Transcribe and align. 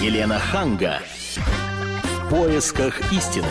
Елена 0.00 0.38
Ханга. 0.38 1.02
В 1.34 2.30
поисках 2.30 3.12
истины. 3.12 3.44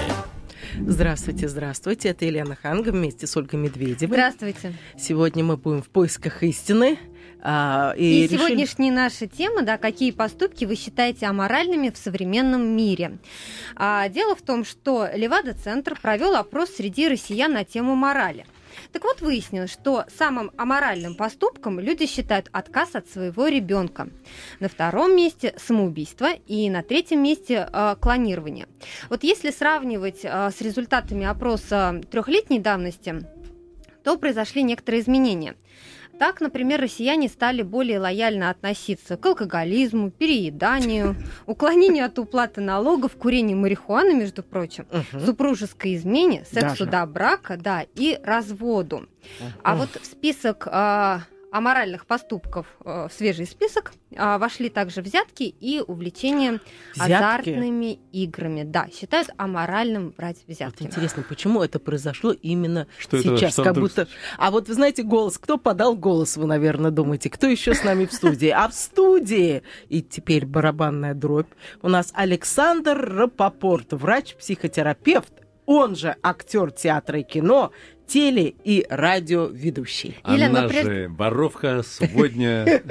Здравствуйте, 0.80 1.48
здравствуйте. 1.48 2.10
Это 2.10 2.26
Елена 2.26 2.56
Ханга 2.56 2.90
вместе 2.90 3.28
с 3.28 3.38
Ольгой 3.38 3.60
Медведевой. 3.60 4.16
Здравствуйте. 4.16 4.74
Сегодня 4.98 5.44
мы 5.44 5.58
будем 5.58 5.84
в 5.84 5.90
поисках 5.90 6.42
истины. 6.42 6.98
А, 7.44 7.94
и, 7.96 8.04
и 8.04 8.24
решили... 8.24 8.38
сегодняшняя 8.38 8.92
наша 8.92 9.28
тема, 9.28 9.62
да, 9.62 9.78
какие 9.78 10.10
поступки 10.10 10.66
вы 10.66 10.76
считаете 10.76 11.28
аморальными 11.28 11.92
в 11.92 11.98
современном 11.98 12.66
мире. 12.76 13.20
А, 13.76 14.10
дело 14.10 14.36
в 14.36 14.42
том, 14.42 14.66
что 14.66 15.08
Левада-центр 15.14 16.00
провел 16.02 16.36
опрос 16.36 16.72
среди 16.72 17.08
россиян 17.08 17.54
на 17.54 17.64
тему 17.64 17.94
морали. 17.94 18.48
Так 18.92 19.04
вот, 19.04 19.22
выяснилось, 19.22 19.72
что 19.72 20.06
самым 20.18 20.52
аморальным 20.58 21.16
поступком 21.16 21.80
люди 21.80 22.08
считают 22.08 22.50
отказ 22.52 22.96
от 22.96 23.08
своего 23.08 23.48
ребенка. 23.48 24.10
На 24.60 24.68
втором 24.68 25.16
месте 25.16 25.54
самоубийство 25.58 26.32
и 26.48 26.70
на 26.70 26.82
третьем 26.82 27.22
месте 27.22 27.70
э, 27.72 27.96
клонирование. 28.00 28.68
Вот 29.10 29.24
если 29.24 29.52
сравнивать 29.52 30.22
э, 30.24 30.50
с 30.50 30.60
результатами 30.62 31.26
опроса 31.26 32.02
трехлетней 32.10 32.60
давности, 32.60 33.22
то 34.04 34.18
произошли 34.18 34.64
некоторые 34.64 35.02
изменения. 35.02 35.56
Так, 36.20 36.42
например, 36.42 36.82
россияне 36.82 37.30
стали 37.30 37.62
более 37.62 37.98
лояльно 37.98 38.50
относиться 38.50 39.16
к 39.16 39.26
алкоголизму, 39.26 40.12
перееданию, 40.12 41.16
уклонению 41.46 42.06
от 42.06 42.20
уплаты 42.20 42.60
налогов, 42.60 43.16
курению 43.16 43.58
марихуаны, 43.58 44.14
между 44.14 44.44
прочим, 44.44 44.86
угу. 44.92 45.26
супружеской 45.26 45.96
измене, 45.96 46.44
сексу 46.44 46.86
Даже. 46.86 46.92
до 46.92 47.06
брака, 47.06 47.56
да, 47.56 47.86
и 47.96 48.20
разводу. 48.22 49.08
А 49.64 49.78
вот 49.78 49.90
в 50.02 50.06
список 50.06 50.68
а, 50.70 51.22
аморальных 51.52 52.06
поступков 52.06 52.68
э, 52.84 53.08
в 53.10 53.14
свежий 53.14 53.46
список 53.46 53.92
а, 54.16 54.38
вошли 54.38 54.70
также 54.70 55.02
взятки 55.02 55.44
и 55.44 55.82
увлечение 55.86 56.60
взятки? 56.94 57.12
азартными 57.12 58.00
играми. 58.12 58.64
Да, 58.64 58.88
считают 58.94 59.30
аморальным 59.38 60.14
брать 60.16 60.38
взятки. 60.48 60.84
Вот 60.84 60.92
интересно, 60.92 61.24
почему 61.28 61.62
это 61.64 61.80
произошло 61.80 62.32
именно 62.32 62.88
что 62.98 63.22
сейчас? 63.22 63.54
Это, 63.54 63.64
как 63.64 63.76
будто... 63.76 64.08
А 64.38 64.52
вот 64.52 64.68
вы 64.68 64.74
знаете 64.74 65.04
голос, 65.04 65.38
кто 65.38 65.58
подал 65.58 65.96
голос, 65.96 66.38
вы, 66.38 66.46
наверное, 66.46 66.92
думаете, 66.92 67.30
кто 67.30 67.48
еще 67.48 67.74
с 67.74 67.84
нами 67.84 68.06
в 68.06 68.14
студии? 68.14 68.50
А 68.50 68.68
в 68.68 68.74
студии, 68.74 69.64
и 69.90 70.02
теперь 70.02 70.46
барабанная 70.46 71.14
дробь, 71.14 71.50
у 71.82 71.90
нас 71.90 72.12
Александр 72.14 72.98
Рапопорт, 72.98 73.94
врач-психотерапевт, 73.94 75.34
он 75.66 75.96
же 75.96 76.16
актер 76.24 76.72
театра 76.72 77.20
и 77.20 77.24
кино, 77.24 77.72
теле- 78.10 78.56
и 78.64 78.86
радиоведущий. 78.90 80.18
Елена, 80.28 80.60
Она 80.60 80.68
прежде... 80.68 80.92
же 80.92 81.10
воровка, 81.10 81.84
сегодня. 81.86 82.66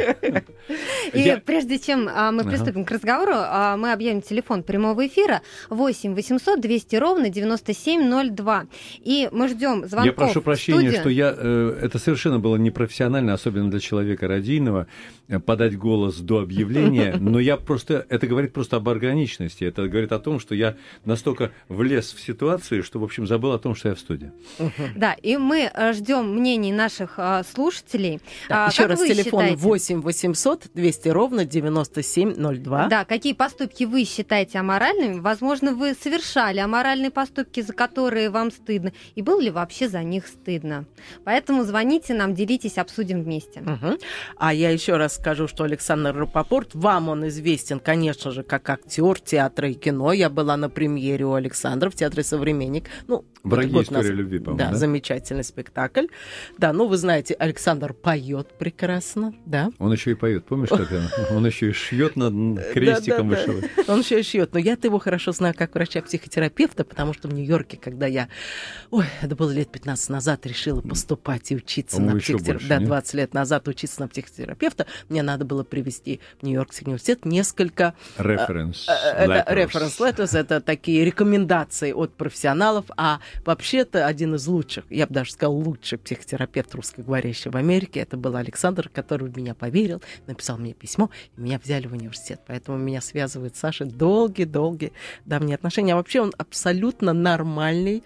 И 1.13 1.37
прежде 1.45 1.79
чем 1.79 2.09
а, 2.09 2.31
мы 2.31 2.45
приступим 2.45 2.85
к 2.85 2.91
разговору, 2.91 3.33
а, 3.35 3.77
мы 3.77 3.93
объявим 3.93 4.23
телефон 4.23 4.63
прямого 4.63 5.07
эфира 5.07 5.43
8 5.71 6.15
800 6.15 6.61
200 6.61 6.97
ровно 6.97 7.31
9702. 7.31 8.67
И 9.05 9.29
мы 9.33 9.49
ждем 9.49 9.87
звонков 9.87 10.05
Я 10.05 10.13
прошу 10.13 10.43
прощения, 10.43 10.93
что 10.93 11.09
я... 11.09 11.35
Э, 11.37 11.79
это 11.83 11.99
совершенно 11.99 12.39
было 12.39 12.57
непрофессионально, 12.57 13.35
особенно 13.35 13.71
для 13.71 13.81
человека 13.81 14.29
радийного, 14.29 14.87
э, 15.29 15.39
подать 15.39 15.77
голос 15.77 16.19
до 16.19 16.41
объявления, 16.41 17.17
но 17.21 17.41
я 17.41 17.57
просто... 17.57 18.07
Это 18.09 18.27
говорит 18.27 18.53
просто 18.53 18.77
об 18.77 18.89
органичности. 18.89 19.65
Это 19.65 19.89
говорит 19.89 20.13
о 20.13 20.19
том, 20.19 20.41
что 20.41 20.55
я 20.55 20.77
настолько 21.05 21.53
влез 21.69 22.13
в 22.13 22.21
ситуацию, 22.21 22.83
что, 22.83 22.99
в 22.99 23.05
общем, 23.05 23.27
забыл 23.27 23.53
о 23.53 23.59
том, 23.59 23.75
что 23.75 23.89
я 23.89 23.95
в 23.95 24.01
студии. 24.01 24.33
Да, 24.97 25.08
да, 25.09 25.15
и 25.23 25.37
мы 25.37 25.71
э, 25.73 25.93
ждем 25.93 26.35
мнений 26.35 26.73
наших 26.73 27.15
э, 27.17 27.43
слушателей. 27.51 28.21
Так, 28.49 28.69
а, 28.69 28.71
еще 28.71 28.87
раз 28.87 29.01
телефон 29.01 29.45
считаете? 29.45 29.57
8 29.57 30.01
800 30.03 30.67
200 30.75 31.09
ровно 31.09 31.45
9702. 31.45 32.89
Да, 32.89 33.05
какие 33.05 33.33
поступки 33.33 33.85
вы 33.85 34.05
считаете 34.05 34.59
аморальными? 34.59 35.21
Возможно, 35.21 35.73
вы 35.73 35.95
совершали 35.95 36.59
аморальные 36.59 37.11
поступки, 37.11 37.61
за 37.61 37.73
которые 37.73 38.31
вам 38.31 38.51
стыдно. 38.51 38.93
И 39.15 39.23
было 39.23 39.41
ли 39.41 39.51
вообще 39.51 39.89
за 39.89 40.03
них 40.03 40.27
стыдно? 40.27 40.85
Поэтому 41.25 41.65
звоните 41.65 42.15
нам, 42.15 42.35
делитесь, 42.35 42.79
обсудим 42.79 43.23
вместе. 43.23 43.61
Угу. 43.61 43.99
А 44.37 44.53
я 44.53 44.71
еще 44.71 44.97
раз 44.97 45.17
скажу, 45.17 45.49
что 45.49 45.65
Александр 45.65 46.15
Рапопорт, 46.15 46.75
вам 46.75 47.09
он 47.09 47.29
известен, 47.29 47.81
конечно 47.81 48.31
же, 48.31 48.43
как 48.43 48.69
актер 48.69 49.21
театра 49.21 49.71
и 49.71 49.75
кино. 49.75 50.13
Я 50.13 50.29
была 50.29 50.57
на 50.57 50.69
премьере 50.69 51.25
у 51.25 51.33
Александра 51.33 51.91
в 51.91 51.95
театре 51.95 52.23
«Современник». 52.23 52.85
Ну, 53.07 53.25
Враги 53.43 53.83
истории 53.83 54.09
любви, 54.09 54.39
по-моему, 54.39 54.59
да, 54.59 54.71
да? 54.71 54.77
Замечательный 54.99 55.45
спектакль. 55.45 56.07
Да, 56.59 56.73
ну 56.73 56.87
вы 56.87 56.97
знаете, 56.97 57.35
Александр 57.35 57.95
поет 57.95 58.49
прекрасно, 58.59 59.33
да. 59.47 59.71
Он 59.79 59.93
еще 59.93 60.13
и 60.13 60.15
поет, 60.15 60.45
помнишь, 60.45 60.69
как 60.71 60.91
он? 60.91 61.37
Он 61.37 61.47
еще 61.47 61.71
и 61.71 61.73
шьет 61.73 62.17
над 62.17 62.35
крестиком 62.73 63.29
вышивает. 63.29 63.71
Он 63.89 64.01
еще 64.01 64.21
и 64.21 64.23
шьет. 64.23 64.53
Но 64.53 64.59
я-то 64.59 64.89
его 64.89 64.99
хорошо 64.99 65.33
знаю 65.33 65.55
как 65.57 65.75
врача-психотерапевта, 65.75 66.85
потому 66.85 67.15
что 67.15 67.29
в 67.29 67.35
Нью-Йорке, 67.35 67.77
когда 67.77 68.07
я, 68.07 68.29
ой, 68.91 69.07
это 69.23 69.37
было 69.37 69.51
лет 69.51 69.71
15 69.71 70.11
назад, 70.11 70.47
решила 70.47 70.81
поступать 70.81 71.53
и 71.53 71.57
учиться 71.57 72.01
на 72.01 72.19
психотерапевта. 72.19 72.81
Да, 72.81 72.85
20 72.85 73.15
лет 73.15 73.35
назад 73.35 73.69
учиться 73.69 74.01
на 74.01 74.09
психотерапевта, 74.09 74.87
мне 75.09 75.23
надо 75.23 75.45
было 75.45 75.63
привести 75.63 76.21
в 76.41 76.43
Нью-Йоркский 76.45 76.87
университет 76.87 77.25
несколько... 77.25 77.95
Референс 78.19 78.87
Референс 78.89 80.01
letters. 80.01 80.37
Это 80.37 80.61
такие 80.61 81.05
рекомендации 81.05 81.93
от 81.93 82.15
профессионалов, 82.15 82.87
а 82.97 83.21
вообще-то 83.45 84.07
один 84.07 84.35
из 84.35 84.47
лучших 84.47 84.88
я 84.91 85.07
бы 85.07 85.15
даже 85.15 85.33
сказал, 85.33 85.55
лучший 85.55 85.99
психотерапевт 85.99 86.75
русскоговорящий 86.75 87.51
в 87.51 87.57
Америке. 87.57 88.01
Это 88.01 88.17
был 88.17 88.37
Александр, 88.37 88.89
который 88.89 89.29
в 89.29 89.37
меня 89.37 89.55
поверил, 89.55 90.03
написал 90.27 90.59
мне 90.59 90.73
письмо, 90.73 91.11
и 91.37 91.41
меня 91.41 91.61
взяли 91.63 91.87
в 91.87 91.93
университет. 91.93 92.41
Поэтому 92.47 92.79
меня 92.79 93.01
связывает 93.01 93.57
с 93.57 93.61
Сашей 93.61 93.87
долгие-долгие 93.87 94.93
давние 95.25 95.57
отношения. 95.57 95.95
А 95.95 95.97
вообще 95.97 96.21
он 96.21 96.33
абсолютно 96.37 97.13
нормальный 97.13 98.03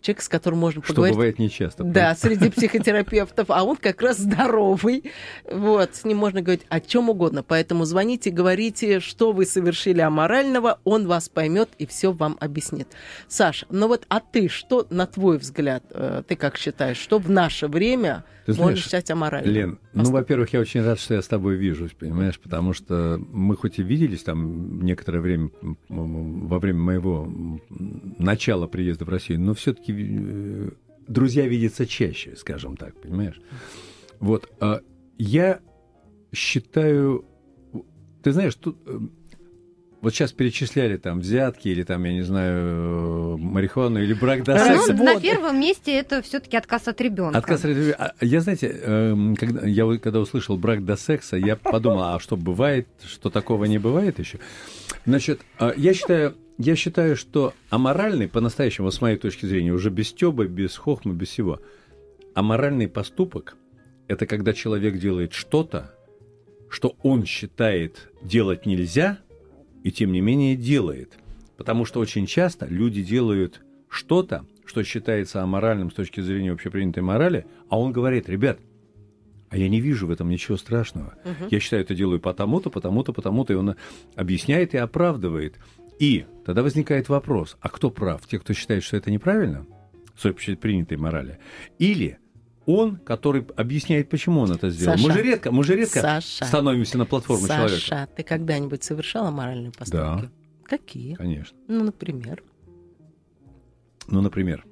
человек, 0.00 0.22
с 0.22 0.28
которым 0.28 0.60
можно 0.60 0.82
Что 0.82 0.92
поговорить. 0.92 1.14
Что 1.14 1.18
бывает 1.18 1.38
нечасто. 1.38 1.84
Да, 1.84 2.14
среди 2.14 2.50
психотерапевтов. 2.50 3.50
А 3.50 3.64
он 3.64 3.76
как 3.76 4.02
раз 4.02 4.18
здоровый. 4.18 5.04
Вот, 5.50 5.94
с 5.94 6.04
ним 6.04 6.18
можно 6.18 6.42
говорить 6.42 6.66
о 6.68 6.80
чем 6.80 7.10
угодно. 7.10 7.42
Поэтому 7.42 7.84
звоните, 7.84 8.30
говорите, 8.30 9.00
что 9.00 9.32
вы 9.32 9.46
совершили 9.46 10.00
аморального, 10.00 10.80
он 10.84 11.06
вас 11.06 11.28
поймет 11.28 11.70
и 11.78 11.86
все 11.86 12.12
вам 12.12 12.36
объяснит. 12.40 12.88
Саша, 13.28 13.66
ну 13.70 13.88
вот, 13.88 14.04
а 14.08 14.20
ты 14.20 14.48
что, 14.48 14.86
на 14.90 15.06
твой 15.06 15.38
взгляд, 15.38 15.84
э, 15.90 16.07
ты 16.26 16.36
как 16.36 16.56
считаешь, 16.56 16.96
что 16.96 17.18
в 17.18 17.30
наше 17.30 17.68
время 17.68 18.24
ты 18.46 18.52
знаешь, 18.52 18.70
можно 18.70 18.82
считать 18.82 19.10
аморальным? 19.10 19.54
Лен, 19.54 19.70
Поступ. 19.76 19.94
ну, 19.94 20.10
во-первых, 20.10 20.52
я 20.52 20.60
очень 20.60 20.82
рад, 20.82 21.00
что 21.00 21.14
я 21.14 21.22
с 21.22 21.28
тобой 21.28 21.56
вижусь, 21.56 21.92
понимаешь, 21.92 22.38
потому 22.38 22.72
что 22.72 23.20
мы 23.30 23.56
хоть 23.56 23.78
и 23.78 23.82
виделись 23.82 24.22
там 24.22 24.82
некоторое 24.82 25.20
время 25.20 25.50
во 25.88 26.58
время 26.58 26.78
моего 26.78 27.30
начала 27.68 28.66
приезда 28.66 29.04
в 29.04 29.08
Россию, 29.08 29.40
но 29.40 29.54
все-таки 29.54 29.94
э, 29.96 30.70
друзья 31.06 31.46
видятся 31.46 31.86
чаще, 31.86 32.36
скажем 32.36 32.76
так, 32.76 33.00
понимаешь? 33.00 33.40
Вот, 34.20 34.50
а 34.60 34.80
я 35.18 35.60
считаю, 36.32 37.24
ты 38.22 38.32
знаешь, 38.32 38.54
тут 38.54 38.78
э, 38.86 38.98
вот 40.00 40.14
сейчас 40.14 40.32
перечисляли 40.32 40.96
там 40.96 41.20
взятки 41.20 41.68
или 41.68 41.82
там, 41.82 42.04
я 42.04 42.12
не 42.12 42.22
знаю, 42.22 43.36
марихуану 43.38 44.00
или 44.00 44.14
брак 44.14 44.44
до 44.44 44.56
секса. 44.56 44.94
Ну, 44.94 45.04
на 45.04 45.20
первом 45.20 45.58
месте 45.58 45.92
это 45.92 46.22
все-таки 46.22 46.56
отказ 46.56 46.86
от 46.86 47.00
ребенка. 47.00 47.38
Отказ 47.38 47.64
от 47.64 47.70
ребенка. 47.70 48.14
А, 48.20 48.24
я, 48.24 48.40
знаете, 48.40 48.68
эм, 48.68 49.34
когда, 49.34 49.66
я 49.66 49.98
когда 49.98 50.20
услышал 50.20 50.56
брак 50.56 50.84
до 50.84 50.96
секса, 50.96 51.36
я 51.36 51.56
подумал, 51.56 52.14
а 52.14 52.20
что 52.20 52.36
бывает, 52.36 52.86
что 53.04 53.28
такого 53.28 53.64
не 53.64 53.78
бывает 53.78 54.20
еще? 54.20 54.38
Значит, 55.04 55.40
а, 55.58 55.72
я 55.76 55.94
считаю, 55.94 56.36
я 56.58 56.76
считаю, 56.76 57.16
что 57.16 57.54
аморальный, 57.68 58.28
по-настоящему, 58.28 58.92
с 58.92 59.00
моей 59.00 59.16
точки 59.16 59.46
зрения, 59.46 59.72
уже 59.72 59.90
без 59.90 60.08
стёба, 60.10 60.46
без 60.46 60.76
хохма, 60.76 61.12
без 61.12 61.28
всего, 61.28 61.60
аморальный 62.34 62.86
поступок– 62.86 63.56
это 64.06 64.26
когда 64.26 64.52
человек 64.52 64.98
делает 64.98 65.32
что-то, 65.32 65.92
что 66.70 66.94
он 67.02 67.24
считает 67.24 68.12
делать 68.22 68.64
нельзя– 68.64 69.18
и 69.88 69.90
тем 69.90 70.12
не 70.12 70.20
менее 70.20 70.54
делает. 70.54 71.18
Потому 71.56 71.86
что 71.86 72.00
очень 72.00 72.26
часто 72.26 72.66
люди 72.66 73.02
делают 73.02 73.62
что-то, 73.88 74.44
что 74.66 74.84
считается 74.84 75.42
аморальным 75.42 75.90
с 75.90 75.94
точки 75.94 76.20
зрения 76.20 76.52
общепринятой 76.52 77.02
морали, 77.02 77.46
а 77.70 77.80
он 77.80 77.90
говорит, 77.90 78.28
ребят, 78.28 78.58
а 79.48 79.56
я 79.56 79.70
не 79.70 79.80
вижу 79.80 80.06
в 80.06 80.10
этом 80.10 80.28
ничего 80.28 80.58
страшного. 80.58 81.14
Угу. 81.24 81.48
Я 81.50 81.58
считаю, 81.58 81.82
это 81.84 81.94
делаю 81.94 82.20
потому-то, 82.20 82.68
потому-то, 82.68 83.14
потому-то, 83.14 83.54
и 83.54 83.56
он 83.56 83.76
объясняет 84.14 84.74
и 84.74 84.76
оправдывает. 84.76 85.58
И 85.98 86.26
тогда 86.44 86.62
возникает 86.62 87.08
вопрос, 87.08 87.56
а 87.62 87.70
кто 87.70 87.90
прав? 87.90 88.26
Те, 88.26 88.38
кто 88.38 88.52
считает, 88.52 88.82
что 88.84 88.98
это 88.98 89.10
неправильно, 89.10 89.64
с 90.18 90.26
общепринятой 90.26 90.98
морали, 90.98 91.38
или 91.78 92.18
он, 92.68 92.96
который 92.96 93.46
объясняет, 93.56 94.10
почему 94.10 94.42
он 94.42 94.52
это 94.52 94.68
сделал. 94.68 94.98
Саша, 94.98 95.08
мы 95.08 95.14
же 95.14 95.22
редко, 95.22 95.50
мы 95.50 95.64
же 95.64 95.74
редко 95.74 96.02
Саша, 96.02 96.44
становимся 96.44 96.98
на 96.98 97.06
платформу 97.06 97.46
Саша, 97.46 97.56
человека. 97.56 97.86
Саша, 97.86 98.08
ты 98.14 98.22
когда-нибудь 98.22 98.84
совершала 98.84 99.30
моральные 99.30 99.72
поступки? 99.72 99.96
Да. 99.96 100.30
Какие? 100.64 101.14
Конечно. 101.14 101.56
Ну, 101.66 101.82
например. 101.84 102.44
Ну, 104.06 104.20
например. 104.20 104.66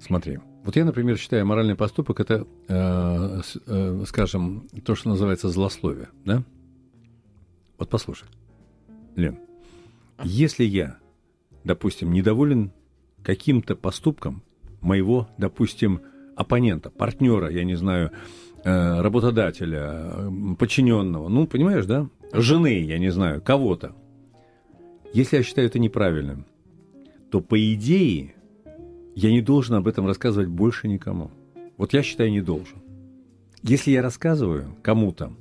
Смотри. 0.00 0.40
Вот 0.64 0.74
я, 0.74 0.84
например, 0.84 1.16
считаю, 1.16 1.46
моральный 1.46 1.76
поступок 1.76 2.18
это, 2.18 2.48
э, 2.66 3.40
э, 3.66 4.04
скажем, 4.08 4.68
то, 4.84 4.96
что 4.96 5.10
называется 5.10 5.48
злословие, 5.48 6.08
да? 6.24 6.42
Вот 7.78 7.88
послушай. 7.88 8.26
Лен, 9.14 9.38
если 10.24 10.64
я, 10.64 10.98
допустим, 11.62 12.12
недоволен 12.12 12.72
каким-то 13.22 13.76
поступком 13.76 14.42
моего, 14.80 15.28
допустим, 15.38 16.00
оппонента, 16.36 16.90
партнера, 16.90 17.50
я 17.50 17.64
не 17.64 17.74
знаю, 17.74 18.12
э, 18.62 19.00
работодателя, 19.00 20.30
подчиненного, 20.58 21.28
ну, 21.28 21.46
понимаешь, 21.46 21.86
да? 21.86 22.08
Жены, 22.32 22.80
я 22.82 22.98
не 22.98 23.10
знаю, 23.10 23.40
кого-то. 23.40 23.94
Если 25.12 25.38
я 25.38 25.42
считаю 25.42 25.66
это 25.66 25.78
неправильным, 25.78 26.44
то 27.30 27.40
по 27.40 27.56
идее 27.74 28.34
я 29.14 29.30
не 29.30 29.40
должен 29.40 29.76
об 29.76 29.88
этом 29.88 30.06
рассказывать 30.06 30.48
больше 30.48 30.88
никому. 30.88 31.30
Вот 31.78 31.92
я 31.94 32.02
считаю, 32.02 32.30
не 32.30 32.42
должен. 32.42 32.78
Если 33.62 33.90
я 33.90 34.02
рассказываю 34.02 34.76
кому-то, 34.82 35.32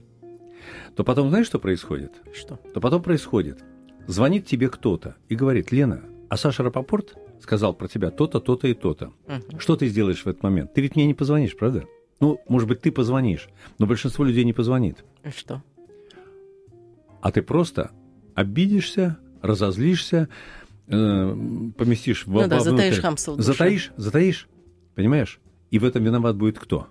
то 0.95 1.03
потом 1.03 1.30
знаешь, 1.30 1.48
что 1.48 1.59
происходит? 1.59 2.13
Что? 2.33 2.56
То 2.74 2.80
потом 2.80 3.03
происходит. 3.03 3.63
Звонит 4.07 4.45
тебе 4.45 4.69
кто-то 4.69 5.15
и 5.30 5.36
говорит, 5.36 5.71
Лена, 5.71 6.01
а 6.30 6.38
Саша 6.38 6.63
Рапопорт 6.63 7.15
сказал 7.41 7.73
про 7.73 7.87
тебя 7.87 8.11
то-то, 8.11 8.39
то-то 8.39 8.67
и 8.67 8.73
то-то. 8.73 9.13
Угу. 9.27 9.59
Что 9.59 9.75
ты 9.75 9.87
сделаешь 9.87 10.23
в 10.23 10.27
этот 10.27 10.43
момент? 10.43 10.73
Ты 10.73 10.81
ведь 10.81 10.95
мне 10.95 11.05
не 11.05 11.13
позвонишь, 11.13 11.55
правда? 11.55 11.85
Ну, 12.19 12.39
может 12.47 12.67
быть, 12.67 12.81
ты 12.81 12.91
позвонишь, 12.91 13.49
но 13.77 13.85
большинство 13.85 14.23
людей 14.23 14.45
не 14.45 14.53
позвонит. 14.53 15.03
И 15.23 15.29
что? 15.29 15.61
А 17.21 17.31
ты 17.31 17.41
просто 17.41 17.91
обидишься, 18.35 19.17
разозлишься, 19.41 20.29
э, 20.87 21.35
поместишь 21.77 22.25
ну, 22.25 22.39
в... 22.39 22.47
да, 22.47 22.59
затаишь 22.59 22.99
хамство 22.99 23.41
Затаишь, 23.41 23.91
затаишь, 23.97 24.47
понимаешь? 24.93 25.39
И 25.71 25.79
в 25.79 25.83
этом 25.83 26.03
виноват 26.03 26.35
будет 26.38 26.59
кто? 26.59 26.88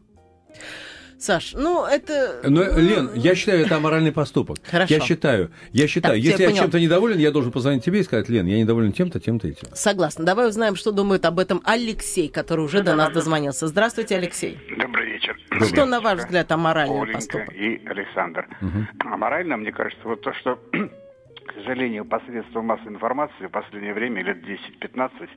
Саш, 1.19 1.55
ну 1.55 1.85
это... 1.85 2.41
Но, 2.45 2.63
Лен, 2.63 3.11
я 3.15 3.35
считаю, 3.35 3.65
это 3.65 3.77
аморальный 3.77 4.13
поступок. 4.13 4.59
Хорошо. 4.65 4.95
Я 4.95 5.01
считаю, 5.01 5.51
я 5.73 5.87
считаю, 5.87 6.15
так, 6.15 6.23
если 6.23 6.43
я, 6.43 6.51
я 6.51 6.57
чем-то 6.57 6.81
недоволен, 6.81 7.19
я 7.19 7.31
должен 7.31 7.53
позвонить 7.53 7.85
тебе 7.85 8.01
и 8.01 8.03
сказать, 8.03 8.29
Лен, 8.29 8.47
я 8.47 8.59
недоволен 8.59 8.93
тем-то, 8.93 9.21
тем-то 9.21 9.49
и 9.49 9.53
тем. 9.53 9.71
Согласна. 9.75 10.25
Давай 10.25 10.49
узнаем, 10.49 10.77
что 10.77 10.93
думает 10.93 11.25
об 11.25 11.39
этом 11.39 11.63
Алексей, 11.65 12.29
который 12.29 12.65
уже 12.65 12.83
до 12.83 12.95
нас 12.95 13.13
дозвонился. 13.13 13.67
Здравствуйте, 13.67 14.17
Алексей. 14.17 14.59
Добрый 14.79 15.13
вечер. 15.13 15.39
Добрый. 15.51 15.69
Что, 15.69 15.87
на 15.87 16.01
ваш 16.01 16.19
взгляд, 16.19 16.51
аморальный 16.51 17.01
Оленька 17.01 17.19
поступок? 17.19 17.55
и 17.55 17.83
Александр. 17.87 18.49
Угу. 18.61 19.11
Аморально, 19.13 19.57
мне 19.57 19.73
кажется, 19.73 20.07
вот 20.07 20.21
то, 20.23 20.33
что, 20.35 20.59
к 20.73 21.53
сожалению, 21.55 22.05
посредством 22.05 22.67
массовой 22.67 22.95
информации 22.95 23.47
в 23.47 23.51
последнее 23.51 23.95
время, 23.95 24.23
лет 24.23 24.39
10-15, 24.45 25.29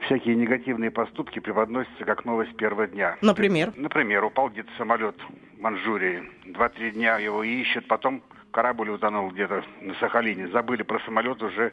всякие 0.00 0.34
негативные 0.36 0.90
поступки 0.90 1.38
преподносятся 1.38 2.04
как 2.04 2.24
новость 2.24 2.56
первого 2.56 2.86
дня. 2.86 3.16
Например? 3.20 3.72
Например, 3.76 4.24
упал 4.24 4.50
где-то 4.50 4.70
самолет 4.78 5.16
в 5.56 5.60
Манчжурии. 5.62 6.22
Два-три 6.46 6.92
дня 6.92 7.18
его 7.18 7.42
ищут, 7.42 7.86
потом 7.88 8.22
корабль 8.50 8.90
утонул 8.90 9.30
где-то 9.30 9.64
на 9.80 9.94
Сахалине. 9.94 10.48
Забыли 10.48 10.82
про 10.82 11.00
самолет 11.00 11.42
уже 11.42 11.72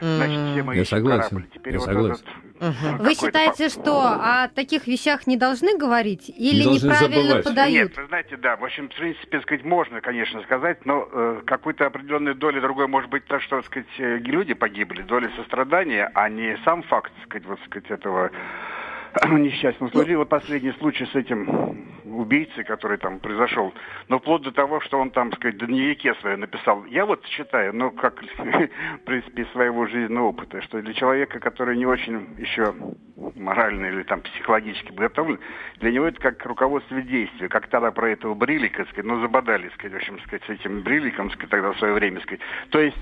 Значит, 0.00 0.52
все 0.52 0.62
мы 0.62 0.76
Я 0.76 0.84
согласен. 0.84 1.28
Корабль. 1.28 1.46
Теперь 1.54 1.72
Я 1.72 1.78
вот 1.78 1.86
согласен. 1.86 2.24
Этот, 2.58 2.68
угу. 2.68 3.02
Вы 3.04 3.14
считаете, 3.14 3.68
что 3.68 4.02
о 4.02 4.48
таких 4.48 4.86
вещах 4.86 5.26
не 5.26 5.36
должны 5.36 5.76
говорить 5.76 6.28
или 6.28 6.64
не 6.64 6.74
неправильно 6.74 7.22
забывать. 7.22 7.44
подают? 7.44 7.88
Нет, 7.90 7.96
вы 7.96 8.06
знаете, 8.06 8.36
да, 8.36 8.56
в 8.56 8.64
общем, 8.64 8.88
в 8.88 8.94
принципе, 8.94 9.40
сказать, 9.40 9.64
можно, 9.64 10.00
конечно, 10.00 10.42
сказать, 10.42 10.84
но 10.86 11.08
э, 11.10 11.42
какой-то 11.46 11.86
определенной 11.86 12.34
доли 12.34 12.60
другой 12.60 12.86
может 12.86 13.10
быть 13.10 13.24
то, 13.26 13.40
что, 13.40 13.62
сказать, 13.62 13.88
э, 13.98 14.18
люди 14.18 14.54
погибли, 14.54 15.02
доля 15.02 15.30
сострадания, 15.36 16.10
а 16.14 16.28
не 16.28 16.56
сам 16.64 16.82
факт, 16.84 17.12
сказать, 17.24 17.46
вот, 17.46 17.58
сказать, 17.66 17.90
этого 17.90 18.30
несчастном 19.38 19.90
случае. 19.90 20.18
Вот 20.18 20.28
последний 20.28 20.72
случай 20.72 21.06
с 21.06 21.14
этим 21.14 21.86
убийцей, 22.04 22.64
который 22.64 22.98
там 22.98 23.20
произошел. 23.20 23.72
Но 24.08 24.18
вплоть 24.18 24.42
до 24.42 24.52
того, 24.52 24.80
что 24.80 24.98
он 24.98 25.10
там, 25.10 25.32
сказать, 25.32 25.58
дневнике 25.58 26.14
свое 26.16 26.36
написал. 26.36 26.84
Я 26.86 27.06
вот 27.06 27.24
считаю, 27.26 27.74
ну, 27.74 27.90
как, 27.90 28.22
в 28.38 29.04
принципе, 29.04 29.46
своего 29.52 29.86
жизненного 29.86 30.28
опыта, 30.28 30.60
что 30.62 30.80
для 30.82 30.94
человека, 30.94 31.38
который 31.40 31.76
не 31.76 31.86
очень 31.86 32.28
еще 32.38 32.74
морально 33.36 33.86
или 33.86 34.02
там 34.02 34.20
психологически 34.20 34.92
готов, 34.92 35.38
для 35.76 35.92
него 35.92 36.06
это 36.06 36.20
как 36.20 36.44
руководство 36.44 37.00
действия. 37.00 37.48
Как 37.48 37.68
тогда 37.68 37.90
про 37.90 38.10
этого 38.10 38.34
Брилика, 38.34 38.84
сказать, 38.86 39.04
ну, 39.04 39.20
забодали, 39.20 39.68
сказать, 39.74 39.92
в 39.92 39.96
общем, 39.96 40.18
сказать, 40.20 40.42
с 40.44 40.50
этим 40.50 40.82
Бриликом, 40.82 41.30
сказать, 41.30 41.50
тогда 41.50 41.72
в 41.72 41.78
свое 41.78 41.94
время, 41.94 42.20
сказать. 42.20 42.40
То 42.70 42.80
есть 42.80 42.98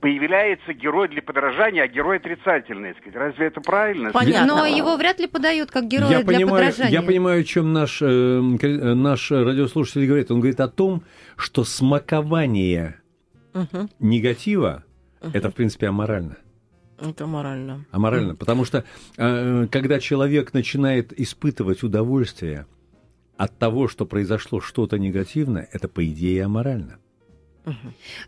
появляется 0.00 0.72
герой 0.72 1.08
для 1.08 1.22
подражания, 1.22 1.82
а 1.82 1.88
герой 1.88 2.18
отрицательный. 2.18 2.94
Сказать. 2.94 3.14
Разве 3.14 3.46
это 3.46 3.60
правильно? 3.60 4.10
Понятно. 4.12 4.56
Но 4.56 4.66
его 4.66 4.96
вряд 4.96 5.18
ли 5.20 5.26
подают 5.26 5.70
как 5.70 5.86
героя 5.86 6.10
я 6.10 6.22
для 6.22 6.26
понимаю, 6.26 6.50
подражания. 6.50 6.92
Я 6.92 7.02
понимаю, 7.02 7.40
о 7.40 7.44
чем 7.44 7.72
наш, 7.72 8.00
э, 8.02 8.40
наш 8.40 9.30
радиослушатель 9.30 10.06
говорит. 10.06 10.30
Он 10.30 10.40
говорит 10.40 10.60
о 10.60 10.68
том, 10.68 11.02
что 11.36 11.64
смакование 11.64 13.00
угу. 13.54 13.88
негатива 13.98 14.84
угу. 15.20 15.30
это, 15.32 15.50
в 15.50 15.54
принципе, 15.54 15.88
аморально. 15.88 16.36
Это 16.98 17.26
морально. 17.26 17.86
Аморально. 17.90 18.34
Потому 18.34 18.64
что 18.64 18.84
э, 19.16 19.66
когда 19.70 20.00
человек 20.00 20.52
начинает 20.52 21.18
испытывать 21.18 21.82
удовольствие 21.82 22.66
от 23.36 23.56
того, 23.58 23.88
что 23.88 24.04
произошло 24.04 24.60
что-то 24.60 24.98
негативное, 24.98 25.68
это, 25.72 25.88
по 25.88 26.06
идее, 26.06 26.44
аморально. 26.44 26.98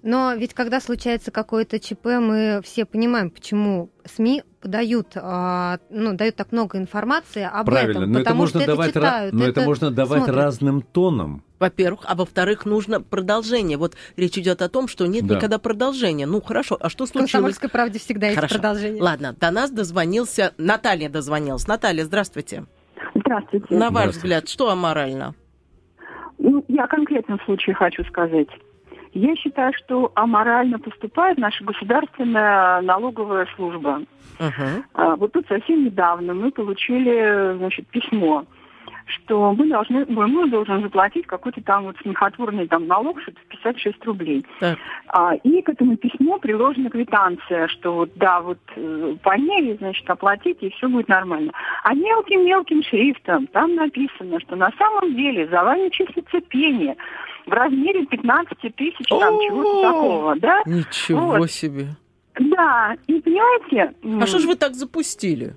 Но 0.03 0.35
ведь 0.35 0.55
когда 0.55 0.81
случается 0.81 1.31
какое-то 1.31 1.79
ЧП, 1.79 2.07
мы 2.21 2.61
все 2.65 2.85
понимаем, 2.85 3.31
почему 3.31 3.91
СМИ 4.05 4.43
подают, 4.61 5.09
а, 5.17 5.79
ну, 5.91 6.15
дают 6.15 6.37
так 6.37 6.53
много 6.53 6.79
информации 6.79 7.43
об 7.43 7.67
Правильно, 7.67 8.01
этом, 8.03 8.13
но 8.13 8.19
потому 8.21 8.23
это 8.23 8.35
можно 8.35 8.61
что 8.61 8.67
давать, 8.67 8.91
это 8.91 9.01
читают, 9.01 9.35
но 9.35 9.45
это, 9.45 9.61
это 9.61 9.69
можно 9.69 9.91
давать 9.91 10.25
смотрят. 10.25 10.37
разным 10.37 10.83
тоном. 10.83 11.43
Во-первых, 11.59 12.01
а 12.09 12.15
во-вторых, 12.17 12.65
нужно 12.65 13.01
продолжение. 13.01 13.77
Вот 13.79 13.95
речь 14.17 14.37
идет 14.39 14.63
о 14.63 14.69
том, 14.69 14.89
что 14.89 15.07
нет 15.07 15.27
Да. 15.27 15.37
никогда 15.37 15.59
продолжения. 15.59 16.27
Ну 16.27 16.41
хорошо, 16.41 16.77
а 16.81 16.89
что 16.89 17.05
В 17.05 17.09
случилось? 17.09 17.31
«Комсомольской 17.33 17.69
правде» 17.71 17.99
всегда 18.01 18.27
есть 18.27 18.37
Хорошо. 18.37 18.55
продолжение. 18.57 19.03
Ладно, 19.03 19.33
до 19.39 19.51
нас 19.51 19.71
дозвонился 19.71 20.55
Наталья 20.59 21.09
дозвонилась. 21.09 21.67
Наталья, 21.69 22.05
здравствуйте. 22.05 22.65
Здравствуйте. 23.15 23.67
На 23.71 23.91
ваш 23.91 24.11
Здравствуйте. 24.13 24.19
взгляд, 24.19 24.49
что 24.49 24.71
аморально? 24.71 25.35
Ну, 26.39 26.65
я 26.69 26.87
конкретном 26.89 27.39
случае 27.45 27.75
хочу 27.77 28.03
сказать. 28.05 28.49
Я 29.15 29.37
считаю, 29.37 29.73
что 29.75 30.11
аморально 30.15 30.79
поступает 30.79 31.37
наша 31.37 31.63
государственная 31.65 32.81
налоговая 32.81 33.47
служба. 33.57 34.03
А, 34.95 35.17
Вот 35.17 35.33
тут 35.33 35.47
совсем 35.49 35.85
недавно 35.85 36.33
мы 36.35 36.51
получили, 36.51 37.57
значит, 37.59 37.87
письмо, 37.89 38.45
что 39.13 39.53
мы 39.53 39.69
должны, 39.69 40.05
мы, 40.09 40.27
мы 40.27 40.49
должны 40.49 40.81
заплатить 40.81 41.27
какой-то 41.27 41.63
там 41.63 41.85
вот 41.85 41.97
смехотворный 42.03 42.67
там 42.67 42.87
налог, 42.87 43.21
что-то 43.23 43.39
56 43.49 44.05
рублей. 44.05 44.47
Так. 44.61 44.79
А, 45.09 45.35
и 45.35 45.63
к 45.63 45.69
этому 45.69 45.97
письму 45.97 46.39
приложена 46.39 46.91
квитанция, 46.91 47.69
что 47.69 47.95
вот 47.95 48.11
да, 48.17 48.41
вот 48.41 48.59
э, 48.77 49.17
по 49.23 49.37
ней, 49.37 49.77
значит, 49.79 50.09
оплатите, 50.09 50.67
и 50.67 50.71
все 50.71 50.89
будет 50.89 51.09
нормально. 51.09 51.53
А 51.85 51.95
мелким-мелким 51.95 52.83
шрифтом 52.83 53.47
там 53.49 53.75
написано, 53.75 54.41
что 54.41 54.57
на 54.57 54.71
самом 54.79 55.15
деле 55.15 55.49
за 55.49 55.63
вами 55.63 55.89
числится 55.91 56.41
пение 56.41 56.97
в 57.47 57.51
размере 57.51 58.07
15 58.07 58.75
тысяч, 58.77 59.09
там, 59.09 59.39
чего-то 59.41 59.83
такого, 59.83 60.37
да? 60.37 60.63
Ничего 60.67 61.39
Вот. 61.39 61.51
себе. 61.51 61.89
Да, 62.39 62.97
и 63.07 63.21
понимаете... 63.21 63.95
А 64.23 64.27
что 64.27 64.39
же 64.39 64.49
вы 64.49 64.55
так 64.55 64.75
запустили? 64.75 65.55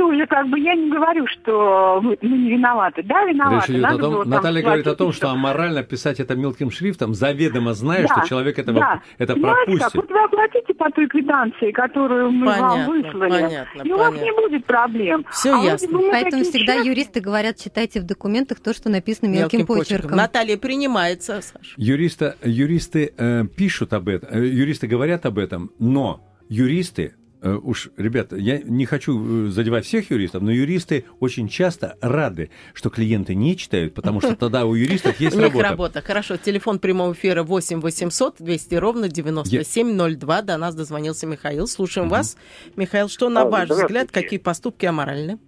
Это 0.00 0.04
уже 0.08 0.26
как 0.26 0.48
бы 0.48 0.58
я 0.58 0.74
не 0.74 0.90
говорю, 0.90 1.26
что 1.26 2.00
мы, 2.02 2.16
не 2.22 2.50
виноваты. 2.52 3.02
Да, 3.02 3.22
виноваты. 3.24 3.72
Речь 3.72 3.76
идет 3.78 3.84
о 3.84 3.98
том, 3.98 4.12
было 4.12 4.22
там 4.22 4.30
Наталья 4.30 4.62
говорит 4.62 4.86
о 4.86 4.96
том, 4.96 5.12
что 5.12 5.28
аморально 5.30 5.82
писать 5.82 6.20
это 6.20 6.34
мелким 6.36 6.70
шрифтом, 6.70 7.12
заведомо 7.12 7.74
зная, 7.74 8.06
Да, 8.08 8.14
что 8.16 8.28
человек 8.28 8.58
этого, 8.58 8.80
да. 8.80 9.02
это 9.18 9.34
Понимаете, 9.34 9.58
как? 9.58 9.92
пропустит. 9.92 9.94
Вот 9.94 10.10
вы 10.10 10.24
оплатите 10.24 10.74
по 10.74 10.90
той 10.90 11.06
квитанции, 11.06 11.70
которую 11.72 12.30
мы 12.30 12.46
вам 12.46 12.70
Понятно, 12.70 12.92
выслали, 12.94 13.30
понятно, 13.30 13.82
и 13.82 13.92
у 13.92 13.96
вас 13.98 14.08
понятно. 14.14 14.24
не 14.24 14.32
будет 14.48 14.64
проблем. 14.64 15.26
Всё 15.30 15.52
А 15.54 15.56
вот 15.58 15.64
ясно. 15.66 15.98
мы 15.98 16.10
Поэтому 16.10 16.44
всегда 16.44 16.74
шрифтом- 16.76 16.86
юристы 16.86 17.20
говорят, 17.20 17.56
читайте 17.58 18.00
в 18.00 18.04
документах 18.06 18.60
то, 18.60 18.72
что 18.72 18.88
написано 18.88 19.28
мелким, 19.28 19.66
почерком. 19.66 20.16
Наталья 20.16 20.56
принимается, 20.56 21.40
Саша. 21.42 21.74
Юриста, 21.76 22.36
юристы 22.42 23.12
э, 23.18 23.44
пишут 23.54 23.92
об 23.92 24.08
этом, 24.08 24.30
э, 24.32 24.46
юристы 24.46 24.86
говорят 24.86 25.26
об 25.26 25.38
этом, 25.38 25.70
но 25.78 26.20
юристы, 26.48 27.14
уж, 27.42 27.90
ребята, 27.96 28.36
я 28.36 28.58
не 28.58 28.84
хочу 28.86 29.46
э, 29.46 29.50
задевать 29.50 29.86
всех 29.86 30.10
юристов, 30.10 30.42
но 30.42 30.50
юристы 30.50 31.04
очень 31.20 31.48
часто 31.48 31.96
рады, 32.00 32.50
что 32.74 32.90
клиенты 32.90 33.34
не 33.34 33.56
читают, 33.56 33.94
потому 33.94 34.20
что 34.20 34.36
тогда 34.36 34.66
у 34.66 34.74
юристов 34.74 35.18
есть 35.20 35.36
У 35.36 35.38
них 35.38 35.48
работа. 35.48 35.68
работа. 35.68 36.02
Хорошо, 36.02 36.36
телефон 36.36 36.78
прямого 36.78 37.12
эфира 37.12 37.42
8 37.42 37.80
800 37.80 38.36
200 38.38 38.74
ровно 38.74 39.08
9702. 39.08 40.42
До 40.42 40.56
нас 40.56 40.74
дозвонился 40.74 41.26
Михаил. 41.26 41.66
Слушаем 41.66 42.08
вас. 42.08 42.36
Михаил, 42.76 43.08
что 43.08 43.28
на 43.28 43.44
ваш 43.44 43.68
взгляд, 43.68 44.10
какие 44.10 44.38
поступки 44.38 44.86
аморальны? 44.86 45.38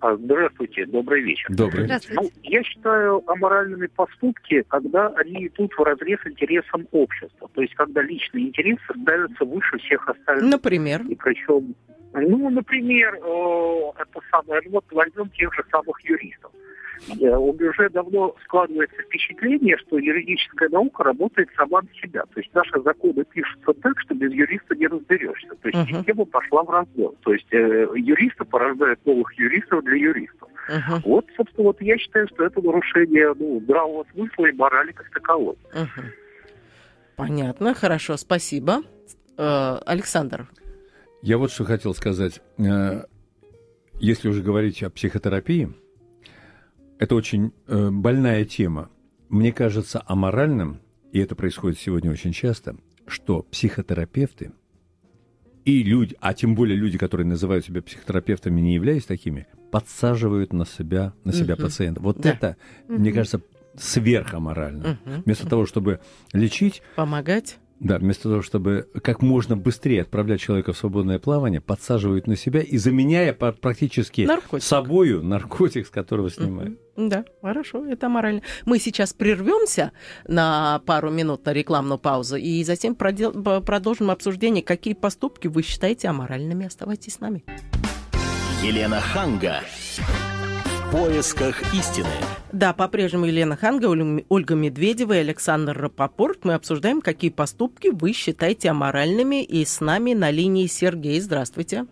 А, 0.00 0.16
Здравствуйте, 0.16 0.86
добрый 0.86 1.22
вечер. 1.22 1.46
Добрый. 1.50 1.84
Здравствуйте. 1.84 2.22
Ну, 2.22 2.30
я 2.42 2.62
считаю 2.62 3.22
аморальными 3.30 3.86
поступки, 3.86 4.62
когда 4.68 5.08
они 5.16 5.46
идут 5.46 5.72
в 5.72 5.82
разрез 5.82 6.18
интересам 6.26 6.86
общества. 6.92 7.48
То 7.54 7.62
есть, 7.62 7.74
когда 7.74 8.02
личные 8.02 8.48
интересы 8.48 8.82
ставятся 9.02 9.44
выше 9.44 9.78
всех 9.78 10.08
остальных. 10.08 10.50
Например. 10.50 11.02
И 11.08 11.14
причем, 11.14 11.74
ну, 12.12 12.50
например, 12.50 13.14
э, 13.14 14.02
это 14.02 14.20
самое, 14.30 14.60
ну, 14.66 14.72
вот 14.72 14.84
возьмем 14.90 15.30
тех 15.30 15.52
же 15.54 15.64
самых 15.70 15.98
юристов. 16.04 16.52
уже 17.68 17.90
давно 17.90 18.34
складывается 18.44 19.00
впечатление, 19.02 19.76
что 19.78 19.98
юридическая 19.98 20.68
наука 20.68 21.04
работает 21.04 21.48
сама 21.56 21.80
на 21.82 21.88
себя. 22.00 22.22
То 22.34 22.40
есть 22.40 22.54
наши 22.54 22.80
законы 22.82 23.24
пишутся 23.24 23.72
так, 23.74 23.98
что 24.00 24.14
без 24.14 24.32
юриста 24.32 24.74
не 24.74 24.86
разберешься. 24.86 25.54
То 25.62 25.68
есть 25.68 25.78
uh-huh. 25.78 25.98
система 25.98 26.24
пошла 26.26 26.62
в 26.62 26.70
раздел. 26.70 27.14
То 27.22 27.32
есть 27.32 27.52
э, 27.52 27.86
юристы 27.94 28.35
порождают 28.46 29.04
новых 29.06 29.32
юристов 29.38 29.84
для 29.84 29.96
юристов. 29.96 30.48
Uh-huh. 30.68 31.00
Вот, 31.04 31.26
собственно, 31.36 31.68
вот 31.68 31.80
я 31.80 31.96
считаю, 31.98 32.26
что 32.28 32.44
это 32.44 32.60
нарушение 32.60 33.32
ну, 33.38 33.60
здравого 33.60 34.04
смысла 34.12 34.46
и 34.46 34.52
морали 34.52 34.92
как 34.92 35.08
таковой. 35.10 35.56
Uh-huh. 35.72 36.04
Понятно, 37.16 37.74
хорошо, 37.74 38.16
спасибо. 38.16 38.82
Э, 39.38 39.78
Александр. 39.86 40.48
Я 41.22 41.38
вот 41.38 41.50
что 41.50 41.64
хотел 41.64 41.94
сказать. 41.94 42.40
Э, 42.58 43.04
если 44.00 44.28
уже 44.28 44.42
говорить 44.42 44.82
о 44.82 44.90
психотерапии, 44.90 45.72
это 46.98 47.14
очень 47.14 47.52
э, 47.66 47.90
больная 47.90 48.44
тема. 48.44 48.90
Мне 49.28 49.52
кажется 49.52 50.02
аморальным, 50.06 50.80
и 51.12 51.18
это 51.18 51.34
происходит 51.34 51.78
сегодня 51.78 52.10
очень 52.10 52.32
часто, 52.32 52.76
что 53.06 53.42
психотерапевты 53.42 54.52
и 55.66 55.82
люди, 55.82 56.16
а 56.20 56.32
тем 56.32 56.54
более 56.54 56.76
люди, 56.76 56.96
которые 56.96 57.26
называют 57.26 57.66
себя 57.66 57.82
психотерапевтами, 57.82 58.60
не 58.60 58.74
являясь 58.74 59.04
такими, 59.04 59.48
подсаживают 59.72 60.52
на 60.52 60.64
себя, 60.64 61.12
на 61.24 61.32
себя 61.32 61.54
угу. 61.54 61.64
пациента. 61.64 62.00
Вот 62.00 62.20
да. 62.20 62.30
это, 62.30 62.56
угу. 62.88 62.98
мне 62.98 63.12
кажется, 63.12 63.42
сверхаморально. 63.76 64.98
Угу. 65.04 65.22
Вместо 65.26 65.48
того, 65.48 65.66
чтобы 65.66 66.00
лечить... 66.32 66.82
Помогать. 66.94 67.58
Да, 67.78 67.98
вместо 67.98 68.24
того, 68.30 68.42
чтобы 68.42 68.88
как 69.02 69.20
можно 69.20 69.56
быстрее 69.56 70.02
отправлять 70.02 70.40
человека 70.40 70.72
в 70.72 70.78
свободное 70.78 71.18
плавание, 71.18 71.60
подсаживают 71.60 72.26
на 72.26 72.34
себя 72.36 72.60
и 72.60 72.78
заменяя 72.78 73.34
практически 73.34 74.22
наркотик. 74.22 74.66
собою 74.66 75.22
наркотик, 75.22 75.86
с 75.86 75.90
которого 75.90 76.30
снимают. 76.30 76.78
Mm-hmm. 76.96 77.08
Да, 77.08 77.24
хорошо, 77.42 77.84
это 77.84 78.08
морально. 78.08 78.40
Мы 78.64 78.78
сейчас 78.78 79.12
прервемся 79.12 79.92
на 80.26 80.80
пару 80.86 81.10
минут 81.10 81.44
на 81.44 81.52
рекламную 81.52 81.98
паузу 81.98 82.36
и 82.36 82.64
затем 82.64 82.94
продел- 82.94 83.60
продолжим 83.62 84.10
обсуждение, 84.10 84.62
какие 84.62 84.94
поступки 84.94 85.46
вы 85.46 85.62
считаете 85.62 86.08
аморальными. 86.08 86.64
Оставайтесь 86.64 87.14
с 87.14 87.20
нами. 87.20 87.44
Елена 88.62 89.00
Ханга 89.00 89.60
поисках 90.92 91.74
истины. 91.74 92.08
Да, 92.52 92.72
по-прежнему 92.72 93.26
Елена 93.26 93.56
Ханга, 93.56 93.86
Ольга 94.28 94.54
Медведева 94.54 95.14
и 95.14 95.18
Александр 95.18 95.76
Рапопорт. 95.78 96.44
Мы 96.44 96.54
обсуждаем, 96.54 97.00
какие 97.00 97.30
поступки 97.30 97.88
вы 97.92 98.12
считаете 98.12 98.70
аморальными. 98.70 99.42
И 99.42 99.64
с 99.64 99.80
нами 99.80 100.14
на 100.14 100.30
линии 100.30 100.66
Сергей. 100.66 101.20
Здравствуйте. 101.20 101.86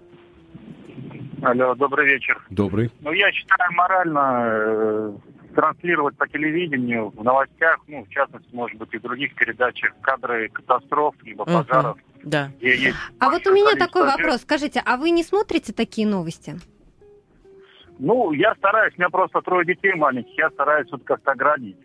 Алло, 1.43 1.75
добрый 1.75 2.07
вечер. 2.07 2.43
Добрый. 2.51 2.91
Ну, 3.01 3.13
я 3.13 3.31
считаю 3.33 3.73
морально 3.73 4.45
э, 4.47 5.13
транслировать 5.55 6.17
по 6.17 6.27
телевидению, 6.27 7.11
в 7.11 7.23
новостях, 7.23 7.79
ну, 7.87 8.05
в 8.05 8.09
частности, 8.09 8.49
может 8.53 8.79
быть, 8.79 8.89
и 8.93 8.99
в 8.99 9.03
других 9.03 9.35
передачах, 9.35 9.93
кадры 10.01 10.49
катастроф, 10.49 11.15
либо 11.23 11.45
пожаров. 11.45 11.99
Uh-huh. 11.99 12.21
Да. 12.25 12.51
А 13.19 13.31
вот 13.31 13.47
у 13.47 13.53
меня 13.53 13.77
такой 13.77 14.07
вопрос. 14.07 14.43
Скажите, 14.43 14.83
а 14.85 14.97
вы 14.97 15.11
не 15.11 15.23
смотрите 15.23 15.73
такие 15.75 16.07
новости? 16.07 16.59
Ну, 17.99 18.33
я 18.33 18.55
стараюсь, 18.57 18.95
у 18.97 19.01
меня 19.01 19.11
просто 19.11 19.41
трое 19.41 19.65
детей 19.65 19.95
маленьких, 19.95 20.37
я 20.37 20.51
стараюсь 20.51 20.91
вот 20.91 21.05
как-то 21.05 21.33
оградить. 21.33 21.77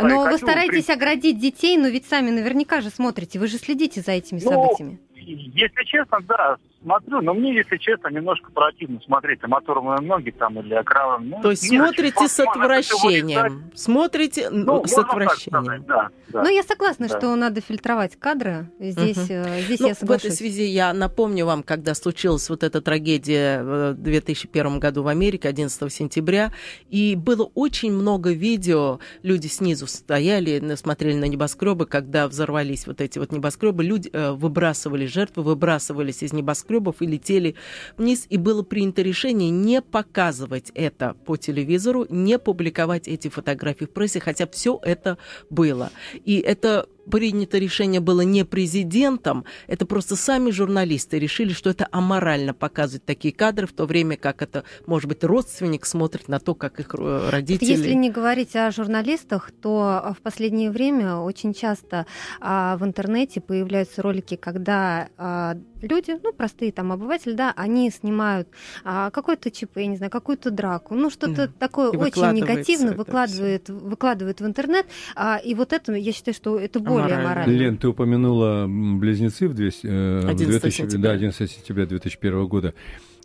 Но 0.00 0.24
вы 0.24 0.38
стараетесь 0.38 0.90
оградить 0.90 1.38
детей, 1.38 1.78
но 1.78 1.88
ведь 1.88 2.06
сами 2.06 2.30
наверняка 2.30 2.80
же 2.80 2.90
смотрите, 2.90 3.38
вы 3.38 3.46
же 3.46 3.56
следите 3.58 4.00
за 4.00 4.12
этими 4.12 4.40
ну, 4.42 4.50
событиями. 4.50 5.00
Если 5.26 5.84
честно, 5.84 6.18
да, 6.20 6.56
смотрю, 6.82 7.20
но 7.20 7.34
мне, 7.34 7.54
если 7.54 7.76
честно, 7.78 8.08
немножко 8.08 8.50
противно 8.52 9.00
смотреть 9.04 9.42
на 9.42 9.48
моторные 9.48 10.00
ноги 10.00 10.30
там 10.30 10.58
или 10.60 10.74
окравом. 10.74 11.28
Ну, 11.28 11.42
То 11.42 11.50
есть 11.50 11.66
смотрите 11.66 12.28
с 12.28 12.38
отвращением. 12.38 13.70
Смотрите 13.74 14.50
ну, 14.50 14.86
с 14.86 14.96
отвращением. 14.96 15.64
Сказать, 15.64 15.86
да, 15.86 16.08
да. 16.28 16.42
Ну, 16.42 16.48
я 16.48 16.62
согласна, 16.62 17.08
да. 17.08 17.18
что 17.18 17.34
надо 17.34 17.60
фильтровать 17.60 18.16
кадры. 18.16 18.70
Здесь, 18.78 19.16
угу. 19.16 19.48
здесь 19.64 19.80
ну, 19.80 19.88
я 19.88 19.94
соглашусь. 19.94 20.22
В 20.22 20.26
этой 20.26 20.36
связи 20.36 20.64
я 20.64 20.92
напомню 20.92 21.44
вам, 21.44 21.64
когда 21.64 21.94
случилась 21.94 22.48
вот 22.48 22.62
эта 22.62 22.80
трагедия 22.80 23.62
в 23.62 23.94
2001 23.94 24.78
году 24.78 25.02
в 25.02 25.08
Америке, 25.08 25.48
11 25.48 25.92
сентября, 25.92 26.52
и 26.88 27.16
было 27.16 27.50
очень 27.54 27.92
много 27.92 28.32
видео, 28.32 29.00
люди 29.22 29.48
снизу 29.48 29.88
стояли, 29.88 30.74
смотрели 30.76 31.16
на 31.16 31.24
небоскребы, 31.24 31.86
когда 31.86 32.28
взорвались 32.28 32.86
вот 32.86 33.00
эти 33.00 33.18
вот 33.18 33.32
небоскребы, 33.32 33.82
люди 33.82 34.08
э, 34.12 34.32
выбрасывали 34.32 35.06
жертвы, 35.16 35.42
выбрасывались 35.42 36.22
из 36.22 36.32
небоскребов 36.32 37.00
и 37.00 37.06
летели 37.06 37.54
вниз. 37.96 38.26
И 38.28 38.36
было 38.36 38.62
принято 38.62 39.02
решение 39.02 39.50
не 39.50 39.80
показывать 39.80 40.70
это 40.74 41.14
по 41.24 41.36
телевизору, 41.36 42.06
не 42.10 42.38
публиковать 42.38 43.08
эти 43.08 43.28
фотографии 43.28 43.86
в 43.86 43.90
прессе, 43.90 44.20
хотя 44.20 44.46
все 44.46 44.78
это 44.82 45.16
было. 45.50 45.90
И 46.24 46.38
это 46.38 46.86
принято 47.10 47.58
решение 47.58 48.00
было 48.00 48.22
не 48.22 48.44
президентом, 48.44 49.44
это 49.66 49.86
просто 49.86 50.16
сами 50.16 50.50
журналисты 50.50 51.18
решили, 51.18 51.52
что 51.52 51.70
это 51.70 51.88
аморально 51.90 52.54
показывать 52.54 53.04
такие 53.04 53.32
кадры, 53.32 53.66
в 53.66 53.72
то 53.72 53.86
время 53.86 54.16
как 54.16 54.42
это, 54.42 54.64
может 54.86 55.08
быть, 55.08 55.24
родственник 55.24 55.86
смотрит 55.86 56.28
на 56.28 56.38
то, 56.38 56.54
как 56.54 56.80
их 56.80 56.94
э, 56.98 57.30
родители... 57.30 57.70
Если 57.70 57.92
не 57.92 58.10
говорить 58.10 58.54
о 58.56 58.70
журналистах, 58.70 59.50
то 59.50 60.14
в 60.18 60.22
последнее 60.22 60.70
время 60.70 61.16
очень 61.16 61.54
часто 61.54 62.06
а, 62.40 62.76
в 62.76 62.84
интернете 62.84 63.40
появляются 63.40 64.02
ролики, 64.02 64.36
когда 64.36 65.08
а, 65.16 65.56
люди, 65.82 66.18
ну, 66.22 66.32
простые 66.32 66.72
там 66.72 66.92
обыватели, 66.92 67.32
да, 67.32 67.52
они 67.56 67.90
снимают 67.90 68.48
а, 68.84 69.10
какой-то 69.10 69.50
ЧП, 69.50 69.78
я 69.78 69.86
не 69.86 69.96
знаю, 69.96 70.10
какую-то 70.10 70.50
драку, 70.50 70.94
ну, 70.94 71.10
что-то 71.10 71.46
да. 71.46 71.52
такое 71.58 71.92
и 71.92 71.96
очень 71.96 72.32
негативное 72.32 72.94
выкладывают, 72.94 73.68
выкладывают 73.68 74.40
в 74.40 74.46
интернет, 74.46 74.86
а, 75.14 75.36
и 75.36 75.54
вот 75.54 75.72
это, 75.72 75.92
я 75.92 76.12
считаю, 76.12 76.34
что 76.34 76.58
это 76.58 76.80
более 76.80 76.95
более 77.02 77.18
морально. 77.18 77.52
Лен, 77.52 77.78
ты 77.78 77.88
упомянула 77.88 78.66
близнецы 78.68 79.48
в, 79.48 79.54
200, 79.54 79.86
э, 79.86 80.34
2000, 80.34 80.96
да, 80.98 81.12
11 81.12 81.50
сентября 81.50 81.86
2001 81.86 82.46
года. 82.46 82.74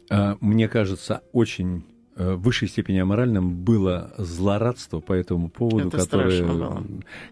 А, 0.09 0.37
мне 0.41 0.67
кажется, 0.67 1.23
очень 1.31 1.83
в 2.21 2.41
высшей 2.41 2.67
степени 2.67 2.99
аморальным 2.99 3.55
было 3.55 4.13
злорадство 4.17 4.99
по 4.99 5.13
этому 5.13 5.49
поводу, 5.49 5.87
Это 5.87 5.97
которое, 5.97 6.83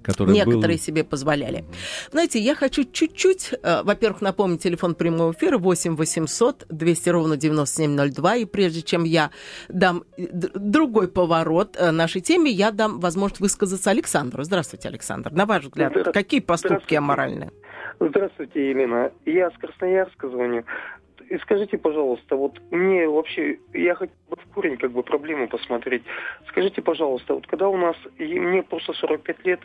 которое 0.02 0.34
некоторые 0.34 0.78
было... 0.78 0.78
себе 0.78 1.04
позволяли. 1.04 1.66
Знаете, 2.12 2.40
я 2.40 2.56
хочу 2.56 2.84
чуть-чуть, 2.84 3.54
э, 3.62 3.84
во-первых, 3.84 4.22
напомнить 4.22 4.62
телефон 4.64 4.96
прямого 4.96 5.32
эфира 5.32 5.58
8 5.58 5.96
800 5.96 6.66
200 6.70 7.10
ровно 7.10 7.38
9702, 7.38 8.36
и 8.36 8.46
прежде 8.46 8.82
чем 8.82 9.04
я 9.04 9.32
дам 9.68 10.04
э, 10.18 10.28
другой 10.56 11.08
поворот 11.08 11.78
нашей 11.80 12.22
теме, 12.22 12.52
я 12.52 12.72
дам 12.72 13.00
возможность 13.00 13.42
высказаться 13.42 13.90
Александру. 13.90 14.44
Здравствуйте, 14.44 14.90
Александр. 14.90 15.32
На 15.32 15.46
ваш 15.46 15.66
взгляд, 15.66 15.94
какие 16.14 16.40
поступки 16.40 16.96
аморальные? 16.96 17.52
Здравствуйте, 18.00 18.70
Елена. 18.70 19.12
Я 19.26 19.50
с 19.52 19.58
Красноярска 19.58 20.30
звоню. 20.30 20.64
И 21.30 21.38
скажите, 21.38 21.78
пожалуйста, 21.78 22.36
вот 22.36 22.60
мне 22.72 23.08
вообще, 23.08 23.60
я 23.74 23.94
хотел 23.94 24.16
бы 24.30 24.36
в 24.36 24.54
корень 24.54 24.78
как 24.78 24.92
бы 24.92 25.04
проблему 25.04 25.48
посмотреть. 25.48 26.02
Скажите, 26.48 26.82
пожалуйста, 26.82 27.36
вот 27.36 27.46
когда 27.46 27.70
у 27.70 27.78
нас, 27.78 27.96
и 28.18 28.40
мне 28.40 28.64
просто 28.64 28.94
45 28.94 29.46
лет, 29.46 29.60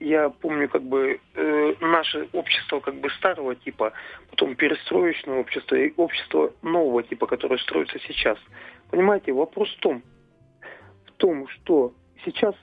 я 0.00 0.30
помню 0.30 0.66
как 0.70 0.82
бы 0.82 1.20
э, 1.34 1.74
наше 1.80 2.26
общество 2.32 2.80
как 2.80 2.94
бы 2.94 3.10
старого 3.10 3.54
типа, 3.54 3.92
потом 4.30 4.54
перестроечное 4.54 5.40
общество 5.40 5.74
и 5.74 5.92
общество 5.98 6.54
нового 6.62 7.02
типа, 7.02 7.26
которое 7.26 7.58
строится 7.58 7.98
сейчас. 7.98 8.38
Понимаете, 8.90 9.32
вопрос 9.32 9.68
в 9.76 9.80
том, 9.80 10.02
в 11.06 11.12
том, 11.18 11.48
что 11.48 11.92
сейчас 12.24 12.54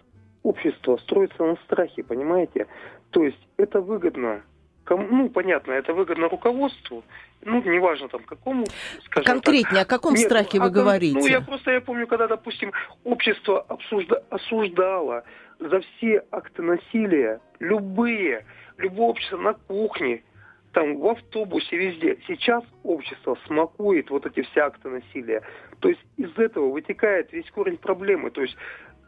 общество 0.41 0.97
строится 0.97 1.43
на 1.43 1.57
страхе, 1.57 2.03
понимаете? 2.03 2.65
То 3.11 3.23
есть 3.23 3.47
это 3.57 3.81
выгодно 3.81 4.41
Кому, 4.87 5.05
ну, 5.05 5.29
понятно, 5.29 5.73
это 5.73 5.93
выгодно 5.93 6.29
руководству, 6.29 7.03
ну, 7.41 7.61
неважно 7.61 8.07
там 8.07 8.23
какому, 8.23 8.65
скажем 9.03 9.25
Конкретнее, 9.33 9.83
так. 9.83 9.87
о 9.87 9.97
каком 9.97 10.13
Нет, 10.13 10.23
страхе 10.23 10.59
вы 10.59 10.67
о, 10.67 10.69
говорите? 10.69 11.19
Ну, 11.19 11.27
я 11.27 11.41
просто, 11.41 11.71
я 11.71 11.81
помню, 11.81 12.07
когда, 12.07 12.27
допустим, 12.27 12.71
общество 13.03 13.59
обсужда, 13.67 14.23
осуждало 14.29 15.25
за 15.59 15.81
все 15.81 16.23
акты 16.31 16.61
насилия, 16.61 17.41
любые, 17.59 18.45
любое 18.77 19.09
общество 19.09 19.35
на 19.35 19.53
кухне, 19.55 20.23
там, 20.71 20.97
в 20.99 21.07
автобусе, 21.07 21.75
везде. 21.75 22.17
Сейчас 22.25 22.63
общество 22.83 23.37
смакует 23.45 24.09
вот 24.09 24.25
эти 24.25 24.41
все 24.43 24.61
акты 24.61 24.87
насилия. 24.87 25.41
То 25.81 25.89
есть 25.89 26.01
из 26.15 26.31
этого 26.37 26.71
вытекает 26.71 27.33
весь 27.33 27.49
корень 27.51 27.77
проблемы. 27.77 28.31
То 28.31 28.41
есть 28.41 28.55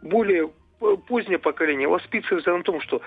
более 0.02 0.50
позднее 1.08 1.40
поколение 1.40 1.88
воспитывается 1.88 2.56
на 2.56 2.64
том, 2.64 2.82
что 2.82 3.02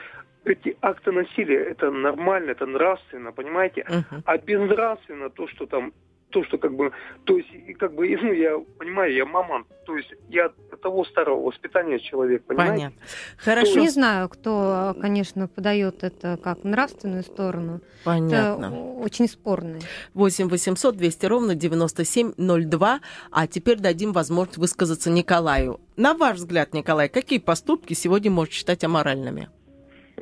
эти 0.45 0.77
акты 0.81 1.13
насилия 1.13 1.65
это 1.65 1.91
нормально, 1.91 2.51
это 2.51 2.67
нравственно, 2.67 3.33
понимаете? 3.33 3.85
Uh-huh. 3.89 4.23
А 4.25 4.39
безнравственно 4.39 5.31
то, 5.31 5.47
что 5.49 5.67
там 5.67 5.93
то, 6.33 6.43
что 6.45 6.59
как 6.59 6.75
бы, 6.75 6.91
то 7.25 7.37
есть, 7.37 7.49
и 7.53 7.75
как 7.75 7.95
бы, 7.95 8.09
ну, 8.23 8.33
я 8.33 8.59
понимаю, 8.79 9.15
я 9.15 9.25
мама, 9.25 9.65
то 9.87 9.97
есть 9.97 10.13
я 10.29 10.51
того 10.83 11.05
старого 11.05 11.43
воспитания 11.43 12.01
человек, 12.01 12.45
понимаете? 12.45 12.73
Понятно. 12.73 13.03
Хорошо. 13.37 13.79
Не 13.79 13.89
знаю, 13.89 14.29
кто, 14.29 14.97
конечно, 15.01 15.47
подает 15.47 16.03
это 16.03 16.39
как 16.43 16.65
нравственную 16.65 17.23
сторону. 17.23 17.81
Понятно. 18.03 18.67
Это 18.67 18.75
очень 18.75 19.29
спорно. 19.29 19.79
8 20.15 20.49
800 20.49 20.97
200 20.97 21.27
ровно 21.27 21.55
9702. 21.55 23.01
А 23.31 23.47
теперь 23.47 23.79
дадим 23.79 24.13
возможность 24.13 24.59
высказаться 24.59 25.11
Николаю. 25.11 25.81
На 25.97 26.15
ваш 26.15 26.39
взгляд, 26.39 26.75
Николай, 26.75 27.09
какие 27.09 27.39
поступки 27.39 27.93
сегодня 27.93 28.31
можно 28.31 28.53
считать 28.53 28.83
аморальными? 28.83 29.49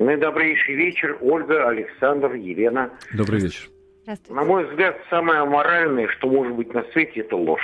Наидобрейший 0.01 0.75
вечер, 0.75 1.17
Ольга, 1.21 1.69
Александр, 1.69 2.33
Елена. 2.33 2.89
Добрый 3.13 3.39
вечер. 3.39 3.69
На 4.29 4.43
мой 4.43 4.67
взгляд, 4.67 4.97
самое 5.11 5.41
аморальное, 5.41 6.07
что 6.07 6.27
может 6.27 6.55
быть 6.55 6.73
на 6.73 6.83
свете, 6.91 7.21
это 7.21 7.35
ложь. 7.35 7.61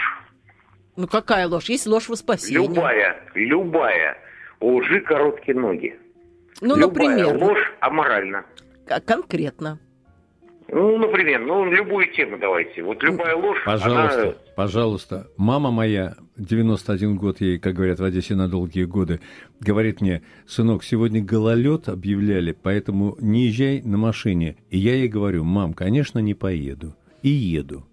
Ну 0.95 1.07
какая 1.07 1.47
ложь? 1.47 1.65
Есть 1.65 1.87
ложь 1.87 2.07
во 2.09 2.15
спасение. 2.15 2.67
Любая, 2.67 3.21
любая. 3.33 4.17
У 4.59 4.77
лжи 4.77 5.01
короткие 5.01 5.57
ноги. 5.57 5.99
Ну, 6.61 6.75
любая 6.75 7.17
например. 7.17 7.37
ложь 7.37 7.73
аморальна. 7.79 8.45
Конкретно. 9.05 9.79
Ну, 10.69 10.97
например, 10.97 11.41
ну, 11.45 11.63
любую 11.65 12.11
тему 12.13 12.37
давайте. 12.37 12.83
Вот 12.83 13.01
любая 13.01 13.35
ложь, 13.35 13.63
Пожалуйста, 13.65 14.21
она... 14.21 14.33
пожалуйста. 14.55 15.27
Мама 15.37 15.71
моя, 15.71 16.15
91 16.35 17.15
год 17.15 17.39
ей, 17.39 17.57
как 17.57 17.75
говорят 17.75 17.99
в 17.99 18.03
Одессе 18.03 18.35
на 18.35 18.49
долгие 18.49 18.83
годы, 18.83 19.21
говорит 19.61 20.01
мне, 20.01 20.23
сынок, 20.45 20.83
сегодня 20.83 21.23
гололед 21.23 21.87
объявляли, 21.87 22.51
поэтому 22.51 23.15
не 23.19 23.45
езжай 23.45 23.81
на 23.81 23.97
машине. 23.97 24.57
И 24.69 24.77
я 24.77 24.95
ей 24.95 25.07
говорю, 25.07 25.45
мам, 25.45 25.73
конечно, 25.73 26.19
не 26.19 26.33
поеду. 26.33 26.95
И 27.21 27.29
еду. 27.29 27.85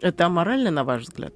Это 0.00 0.26
аморально, 0.26 0.70
на 0.70 0.84
ваш 0.84 1.02
взгляд? 1.02 1.34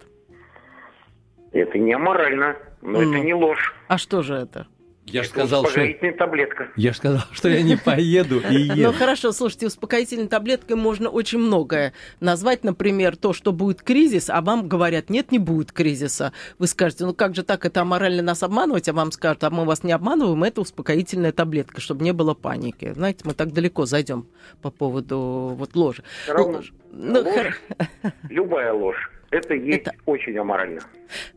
Это 1.53 1.79
не 1.79 1.93
аморально, 1.93 2.57
но 2.81 3.01
ну, 3.01 3.01
это 3.03 3.21
не 3.21 3.35
ложь. 3.35 3.75
А 3.89 3.99
что 3.99 4.23
же 4.23 4.35
это? 4.35 4.67
Я 5.07 5.25
же 5.25 5.31
сказал, 5.31 5.67
что... 5.67 5.85
таблетка. 6.17 6.71
Я 6.77 6.93
же 6.93 6.99
сказал, 6.99 7.23
что 7.33 7.49
я 7.49 7.63
не 7.63 7.77
поеду 7.77 8.41
и 8.41 8.55
еду. 8.55 8.83
Ну 8.93 8.93
хорошо, 8.93 9.33
слушайте, 9.33 9.67
успокоительной 9.67 10.29
таблеткой 10.29 10.77
можно 10.77 11.09
очень 11.09 11.39
многое 11.39 11.93
назвать. 12.21 12.63
Например, 12.63 13.17
то, 13.17 13.33
что 13.33 13.53
будет 13.53 13.83
кризис, 13.83 14.31
а 14.31 14.41
вам 14.41 14.69
говорят, 14.69 15.11
нет, 15.11 15.33
не 15.33 15.39
будет 15.39 15.73
кризиса. 15.73 16.33
Вы 16.59 16.67
скажете, 16.67 17.05
ну 17.05 17.15
как 17.15 17.35
же 17.35 17.43
так, 17.43 17.65
это 17.65 17.81
аморально 17.81 18.23
нас 18.23 18.43
обманывать, 18.43 18.89
а 18.89 18.93
вам 18.93 19.13
скажут, 19.13 19.45
а 19.45 19.51
мы 19.51 19.65
вас 19.65 19.83
не 19.83 19.93
обманываем, 19.93 20.45
это 20.45 20.61
успокоительная 20.61 21.33
таблетка, 21.33 21.81
чтобы 21.81 22.05
не 22.05 22.13
было 22.13 22.35
паники. 22.35 22.93
Знаете, 22.93 23.21
мы 23.25 23.35
так 23.35 23.53
далеко 23.53 23.87
зайдем 23.87 24.27
по 24.63 24.71
поводу 24.71 25.55
вот 25.57 25.75
ложи. 25.75 26.05
Равно, 26.29 26.63
ну, 26.93 27.19
ложь, 27.21 27.61
ну, 28.03 28.11
любая 28.29 28.73
ложь 28.73 29.11
это 29.33 29.55
есть 29.55 29.87
это... 29.87 29.93
очень 30.07 30.37
аморально. 30.39 30.81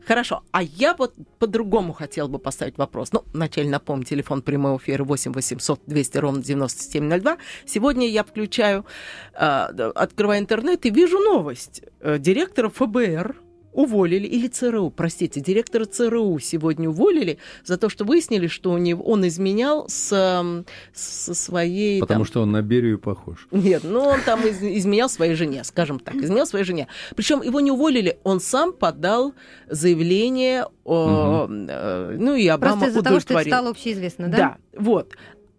Хорошо. 0.06 0.42
А 0.52 0.62
я 0.62 0.94
вот 0.94 1.14
по-другому 1.38 1.92
хотел 1.92 2.28
бы 2.28 2.38
поставить 2.38 2.78
вопрос. 2.78 3.12
Ну, 3.12 3.24
вначале 3.32 3.70
напомню, 3.70 4.04
телефон 4.04 4.42
прямого 4.42 4.76
эфира 4.76 5.02
8 5.02 5.32
800 5.32 5.80
200 5.86 6.18
ровно 6.18 6.42
9702. 6.42 7.38
Сегодня 7.64 8.08
я 8.08 8.22
включаю, 8.22 8.84
э, 9.32 9.38
открываю 9.38 10.40
интернет 10.40 10.84
и 10.84 10.90
вижу 10.90 11.18
новость. 11.18 11.82
Э, 12.00 12.18
директора 12.18 12.68
ФБР 12.68 13.36
уволили, 13.76 14.26
или 14.26 14.48
ЦРУ, 14.48 14.90
простите, 14.90 15.40
директора 15.40 15.84
ЦРУ 15.84 16.38
сегодня 16.38 16.88
уволили 16.88 17.38
за 17.64 17.76
то, 17.76 17.88
что 17.88 18.04
выяснили, 18.04 18.46
что 18.46 18.72
у 18.72 18.78
него, 18.78 19.04
он 19.04 19.26
изменял 19.28 19.86
с, 19.88 20.64
со 20.94 21.34
своей... 21.34 22.00
Потому 22.00 22.20
там... 22.20 22.26
что 22.26 22.42
он 22.42 22.52
на 22.52 22.62
Берию 22.62 22.98
похож. 22.98 23.46
Нет, 23.50 23.82
ну 23.84 24.00
он 24.00 24.20
там 24.22 24.44
из, 24.46 24.62
изменял 24.62 25.08
своей 25.08 25.34
жене, 25.34 25.62
скажем 25.62 26.00
так, 26.00 26.14
изменял 26.16 26.46
своей 26.46 26.64
жене. 26.64 26.88
Причем 27.14 27.42
его 27.42 27.60
не 27.60 27.70
уволили, 27.70 28.18
он 28.24 28.40
сам 28.40 28.72
подал 28.72 29.34
заявление 29.68 30.66
о... 30.84 31.44
Угу. 31.44 31.52
Ну 31.52 32.34
и 32.34 32.46
Обама 32.48 32.72
Просто 32.72 32.88
из-за 32.88 33.02
того, 33.02 33.20
что 33.20 33.34
это 33.34 33.48
стало 33.48 33.70
общеизвестно, 33.70 34.28
да? 34.28 34.36
Да, 34.36 34.56
вот. 34.76 35.14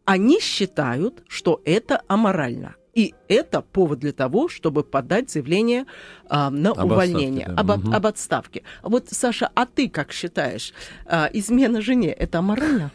Они 0.06 0.40
считают, 0.40 1.24
что 1.28 1.62
это 1.66 2.02
аморально. 2.08 2.76
И 2.98 3.14
это 3.28 3.62
повод 3.62 4.00
для 4.00 4.12
того, 4.12 4.50
чтобы 4.50 4.84
подать 4.84 5.30
заявление 5.30 5.86
а, 6.30 6.50
на 6.50 6.72
об 6.72 6.92
увольнение, 6.92 7.46
отставке, 7.46 7.64
да. 7.64 7.74
об, 7.74 7.86
угу. 7.86 7.96
об 7.96 8.06
отставке. 8.08 8.64
Вот, 8.82 9.10
Саша, 9.12 9.52
а 9.54 9.68
ты 9.68 9.88
как 9.88 10.12
считаешь, 10.12 10.74
а, 11.06 11.30
измена 11.32 11.82
жене 11.82 12.12
это 12.12 12.40
аморально? 12.40 12.90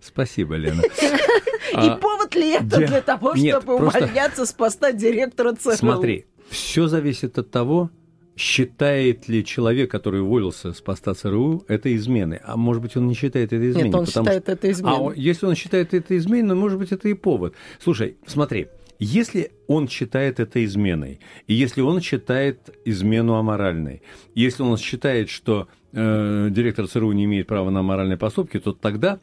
Спасибо, 0.00 0.56
Лена. 0.56 0.82
И 0.82 1.76
а, 1.76 1.96
повод 1.98 2.34
ли 2.34 2.50
это 2.50 2.78
для 2.78 3.00
того, 3.00 3.36
чтобы 3.36 3.76
увольняться 3.76 4.44
с 4.44 4.52
поста 4.52 4.90
директора 4.90 5.52
ЦРУ? 5.52 5.76
Смотри, 5.76 6.26
все 6.50 6.88
зависит 6.88 7.38
от 7.38 7.52
того, 7.52 7.90
считает 8.38 9.28
ли 9.28 9.44
человек, 9.44 9.90
который 9.90 10.22
уволился 10.22 10.72
с 10.72 10.80
поста 10.80 11.14
ЦРУ, 11.14 11.64
это 11.66 11.94
изменой. 11.96 12.40
А 12.44 12.56
может 12.56 12.82
быть, 12.82 12.96
он 12.96 13.08
не 13.08 13.14
считает 13.14 13.52
это 13.52 13.68
изменой. 13.68 13.88
Нет, 13.88 13.94
он 13.94 14.06
считает 14.06 14.44
что... 14.44 14.52
это 14.52 14.70
изменой. 14.70 15.14
А 15.14 15.18
если 15.18 15.46
он 15.46 15.54
считает 15.54 15.92
это 15.92 16.16
изменой, 16.16 16.56
может 16.56 16.78
быть, 16.78 16.92
это 16.92 17.08
и 17.08 17.14
повод. 17.14 17.54
Слушай, 17.82 18.16
смотри, 18.26 18.68
если 19.00 19.50
он 19.66 19.88
считает 19.88 20.40
это 20.40 20.64
изменой, 20.64 21.20
и 21.46 21.54
если 21.54 21.80
он 21.80 22.00
считает 22.00 22.76
измену 22.84 23.34
аморальной, 23.34 24.02
если 24.34 24.62
он 24.62 24.76
считает, 24.76 25.30
что 25.30 25.68
э, 25.92 26.48
директор 26.50 26.86
ЦРУ 26.86 27.12
не 27.12 27.24
имеет 27.24 27.48
права 27.48 27.70
на 27.70 27.82
моральные 27.82 28.18
поступки, 28.18 28.58
то 28.60 28.72
тогда 28.72 29.18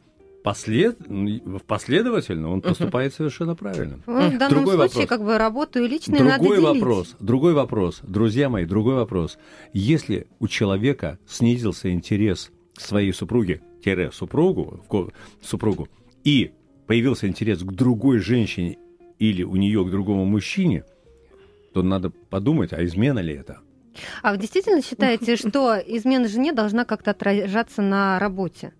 послед... 0.46 0.96
последовательно 1.66 2.52
он 2.52 2.62
поступает 2.62 3.12
uh-huh. 3.12 3.16
совершенно 3.16 3.56
правильно. 3.56 3.98
Ну, 4.06 4.30
в 4.30 4.38
данном 4.38 4.64
другой 4.64 4.76
случае 4.76 5.02
вопрос. 5.02 5.08
как 5.08 5.24
бы 5.24 5.38
работу 5.38 5.82
и 5.82 5.88
личное 5.88 6.18
другой 6.20 6.38
надо 6.38 6.44
делить. 6.44 6.82
вопрос, 6.82 7.16
другой 7.18 7.52
вопрос, 7.52 8.00
друзья 8.04 8.48
мои, 8.48 8.64
другой 8.64 8.94
вопрос. 8.94 9.38
Если 9.72 10.28
у 10.38 10.46
человека 10.46 11.18
снизился 11.26 11.90
интерес 11.90 12.52
к 12.76 12.80
своей 12.80 13.12
супруге, 13.12 13.60
тире 13.82 14.12
супругу, 14.12 14.84
супругу, 15.42 15.88
и 16.22 16.52
появился 16.86 17.26
интерес 17.26 17.64
к 17.64 17.72
другой 17.72 18.20
женщине 18.20 18.78
или 19.18 19.42
у 19.42 19.56
нее 19.56 19.84
к 19.84 19.90
другому 19.90 20.26
мужчине, 20.26 20.84
то 21.74 21.82
надо 21.82 22.10
подумать, 22.10 22.72
а 22.72 22.84
измена 22.84 23.18
ли 23.18 23.34
это? 23.34 23.58
А 24.22 24.30
вы 24.30 24.38
действительно 24.38 24.80
считаете, 24.80 25.34
что 25.48 25.74
измена 25.74 26.28
жене 26.28 26.52
должна 26.52 26.84
как-то 26.84 27.10
отражаться 27.10 27.82
на 27.82 28.20
работе? 28.20 28.74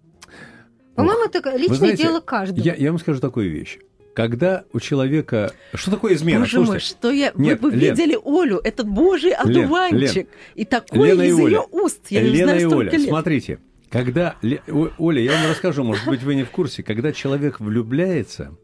По-моему, 0.97 1.25
это 1.25 1.57
личное 1.57 1.77
знаете, 1.77 2.03
дело 2.03 2.21
каждого. 2.21 2.65
Я, 2.65 2.75
я 2.75 2.91
вам 2.91 2.99
скажу 2.99 3.21
такую 3.21 3.51
вещь. 3.51 3.79
Когда 4.15 4.65
у 4.73 4.81
человека... 4.81 5.53
Что 5.75 5.91
такое 5.91 6.15
измена? 6.15 6.41
Боже 6.41 6.53
Слушайте, 6.53 6.73
мой, 6.73 6.81
что 6.81 7.11
я... 7.11 7.33
Нет, 7.35 7.61
Вы 7.61 7.71
бы 7.71 7.77
Лен, 7.77 7.95
видели 7.95 8.19
Олю, 8.25 8.59
этот 8.65 8.89
божий 8.89 9.33
одуванчик. 9.33 10.17
Лен, 10.17 10.27
и 10.55 10.65
такой 10.65 11.11
Лена 11.11 11.23
из 11.23 11.39
ее 11.39 11.65
уст. 11.71 12.01
Я 12.09 12.23
Лена 12.23 12.33
не 12.33 12.43
знаю, 12.45 12.61
и 12.61 12.65
Оля, 12.65 12.91
лет. 12.93 13.09
смотрите. 13.09 13.59
Когда... 13.91 14.37
Оля, 14.99 15.21
я 15.21 15.33
вам 15.33 15.51
расскажу, 15.51 15.85
может 15.85 16.07
быть, 16.07 16.23
вы 16.23 16.35
не 16.35 16.45
в 16.45 16.51
курсе. 16.51 16.83
Когда 16.83 17.13
человек 17.13 17.61
влюбляется, 17.61 18.57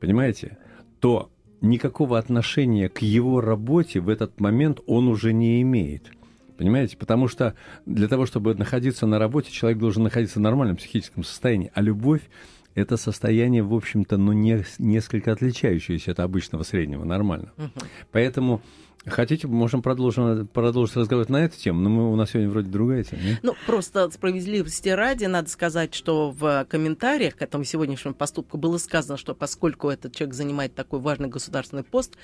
понимаете, 0.00 0.58
то 0.98 1.30
никакого 1.60 2.18
отношения 2.18 2.88
к 2.88 2.98
его 2.98 3.40
работе 3.40 4.00
в 4.00 4.08
этот 4.08 4.40
момент 4.40 4.80
он 4.86 5.06
уже 5.06 5.32
не 5.32 5.62
имеет. 5.62 6.10
Понимаете? 6.60 6.98
Потому 6.98 7.26
что 7.26 7.54
для 7.86 8.06
того, 8.06 8.26
чтобы 8.26 8.54
находиться 8.54 9.06
на 9.06 9.18
работе, 9.18 9.50
человек 9.50 9.78
должен 9.78 10.02
находиться 10.02 10.40
в 10.40 10.42
нормальном 10.42 10.76
психическом 10.76 11.24
состоянии. 11.24 11.72
А 11.72 11.80
любовь– 11.80 12.20
это 12.74 12.98
состояние, 12.98 13.62
в 13.62 13.72
общем-то, 13.72 14.18
ну, 14.18 14.32
не, 14.32 14.62
несколько 14.78 15.32
отличающееся 15.32 16.10
от 16.10 16.20
обычного 16.20 16.62
среднего, 16.62 17.04
нормально. 17.04 17.50
Угу. 17.56 17.70
Поэтому 18.12 18.60
Хотите, 19.06 19.46
можем 19.46 19.80
продолжить, 19.80 20.50
продолжить 20.50 20.94
разговаривать 20.94 21.30
на 21.30 21.44
эту 21.44 21.56
тему, 21.56 21.80
но 21.80 21.88
мы, 21.88 22.12
у 22.12 22.16
нас 22.16 22.30
сегодня 22.30 22.50
вроде 22.50 22.68
другая 22.68 23.02
тема. 23.02 23.22
Нет? 23.22 23.38
Ну, 23.42 23.54
просто 23.66 24.10
справедливости 24.10 24.90
ради, 24.90 25.24
надо 25.24 25.48
сказать, 25.48 25.94
что 25.94 26.30
в 26.30 26.66
комментариях 26.68 27.36
к 27.36 27.42
этому 27.42 27.64
сегодняшнему 27.64 28.14
поступку 28.14 28.58
было 28.58 28.76
сказано, 28.76 29.16
что 29.16 29.34
поскольку 29.34 29.88
этот 29.88 30.14
человек 30.14 30.34
занимает 30.34 30.74
такой 30.74 31.00
важный 31.00 31.28
государственный 31.28 31.82
пост, 31.82 32.16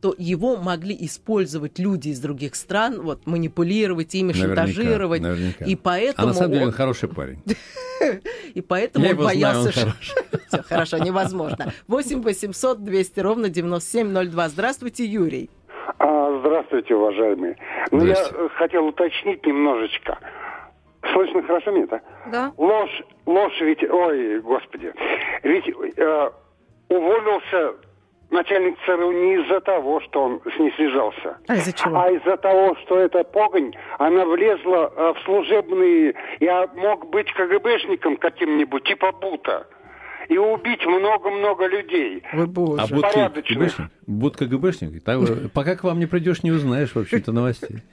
то 0.00 0.12
его 0.18 0.56
могли 0.56 0.96
использовать 1.06 1.78
люди 1.78 2.08
из 2.08 2.18
других 2.18 2.56
стран, 2.56 3.00
вот, 3.00 3.26
манипулировать 3.26 4.12
ими, 4.16 4.32
наверняка, 4.32 4.66
шантажировать. 4.66 5.22
Наверняка. 5.22 5.64
И 5.64 5.76
поэтому... 5.76 6.28
А 6.28 6.32
на 6.32 6.34
самом 6.34 6.52
деле 6.52 6.66
он 6.66 6.72
хороший 6.72 7.08
парень. 7.08 7.40
И 8.54 8.60
поэтому 8.60 9.08
он 9.08 9.16
боялся... 9.16 9.94
Все, 10.48 10.62
хорошо, 10.62 10.98
невозможно. 10.98 11.72
8 11.86 12.22
800 12.22 12.84
200 12.84 13.20
ровно 13.20 13.48
9702. 13.48 14.48
Здравствуйте, 14.48 15.04
Юрий. 15.06 15.48
А, 15.98 16.38
здравствуйте, 16.40 16.94
уважаемые. 16.94 17.56
Ну, 17.90 18.04
я 18.04 18.16
хотел 18.56 18.86
уточнить 18.86 19.44
немножечко. 19.46 20.18
Слышно 21.12 21.42
хорошо 21.42 21.72
мне 21.72 21.82
это? 21.84 22.00
Да. 22.32 22.52
Ложь, 22.56 23.02
ложь 23.26 23.60
ведь, 23.60 23.84
ой, 23.88 24.40
господи, 24.40 24.92
ведь 25.42 25.68
э, 25.68 26.30
уволился 26.88 27.74
начальник 28.30 28.76
ЦРУ 28.84 29.12
не 29.12 29.34
из-за 29.36 29.60
того, 29.60 30.00
что 30.00 30.22
он 30.24 30.40
с 30.44 30.58
ней 30.58 30.72
связался. 30.72 31.38
А 31.46 31.54
из-за 31.54 31.72
чего? 31.72 31.98
А 31.98 32.10
из-за 32.10 32.36
того, 32.36 32.74
что 32.82 32.98
эта 32.98 33.22
погонь, 33.24 33.74
она 33.98 34.24
влезла 34.24 34.92
э, 34.94 35.12
в 35.14 35.24
служебные... 35.24 36.14
Я 36.40 36.68
мог 36.74 37.08
быть 37.10 37.32
КГБшником 37.32 38.16
каким-нибудь, 38.16 38.84
типа 38.84 39.12
Бута. 39.12 39.66
И 40.28 40.38
убить 40.38 40.84
много-много 40.84 41.66
людей. 41.66 42.22
Боже. 42.32 42.82
А 42.82 42.86
будка 42.86 43.28
ГБшник? 43.28 43.90
Будка 44.06 44.46
ГБшник? 44.46 45.02
Так, 45.02 45.20
пока 45.52 45.76
к 45.76 45.84
вам 45.84 45.98
не 45.98 46.06
придешь, 46.06 46.42
не 46.42 46.52
узнаешь, 46.52 46.94
в 46.94 46.98
общем-то, 46.98 47.32
новостей. 47.32 47.78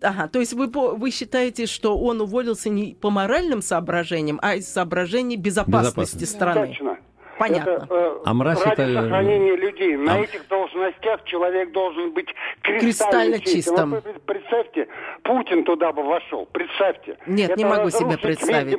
Ага, 0.00 0.28
то 0.28 0.38
есть 0.38 0.52
вы, 0.52 0.68
вы 0.68 1.10
считаете, 1.10 1.66
что 1.66 1.98
он 1.98 2.20
уволился 2.20 2.68
не 2.68 2.94
по 2.94 3.10
моральным 3.10 3.60
соображениям, 3.62 4.38
а 4.42 4.54
из 4.54 4.68
соображений 4.68 5.36
безопасности, 5.36 5.96
безопасности. 5.96 6.24
страны? 6.24 6.66
Точно. 6.68 6.98
Понятно. 7.38 7.70
Это, 7.70 7.86
э, 7.90 8.18
а 8.24 8.34
мразь 8.34 8.64
ради 8.64 8.80
это... 8.80 9.02
сохранения 9.02 9.56
людей. 9.56 9.96
На 9.96 10.14
а... 10.14 10.18
этих 10.18 10.46
должностях 10.48 11.24
человек 11.24 11.72
должен 11.72 12.12
быть 12.12 12.28
кристально, 12.62 13.38
кристально 13.38 13.40
чистым. 13.40 13.90
Вот 13.90 14.22
представьте, 14.26 14.88
Путин 15.22 15.64
туда 15.64 15.92
бы 15.92 16.02
вошел. 16.02 16.46
Представьте. 16.46 17.16
Нет, 17.26 17.50
это 17.50 17.58
не 17.58 17.64
могу 17.64 17.90
себе 17.90 18.18
представить. 18.18 18.76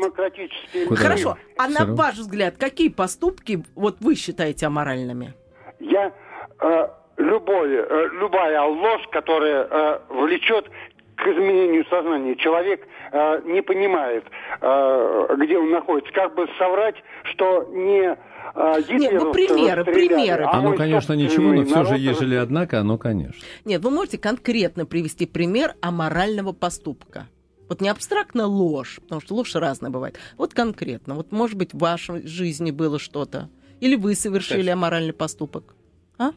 Хорошо. 0.98 1.38
А 1.58 1.68
Все 1.68 1.86
на 1.86 1.96
ваш 1.96 2.16
взгляд, 2.16 2.56
какие 2.58 2.90
поступки 2.90 3.64
вот 3.76 3.98
вы 4.02 4.16
считаете 4.16 4.66
аморальными? 4.68 5.34
Я 5.80 6.12
э, 6.62 6.88
любое, 7.18 7.86
э, 7.88 8.10
любая 8.20 8.62
ложь, 8.62 9.08
которая 9.12 9.68
э, 9.70 10.00
влечет 10.10 10.70
к 11.20 11.28
изменению 11.28 11.86
сознания. 11.90 12.36
Человек 12.36 12.88
э, 13.12 13.42
не 13.46 13.62
понимает, 13.62 14.24
э, 14.62 15.36
где 15.38 15.58
он 15.58 15.70
находится. 15.72 16.12
Как 16.14 16.34
бы 16.34 16.48
соврать, 16.58 16.96
что 17.24 17.70
не 17.72 18.12
э, 18.12 18.16
Нет, 18.90 19.14
ну 19.14 19.32
примеры, 19.32 19.84
примеры. 19.86 20.46
А 20.46 20.62
ну, 20.62 20.76
конечно, 20.76 21.14
ничего, 21.14 21.54
но 21.54 21.66
все 21.66 21.84
же, 21.86 21.98
ежели 21.98 22.36
однако, 22.36 22.80
оно, 22.80 22.98
конечно. 22.98 23.42
Нет, 23.66 23.82
вы 23.82 23.92
можете 23.92 24.18
конкретно 24.18 24.86
привести 24.86 25.26
пример 25.26 25.76
аморального 25.82 26.52
поступка? 26.54 27.28
Вот 27.68 27.82
не 27.82 27.90
абстрактно 27.90 28.48
ложь, 28.48 29.00
потому 29.02 29.22
что 29.22 29.36
ложь 29.36 29.54
разная 29.54 29.92
бывает. 29.92 30.18
Вот 30.38 30.56
конкретно. 30.56 31.14
Вот, 31.14 31.32
может 31.32 31.56
быть, 31.56 31.74
в 31.74 31.78
вашей 31.78 32.26
жизни 32.26 32.72
было 32.72 32.98
что-то. 32.98 33.50
Или 33.80 33.96
вы 33.96 34.16
совершили 34.16 34.70
аморальный 34.72 35.14
поступок. 35.14 35.76
А? 36.18 36.32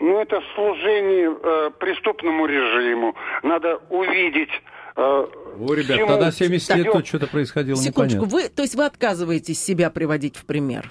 Ну, 0.00 0.20
это 0.20 0.40
служение 0.54 1.30
э, 1.30 1.70
преступному 1.78 2.46
режиму. 2.46 3.14
Надо 3.42 3.80
увидеть 3.90 4.50
э, 4.96 5.00
О, 5.00 5.74
ребят, 5.74 5.96
Чему? 5.96 6.06
тогда 6.06 6.30
70 6.30 6.76
лет 6.76 6.92
тут 6.92 7.06
что-то 7.06 7.26
происходило 7.26 7.76
Секундочку, 7.76 8.24
непонятно. 8.24 8.48
вы, 8.48 8.48
то 8.48 8.62
есть 8.62 8.74
вы 8.76 8.84
отказываетесь 8.84 9.60
себя 9.62 9.90
приводить 9.90 10.36
в 10.36 10.46
пример? 10.46 10.90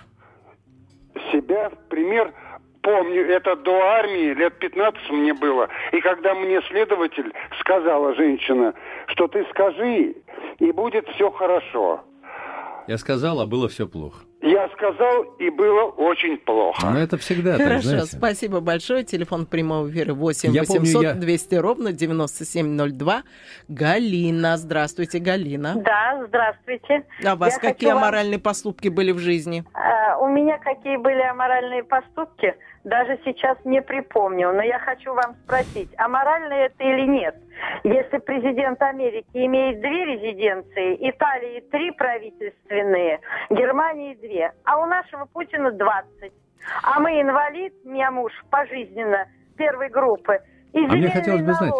Себя 1.55 1.69
в 1.69 1.77
пример? 1.87 2.33
Помню, 2.81 3.25
это 3.29 3.55
до 3.55 3.81
армии, 3.81 4.33
лет 4.33 4.59
15 4.59 5.09
мне 5.11 5.33
было. 5.33 5.69
И 5.93 6.01
когда 6.01 6.35
мне 6.35 6.61
следователь 6.63 7.33
сказала, 7.61 8.13
женщина, 8.13 8.73
что 9.07 9.27
ты 9.27 9.45
скажи, 9.51 10.15
и 10.59 10.71
будет 10.71 11.07
все 11.15 11.31
хорошо. 11.31 12.03
Я 12.87 12.97
сказал, 12.97 13.39
а 13.39 13.45
было 13.45 13.67
все 13.67 13.87
плохо. 13.87 14.25
Я 14.41 14.69
сказал, 14.69 15.23
и 15.39 15.49
было 15.49 15.85
очень 15.85 16.37
плохо. 16.37 16.85
Ну, 16.85 16.99
это 16.99 17.17
всегда 17.17 17.57
Хорошо, 17.57 18.01
так, 18.01 18.05
спасибо 18.05 18.59
большое. 18.59 19.03
Телефон 19.03 19.47
прямого 19.47 19.89
эфира 19.89 20.13
8 20.13 20.53
я 20.53 20.61
800 20.61 20.93
помню, 20.93 21.09
я... 21.09 21.13
200 21.15 21.55
ровно 21.55 21.91
9702. 21.91 23.23
Галина, 23.67 24.57
здравствуйте, 24.57 25.17
Галина. 25.17 25.81
Да, 25.83 26.23
здравствуйте. 26.27 27.07
А 27.25 27.33
у 27.33 27.37
вас 27.37 27.53
я 27.55 27.59
какие 27.59 27.89
аморальные 27.89 28.37
вам... 28.37 28.41
поступки 28.41 28.89
были 28.89 29.11
в 29.11 29.17
жизни? 29.17 29.63
А, 29.73 30.19
у 30.19 30.27
меня 30.27 30.59
какие 30.59 30.97
были 30.97 31.21
аморальные 31.21 31.83
поступки, 31.83 32.55
даже 32.85 33.19
сейчас 33.25 33.57
не 33.65 33.81
припомню. 33.81 34.53
Но 34.53 34.61
я 34.61 34.79
хочу 34.79 35.13
вам 35.13 35.35
спросить, 35.43 35.89
аморально 35.97 36.53
это 36.53 36.83
или 36.83 37.05
нет? 37.05 37.35
Если 37.83 38.19
президент 38.19 38.81
Америки 38.81 39.27
имеет 39.33 39.79
две 39.81 40.05
резиденции, 40.05 41.09
Италии 41.09 41.61
три 41.71 41.91
правительственные, 41.91 43.19
Германии 43.49 44.15
две, 44.15 44.53
а 44.63 44.79
у 44.79 44.85
нашего 44.85 45.25
Путина 45.25 45.71
20. 45.71 46.31
А 46.83 46.99
мы 46.99 47.21
инвалид, 47.21 47.73
меня 47.83 48.11
муж 48.11 48.31
пожизненно 48.49 49.27
первой 49.57 49.89
группы. 49.89 50.39
И 50.73 50.85
а 50.85 50.87
мне 50.87 51.09
хотелось 51.09 51.41
бы 51.41 51.53
знать, 51.53 51.73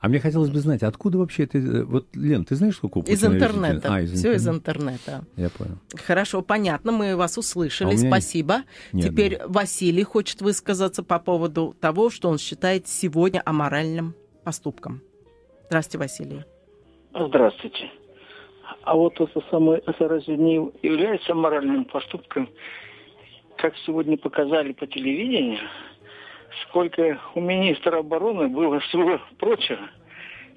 а 0.00 0.08
мне 0.08 0.18
хотелось 0.18 0.48
бы 0.48 0.58
знать, 0.60 0.82
откуда 0.82 1.18
вообще 1.18 1.44
это... 1.44 1.58
Вот, 1.84 2.06
Лен, 2.14 2.46
ты 2.46 2.54
знаешь, 2.54 2.76
сколько 2.76 2.98
у 2.98 3.02
Из 3.02 3.22
интернета. 3.22 3.94
А, 3.94 4.00
из 4.00 4.12
Все 4.12 4.32
из 4.32 4.48
интернета. 4.48 5.24
Я 5.36 5.50
понял. 5.50 5.76
Хорошо, 5.94 6.40
понятно, 6.40 6.90
мы 6.90 7.16
вас 7.16 7.36
услышали, 7.36 7.94
а 7.94 7.98
спасибо. 7.98 8.62
Нет, 8.92 9.10
Теперь 9.10 9.32
нет. 9.32 9.42
Василий 9.46 10.02
хочет 10.02 10.40
высказаться 10.40 11.02
по 11.02 11.18
поводу 11.18 11.76
того, 11.80 12.08
что 12.08 12.30
он 12.30 12.38
считает 12.38 12.88
сегодня 12.88 13.42
аморальным 13.44 14.14
поступком. 14.42 15.02
Здравствуйте, 15.66 15.98
Василий. 15.98 16.44
Здравствуйте. 17.14 17.90
А 18.82 18.94
вот 18.94 19.20
это 19.20 19.42
самое, 19.50 19.82
это 19.86 20.08
разве 20.08 20.36
не 20.36 20.54
является 20.82 21.34
моральным 21.34 21.84
поступком, 21.84 22.48
как 23.58 23.74
сегодня 23.84 24.16
показали 24.16 24.72
по 24.72 24.86
телевидению, 24.86 25.58
сколько 26.68 27.20
у 27.34 27.40
министра 27.40 27.98
обороны 27.98 28.48
было 28.48 28.80
всего 28.80 29.20
прочего, 29.38 29.88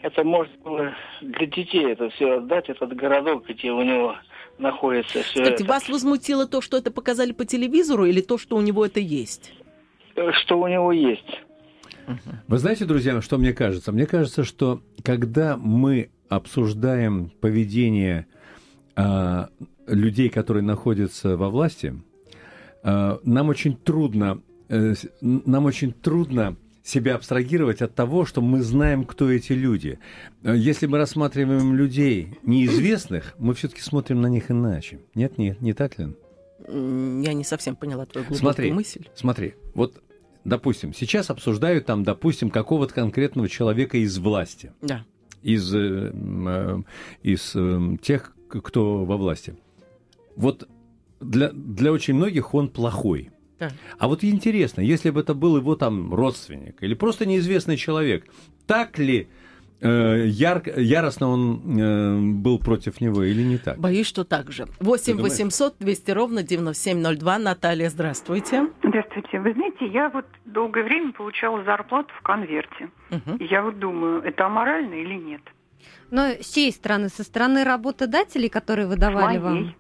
это 0.02 0.24
можно 0.24 0.54
было 0.64 0.94
для 1.22 1.46
детей 1.48 1.92
это 1.92 2.10
все 2.10 2.38
отдать, 2.38 2.70
этот 2.70 2.94
городок, 2.96 3.48
где 3.48 3.72
у 3.72 3.82
него 3.82 4.16
находится 4.58 5.24
все 5.24 5.44
Кстати, 5.44 5.64
это. 5.64 5.66
вас 5.66 5.90
возмутило 5.90 6.46
то, 6.48 6.62
что 6.62 6.78
это 6.78 6.92
показали 6.92 7.32
по 7.32 7.46
телевизору, 7.46 8.06
или 8.06 8.22
то, 8.22 8.38
что 8.38 8.56
у 8.58 8.62
него 8.62 8.86
это 8.86 9.00
есть? 9.00 9.54
Э, 10.16 10.32
что 10.32 10.60
у 10.60 10.68
него 10.68 10.92
есть. 10.92 11.42
Вы 12.48 12.58
знаете, 12.58 12.86
друзья, 12.86 13.22
что 13.22 13.38
мне 13.38 13.54
кажется? 13.54 13.92
Мне 13.92 14.06
кажется, 14.06 14.44
что 14.44 14.82
когда 15.04 15.56
мы 15.58 16.10
обсуждаем 16.28 17.32
поведение 17.42 18.28
э, 18.96 19.46
людей, 19.88 20.30
которые 20.30 20.64
находятся 20.64 21.38
во 21.38 21.50
власти, 21.50 21.96
э, 22.84 23.18
нам 23.24 23.50
очень 23.50 23.78
трудно, 23.78 24.42
нам 25.22 25.66
очень 25.66 25.94
трудно 25.94 26.56
себя 26.84 27.16
абстрагировать 27.16 27.82
от 27.82 27.96
того, 27.96 28.26
что 28.26 28.42
мы 28.42 28.62
знаем, 28.62 29.06
кто 29.06 29.32
эти 29.32 29.54
люди. 29.54 30.00
Если 30.44 30.86
мы 30.86 30.98
рассматриваем 30.98 31.76
людей 31.76 32.38
неизвестных, 32.44 33.36
мы 33.38 33.54
все-таки 33.54 33.82
смотрим 33.82 34.22
на 34.22 34.28
них 34.28 34.52
иначе. 34.52 35.00
Нет, 35.16 35.38
нет, 35.38 35.62
не 35.62 35.74
так 35.74 35.98
ли? 35.98 36.14
Я 36.68 37.34
не 37.34 37.44
совсем 37.44 37.76
поняла 37.76 38.06
твою 38.06 38.28
глубокую 38.28 38.40
смотри, 38.40 38.72
мысль. 38.72 39.08
Смотри, 39.16 39.56
вот 39.74 40.02
допустим, 40.46 40.94
сейчас 40.94 41.30
обсуждают 41.30 41.86
там, 41.86 42.04
допустим, 42.04 42.50
какого-то 42.50 42.94
конкретного 42.94 43.50
человека 43.50 43.98
из 43.98 44.18
власти. 44.18 44.72
Да. 44.82 45.06
Из, 45.42 45.74
э, 45.74 46.12
э, 46.14 46.82
из 47.22 47.52
э, 47.56 47.98
тех, 48.02 48.34
кто 48.48 49.06
во 49.06 49.18
власти. 49.18 49.56
Вот 50.36 50.68
для, 51.20 51.52
для 51.52 51.92
очень 51.92 52.14
многих 52.16 52.54
он 52.54 52.70
плохой. 52.70 53.30
Да. 53.70 53.76
А 53.98 54.08
вот 54.08 54.24
интересно, 54.24 54.82
если 54.82 55.10
бы 55.10 55.22
это 55.22 55.34
был 55.34 55.58
его 55.58 55.76
там 55.76 56.14
родственник 56.14 56.82
или 56.82 56.94
просто 56.94 57.26
неизвестный 57.26 57.78
человек, 57.78 58.26
так 58.66 58.98
ли 58.98 59.28
Э, 59.84 60.28
яр, 60.28 60.62
яростно 60.78 61.28
он 61.28 61.78
э, 61.78 62.18
был 62.42 62.58
против 62.58 63.02
него 63.02 63.22
или 63.24 63.42
не 63.42 63.58
так? 63.58 63.78
Боюсь, 63.78 64.08
что 64.08 64.24
так 64.24 64.50
же. 64.50 64.66
8 64.80 65.18
800 65.18 65.76
200 65.78 66.12
ровно 66.12 66.42
9702. 66.42 67.38
Наталья, 67.40 67.90
здравствуйте. 67.90 68.70
Здравствуйте. 68.82 69.42
Вы 69.42 69.52
знаете, 69.52 69.88
я 69.88 70.10
вот 70.10 70.26
долгое 70.46 70.86
время 70.86 71.12
получала 71.12 71.62
зарплату 71.66 72.14
в 72.18 72.22
конверте. 72.22 72.90
Угу. 73.12 73.36
И 73.40 73.46
я 73.46 73.62
вот 73.62 73.78
думаю, 73.78 74.22
это 74.24 74.46
аморально 74.46 74.94
или 74.94 75.16
нет? 75.16 75.42
Но 76.12 76.28
с 76.28 76.54
чьей 76.54 76.72
стороны? 76.72 77.10
Со 77.10 77.24
стороны 77.24 77.66
работодателей, 77.66 78.48
которые 78.48 78.88
выдавали 78.88 79.38
вам? 79.38 79.76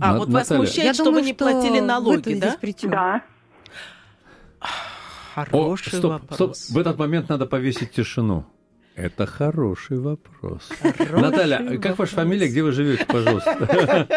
А, 0.00 0.16
вот 0.16 0.28
вас 0.28 0.48
смущает, 0.48 0.84
я 0.84 0.94
что 0.94 1.04
думаю, 1.04 1.22
вы 1.22 1.26
не 1.26 1.34
платили 1.34 1.80
налоги, 1.80 2.34
да? 2.34 2.56
Да. 2.82 3.22
Хороший 5.34 5.94
О, 5.94 5.98
стоп, 5.98 6.12
вопрос. 6.12 6.58
Стоп. 6.58 6.76
В 6.76 6.78
этот 6.78 6.98
момент 6.98 7.28
надо 7.28 7.46
повесить 7.46 7.92
тишину. 7.92 8.44
Это 8.98 9.26
хороший 9.26 10.00
вопрос. 10.00 10.70
Хороший 10.80 11.20
Наталья, 11.20 11.58
вопрос. 11.60 11.80
как 11.80 11.98
ваша 12.00 12.14
фамилия, 12.16 12.48
где 12.48 12.64
вы 12.64 12.72
живете, 12.72 13.04
пожалуйста? 13.04 14.08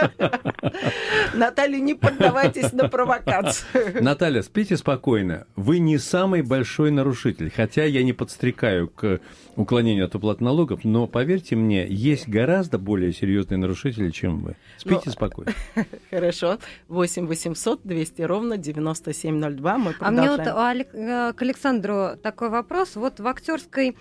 Наталья, 1.36 1.80
не 1.80 1.94
поддавайтесь 1.94 2.74
на 2.74 2.90
провокацию. 2.90 4.04
Наталья, 4.04 4.42
спите 4.42 4.78
спокойно. 4.78 5.46
Вы 5.56 5.78
не 5.78 6.00
самый 6.00 6.42
большой 6.42 6.90
нарушитель. 6.90 7.52
Хотя 7.56 7.84
я 7.84 8.02
не 8.02 8.14
подстрекаю 8.14 8.88
к 8.88 9.20
уклонению 9.56 10.06
от 10.06 10.16
уплаты 10.16 10.44
налогов, 10.44 10.84
но 10.84 11.06
поверьте 11.06 11.56
мне, 11.56 11.86
есть 11.88 12.28
гораздо 12.28 12.80
более 12.80 13.14
серьезные 13.14 13.60
нарушители, 13.60 14.10
чем 14.10 14.40
вы. 14.40 14.56
Спите 14.78 15.04
но... 15.06 15.12
спокойно. 15.12 15.54
Хорошо. 16.10 16.58
8 16.88 17.28
800 17.28 17.82
200 17.84 18.22
ровно 18.24 18.58
9702. 18.58 19.78
Мы 19.78 19.94
продолжаем. 19.94 20.40
А 20.40 20.74
мне 20.74 20.84
вот 20.84 20.96
э, 20.96 21.34
к 21.34 21.42
Александру 21.44 22.18
такой 22.24 22.50
вопрос. 22.50 22.96
Вот 22.96 23.20
в 23.20 23.28
актерской 23.28 23.96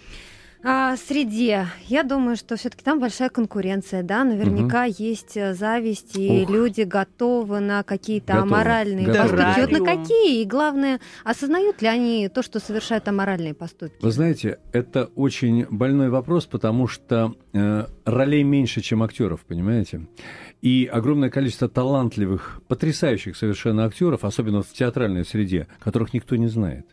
а, 0.63 0.97
среде, 0.97 1.67
я 1.87 2.03
думаю, 2.03 2.37
что 2.37 2.57
все-таки 2.57 2.85
там 2.85 3.01
большая 3.01 3.29
конкуренция, 3.31 4.03
да, 4.03 4.25
наверняка 4.25 4.85
угу. 4.85 4.95
есть 4.99 5.37
э, 5.37 5.55
зависть, 5.55 6.17
и 6.17 6.43
Ух. 6.43 6.51
люди 6.51 6.83
готовы 6.83 7.61
на 7.61 7.83
какие-то 7.83 8.35
готовы. 8.35 8.55
аморальные 8.55 9.07
готовы. 9.07 9.37
поступки. 9.37 9.61
Вот 9.61 9.71
на 9.73 9.85
какие? 9.85 10.43
И 10.43 10.45
главное, 10.45 11.01
осознают 11.25 11.83
ли 11.83 11.89
они 11.89 12.29
то, 12.29 12.43
что 12.43 12.61
совершают 12.61 13.09
аморальные 13.09 13.55
поступки? 13.55 13.97
Вы 14.03 14.11
знаете, 14.11 14.59
это 14.73 15.11
очень 15.15 15.67
больной 15.71 16.11
вопрос, 16.11 16.47
потому 16.47 16.89
что 16.89 17.35
э, 17.53 17.87
ролей 18.05 18.43
меньше, 18.43 18.81
чем 18.81 19.03
актеров, 19.03 19.41
понимаете? 19.47 20.07
и 20.63 20.89
огромное 20.93 21.31
количество 21.31 21.69
талантливых, 21.69 22.61
потрясающих 22.69 23.37
совершенно 23.37 23.85
актеров, 23.85 24.25
особенно 24.25 24.63
в 24.63 24.73
театральной 24.73 25.25
среде, 25.25 25.67
которых 25.81 26.13
никто 26.13 26.37
не 26.37 26.49
знает. 26.49 26.87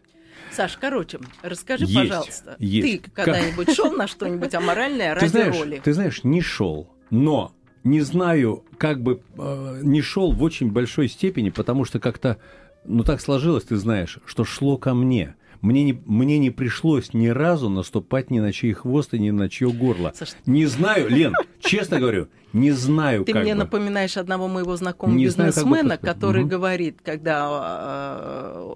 Саш, 0.57 0.75
короче, 0.77 1.19
расскажи, 1.43 1.85
есть, 1.85 1.95
пожалуйста, 1.95 2.55
есть. 2.57 3.03
ты 3.03 3.11
когда-нибудь 3.11 3.75
шел 3.75 3.91
на 3.91 4.07
что-нибудь 4.07 4.55
аморальное 4.55 5.13
ради 5.13 5.25
ты 5.25 5.29
знаешь, 5.29 5.55
роли? 5.55 5.81
Ты 5.83 5.93
знаешь, 5.93 6.23
не 6.23 6.41
шел, 6.41 6.89
но 7.11 7.51
не 7.83 8.01
знаю, 8.01 8.63
как 8.79 9.03
бы 9.03 9.21
э, 9.37 9.79
не 9.83 10.01
шел 10.01 10.31
в 10.31 10.41
очень 10.41 10.71
большой 10.71 11.09
степени, 11.09 11.51
потому 11.51 11.85
что 11.85 11.99
как-то, 11.99 12.37
ну 12.85 13.03
так 13.03 13.21
сложилось, 13.21 13.65
ты 13.65 13.75
знаешь, 13.75 14.17
что 14.25 14.45
шло 14.45 14.77
ко 14.77 14.95
мне. 14.95 15.35
Мне 15.61 15.83
не, 15.83 16.01
мне 16.05 16.37
не 16.39 16.49
пришлось 16.51 17.13
ни 17.13 17.27
разу 17.27 17.69
наступать 17.69 18.29
ни 18.31 18.39
на 18.39 18.51
чей 18.53 18.73
хвост 18.73 19.13
и 19.13 19.19
ни 19.19 19.31
на 19.31 19.49
чье 19.49 19.71
горло. 19.71 20.13
Слушай, 20.15 20.35
не 20.45 20.65
знаю, 20.65 21.09
Лен, 21.09 21.33
честно 21.59 21.99
говорю, 21.99 22.27
не 22.53 22.71
знаю, 22.71 23.25
Ты 23.25 23.33
как 23.33 23.43
мне 23.43 23.53
бы. 23.53 23.59
напоминаешь 23.59 24.17
одного 24.17 24.47
моего 24.47 24.75
знакомого 24.75 25.15
Не 25.15 25.25
бизнесмена, 25.25 25.81
знаю, 25.83 25.99
который 26.01 26.41
Мгм. 26.41 26.49
говорит, 26.49 26.99
когда 27.03 27.47
э, 27.49 28.73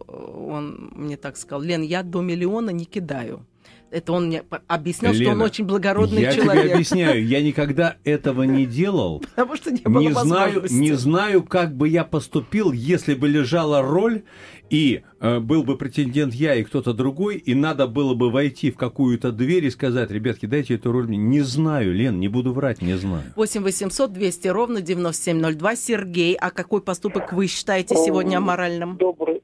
он 0.48 0.92
мне 0.96 1.18
так 1.18 1.38
сказал, 1.38 1.62
Лен, 1.62 1.82
я 1.82 2.04
до 2.04 2.22
миллиона 2.22 2.70
не 2.72 2.86
кидаю. 2.86 3.46
Это 3.90 4.14
он 4.14 4.28
мне 4.28 4.42
объяснял, 4.68 5.14
что 5.14 5.24
он 5.26 5.30
Лена, 5.32 5.44
очень 5.44 5.66
благородный 5.66 6.22
я 6.22 6.32
человек. 6.32 6.64
тебе 6.64 6.74
объясняю, 6.76 7.28
я 7.28 7.42
никогда 7.44 7.98
этого 8.06 8.44
не 8.44 8.66
делал. 8.66 9.20
Потому 9.36 9.56
что 9.58 9.72
не 9.72 9.82
было 9.82 10.00
Не 10.00 10.12
знаю, 10.14 10.64
не 10.70 10.94
знаю, 10.94 11.44
как 11.44 11.76
бы 11.76 11.90
я 11.90 12.06
поступил, 12.06 12.72
если 12.72 13.16
бы 13.16 13.28
лежала 13.28 13.82
роль, 13.82 14.24
и 14.72 15.04
э, 15.20 15.40
был 15.40 15.64
бы 15.64 15.78
претендент 15.78 16.34
я 16.34 16.56
и 16.56 16.64
кто-то 16.64 16.94
другой, 16.94 17.36
и 17.36 17.54
надо 17.54 17.88
было 17.88 18.16
бы 18.16 18.32
войти 18.32 18.72
в 18.72 18.78
какую-то 18.78 19.34
дверь 19.34 19.66
и 19.66 19.70
сказать, 19.70 20.10
ребятки, 20.12 20.46
дайте 20.46 20.76
эту 20.76 20.94
роль 20.94 21.08
мне. 21.08 21.18
Не 21.18 21.42
знаю, 21.42 21.94
Лен, 21.94 22.20
не 22.22 22.30
буду 22.30 22.54
врать, 22.54 22.82
не 22.82 22.94
знаю. 22.94 23.24
8 23.36 23.62
800 23.64 24.14
200 24.14 24.48
ровно 24.48 24.82
9702. 24.82 25.76
Сергей, 25.76 26.36
а 26.36 26.52
какой 26.52 26.82
поступок 26.82 27.34
вы 27.34 27.48
считаете 27.48 27.96
сегодня 27.96 28.38
аморальным? 28.38 28.96
Добрый, 28.96 29.42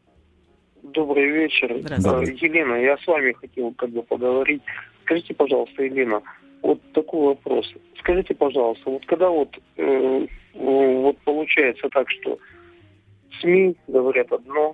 добрый 0.82 1.30
вечер. 1.30 1.76
Здравствуйте. 1.82 2.32
Э, 2.32 2.48
Елена, 2.48 2.76
я 2.76 2.98
с 2.98 3.06
вами 3.06 3.34
хотел 3.34 3.74
как 3.74 3.90
бы 3.90 4.04
поговорить. 4.04 4.62
Скажите, 5.04 5.34
пожалуйста, 5.34 5.84
Елена, 5.84 6.22
вот 6.62 6.80
такой 6.94 7.28
вопрос. 7.28 7.66
Скажите, 8.00 8.34
пожалуйста, 8.34 8.90
вот 8.90 9.06
когда 9.06 9.30
вот, 9.30 9.50
э, 9.76 10.28
вот 10.54 11.18
получается 11.26 11.90
так, 11.90 12.10
что 12.12 12.40
СМИ 13.42 13.76
говорят 13.88 14.32
одно, 14.32 14.74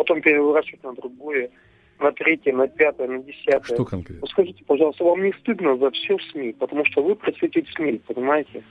потом 0.00 0.22
переворачивают 0.22 0.82
на 0.82 0.94
другое, 0.94 1.50
на 1.98 2.10
третье, 2.12 2.54
на 2.54 2.66
пятое, 2.66 3.06
на 3.06 3.18
десятое. 3.22 3.74
Что 3.74 3.84
конкретно? 3.84 4.22
Вот 4.22 4.30
скажите, 4.30 4.64
пожалуйста, 4.64 5.04
вам 5.04 5.22
не 5.22 5.32
стыдно 5.40 5.76
за 5.76 5.90
все 5.90 6.16
в 6.16 6.22
СМИ, 6.32 6.54
потому 6.54 6.86
что 6.86 7.02
вы 7.02 7.14
просветитель 7.14 7.70
СМИ, 7.74 8.00
понимаете? 8.06 8.64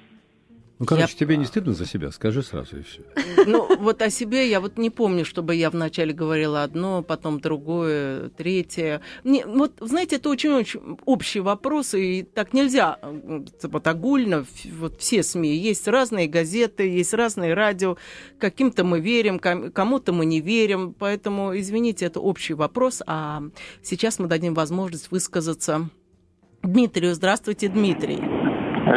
Ну, 0.80 0.86
короче, 0.86 1.13
тебе 1.13 1.36
не 1.36 1.44
стыдно 1.44 1.74
за 1.74 1.86
себя? 1.86 2.10
Скажи 2.10 2.42
сразу 2.42 2.78
и 2.78 2.84
все. 2.84 3.02
Ну, 3.46 3.68
вот 3.80 4.02
о 4.02 4.10
себе 4.10 4.50
я 4.50 4.62
вот 4.62 4.78
не 4.78 4.89
помню, 4.89 5.26
чтобы 5.26 5.54
я 5.56 5.70
вначале 5.70 6.13
говорила 6.13 6.63
одно, 6.63 7.04
потом 7.04 7.42
другое, 7.42 8.30
третье. 8.30 9.02
Не, 9.26 9.44
вот, 9.46 9.74
знаете, 9.82 10.15
это 10.15 10.30
очень-очень 10.30 10.98
общий 11.04 11.42
вопрос, 11.42 11.94
и 11.96 12.24
так 12.24 12.54
нельзя 12.54 12.98
вот 13.62 13.88
огульно. 13.88 14.46
Вот 14.78 15.02
все 15.02 15.22
СМИ. 15.22 15.54
Есть 15.54 15.86
разные 15.89 16.28
газеты, 16.28 16.88
есть 16.88 17.13
разные 17.13 17.54
радио. 17.54 17.98
Каким-то 18.39 18.86
мы 18.86 19.02
верим, 19.02 19.39
ком- 19.39 19.72
кому-то 19.72 20.13
мы 20.13 20.26
не 20.26 20.39
верим. 20.39 20.96
Поэтому, 20.98 21.60
извините, 21.60 22.06
это 22.06 22.22
общий 22.22 22.54
вопрос. 22.54 23.02
А 23.06 23.44
сейчас 23.84 24.18
мы 24.18 24.28
дадим 24.28 24.54
возможность 24.54 25.12
высказаться 25.12 25.89
Дмитрию. 26.63 27.13
Здравствуйте, 27.15 27.68
Дмитрий. 27.68 28.38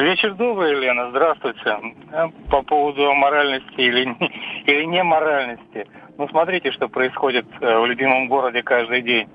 Вечер 0.01 0.35
добрый, 0.35 0.73
Елена, 0.73 1.11
здравствуйте. 1.11 1.77
Э, 2.13 2.29
По 2.51 2.63
поводу 2.63 3.13
моральности 3.15 3.75
или, 3.81 4.05
не- 4.07 4.33
или 4.67 4.85
неморальности. 4.85 5.87
Ну, 6.19 6.29
смотрите, 6.29 6.71
что 6.73 6.89
происходит 6.89 7.47
э, 7.61 7.79
в 7.79 7.87
любимом 7.87 8.29
городе 8.29 8.63
каждый 8.63 9.03
день. 9.03 9.29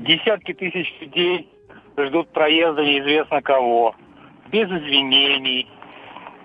Десятки 0.00 0.52
тысяч 0.54 0.92
людей 1.00 1.48
ждут 1.98 2.28
проезда 2.32 2.82
неизвестно 2.84 3.42
кого. 3.42 3.94
Без 4.52 4.70
извинений, 4.70 5.68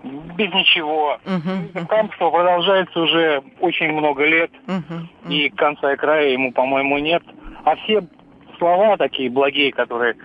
без 0.04 0.52
ничего. 0.54 1.20
Хамство 1.88 2.32
продолжается 2.32 3.00
уже 3.00 3.44
очень 3.60 3.92
много 3.92 4.26
лет, 4.26 4.52
и 5.30 5.50
конца 5.50 5.94
и 5.94 5.98
края 5.98 6.30
ему, 6.30 6.52
по-моему, 6.52 6.98
нет. 6.98 7.22
А 7.64 7.76
все 7.76 8.02
слова 8.58 8.98
такие 8.98 9.30
благие, 9.30 9.72
которые 9.72 10.16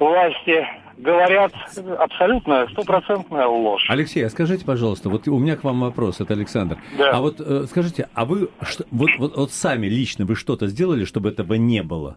власти 0.00 0.66
говорят, 1.00 1.52
абсолютно 1.98 2.66
стопроцентная 2.72 3.46
ложь. 3.46 3.86
Алексей, 3.88 4.24
а 4.24 4.30
скажите, 4.30 4.64
пожалуйста, 4.64 5.08
вот 5.08 5.26
у 5.28 5.38
меня 5.38 5.56
к 5.56 5.64
вам 5.64 5.80
вопрос, 5.80 6.20
это 6.20 6.34
Александр. 6.34 6.78
Да. 6.98 7.10
А 7.12 7.20
вот 7.20 7.40
э, 7.40 7.64
скажите, 7.68 8.08
а 8.14 8.24
вы 8.24 8.48
что- 8.62 8.84
вот, 8.90 9.10
вот, 9.18 9.36
вот 9.36 9.52
сами 9.52 9.86
лично 9.86 10.24
вы 10.24 10.36
что-то 10.36 10.66
сделали, 10.66 11.04
чтобы 11.04 11.30
этого 11.30 11.54
не 11.54 11.82
было? 11.82 12.16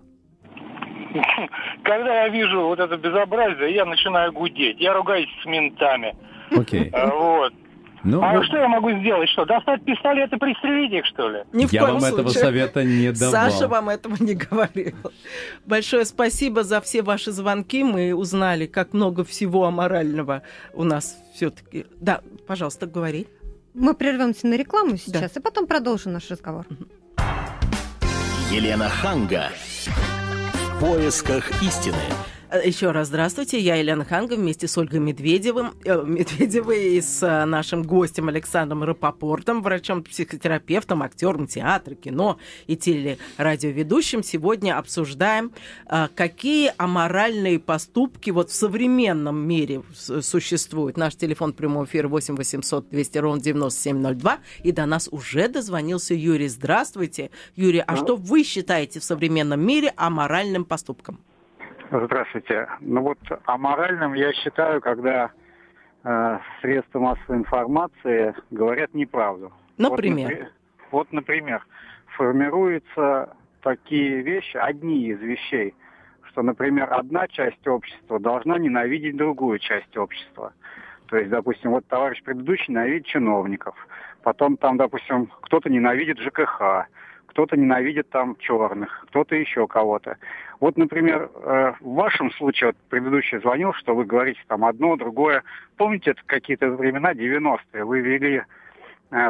Когда 1.83 2.23
я 2.23 2.29
вижу 2.29 2.61
вот 2.61 2.79
это 2.79 2.97
безобразие, 2.97 3.73
я 3.75 3.85
начинаю 3.85 4.31
гудеть. 4.31 4.79
Я 4.79 4.93
ругаюсь 4.93 5.29
с 5.41 5.45
ментами. 5.45 6.15
Окей. 6.55 6.89
А, 6.91 7.07
Вот. 7.09 7.53
Ну, 8.03 8.21
а 8.21 8.33
вот- 8.33 8.45
что 8.45 8.57
я 8.57 8.67
могу 8.67 8.91
сделать? 8.99 9.29
Что, 9.29 9.45
достать 9.45 9.83
пистолет 9.85 10.31
и 10.33 10.37
пристрелить 10.37 10.91
их, 10.91 11.05
что 11.05 11.29
ли? 11.29 11.43
Ни 11.53 11.65
в 11.65 11.71
Я 11.71 11.81
коем 11.81 11.93
вам 11.99 12.03
этого 12.03 12.23
случае. 12.29 12.41
совета 12.43 12.83
не 12.83 13.11
давал. 13.11 13.31
Саша 13.31 13.67
вам 13.69 13.89
этого 13.89 14.15
не 14.19 14.33
говорил. 14.33 14.95
Большое 15.65 16.03
спасибо 16.05 16.63
за 16.63 16.81
все 16.81 17.01
ваши 17.01 17.31
звонки. 17.31 17.83
Мы 17.83 18.13
узнали, 18.13 18.65
как 18.65 18.93
много 18.93 19.23
всего 19.23 19.65
аморального 19.65 20.41
у 20.73 20.83
нас 20.83 21.17
все-таки. 21.33 21.85
Да, 21.99 22.21
пожалуйста, 22.45 22.87
говори. 22.87 23.27
Мы 23.73 23.93
прервемся 23.93 24.47
на 24.47 24.55
рекламу 24.55 24.97
сейчас, 24.97 25.35
и 25.37 25.39
потом 25.39 25.65
продолжим 25.65 26.13
наш 26.13 26.29
разговор. 26.29 26.65
Елена 28.51 28.89
Ханга. 28.89 29.49
В 30.75 30.79
поисках 30.79 31.49
истины. 31.63 31.95
Э, 32.53 32.67
Еще 32.67 32.91
раз 32.91 33.07
здравствуйте. 33.07 33.59
Я 33.59 33.75
Елена 33.75 34.05
Ханга 34.05 34.35
вместе 34.35 34.67
с 34.67 34.77
Ольгой 34.77 34.99
Медведевым, 34.99 35.73
э, 35.85 36.03
Медведевой 36.05 36.97
и 36.97 37.01
с 37.01 37.23
э, 37.23 37.45
нашим 37.45 37.81
гостем 37.81 38.29
Александром 38.29 38.83
Рапопортом, 38.83 39.63
врачом-психотерапевтом, 39.63 41.01
актером 41.01 41.47
театра, 41.47 41.95
кино 41.95 42.37
и 42.67 42.75
телерадиоведущим. 42.75 44.21
Сегодня 44.21 44.77
обсуждаем, 44.77 45.51
э, 45.89 46.07
какие 46.13 46.71
аморальные 46.77 47.57
поступки 47.59 48.29
вот 48.29 48.51
в 48.51 48.53
современном 48.53 49.35
мире 49.47 49.81
существуют. 49.95 50.95
Наш 50.95 51.15
телефон 51.15 51.53
прямого 51.53 51.85
эфира 51.85 52.07
8 52.07 52.35
800 52.35 52.87
200 52.89 53.17
ровно 53.17 53.41
9702. 53.41 54.37
И 54.61 54.71
до 54.71 54.85
нас 54.85 55.09
уже 55.11 55.47
дозвонился 55.47 56.13
Юрий. 56.13 56.49
Здравствуйте. 56.49 57.31
Юрий, 57.55 57.83
а 57.85 57.95
что 57.95 58.15
вы 58.15 58.43
считаете 58.43 58.99
в 58.99 59.03
современном 59.03 59.59
мире 59.59 59.91
аморальным 59.95 60.65
поступком? 60.65 61.19
Здравствуйте. 61.95 62.67
Ну 62.79 63.01
вот 63.01 63.19
аморальным 63.45 64.15
я 64.15 64.33
считаю, 64.33 64.81
когда 64.81 65.29
э, 66.03 66.39
средства 66.59 66.99
массовой 66.99 67.37
информации 67.37 68.33
говорят 68.49 68.95
неправду. 68.95 69.53
Например? 69.77 70.27
Вот, 70.27 70.33
напри- 70.33 70.47
вот, 70.89 71.11
например, 71.11 71.65
формируются 72.17 73.35
такие 73.61 74.23
вещи, 74.23 74.57
одни 74.57 75.05
из 75.05 75.19
вещей, 75.19 75.75
что, 76.29 76.41
например, 76.41 76.91
одна 76.91 77.27
часть 77.27 77.67
общества 77.67 78.19
должна 78.19 78.57
ненавидеть 78.57 79.15
другую 79.15 79.59
часть 79.59 79.95
общества. 79.95 80.51
То 81.09 81.17
есть, 81.17 81.29
допустим, 81.29 81.69
вот 81.69 81.85
товарищ 81.85 82.23
предыдущий 82.23 82.73
ненавидит 82.73 83.05
чиновников, 83.05 83.75
потом 84.23 84.57
там, 84.57 84.77
допустим, 84.77 85.27
кто-то 85.41 85.69
ненавидит 85.69 86.17
ЖКХ, 86.17 86.87
кто-то 87.33 87.57
ненавидит 87.57 88.09
там 88.09 88.35
черных, 88.37 89.05
кто-то 89.09 89.35
еще 89.35 89.67
кого-то. 89.67 90.17
Вот, 90.59 90.77
например, 90.77 91.29
э, 91.33 91.73
в 91.79 91.93
вашем 91.95 92.31
случае, 92.31 92.67
вот 92.67 92.77
предыдущий 92.89 93.39
звонил, 93.39 93.73
что 93.73 93.95
вы 93.95 94.05
говорите 94.05 94.39
там 94.47 94.63
одно, 94.63 94.95
другое. 94.95 95.43
Помните, 95.75 96.11
это 96.11 96.21
какие-то 96.25 96.69
времена 96.69 97.13
90-е, 97.13 97.83
вы 97.83 98.01
вели 98.01 98.43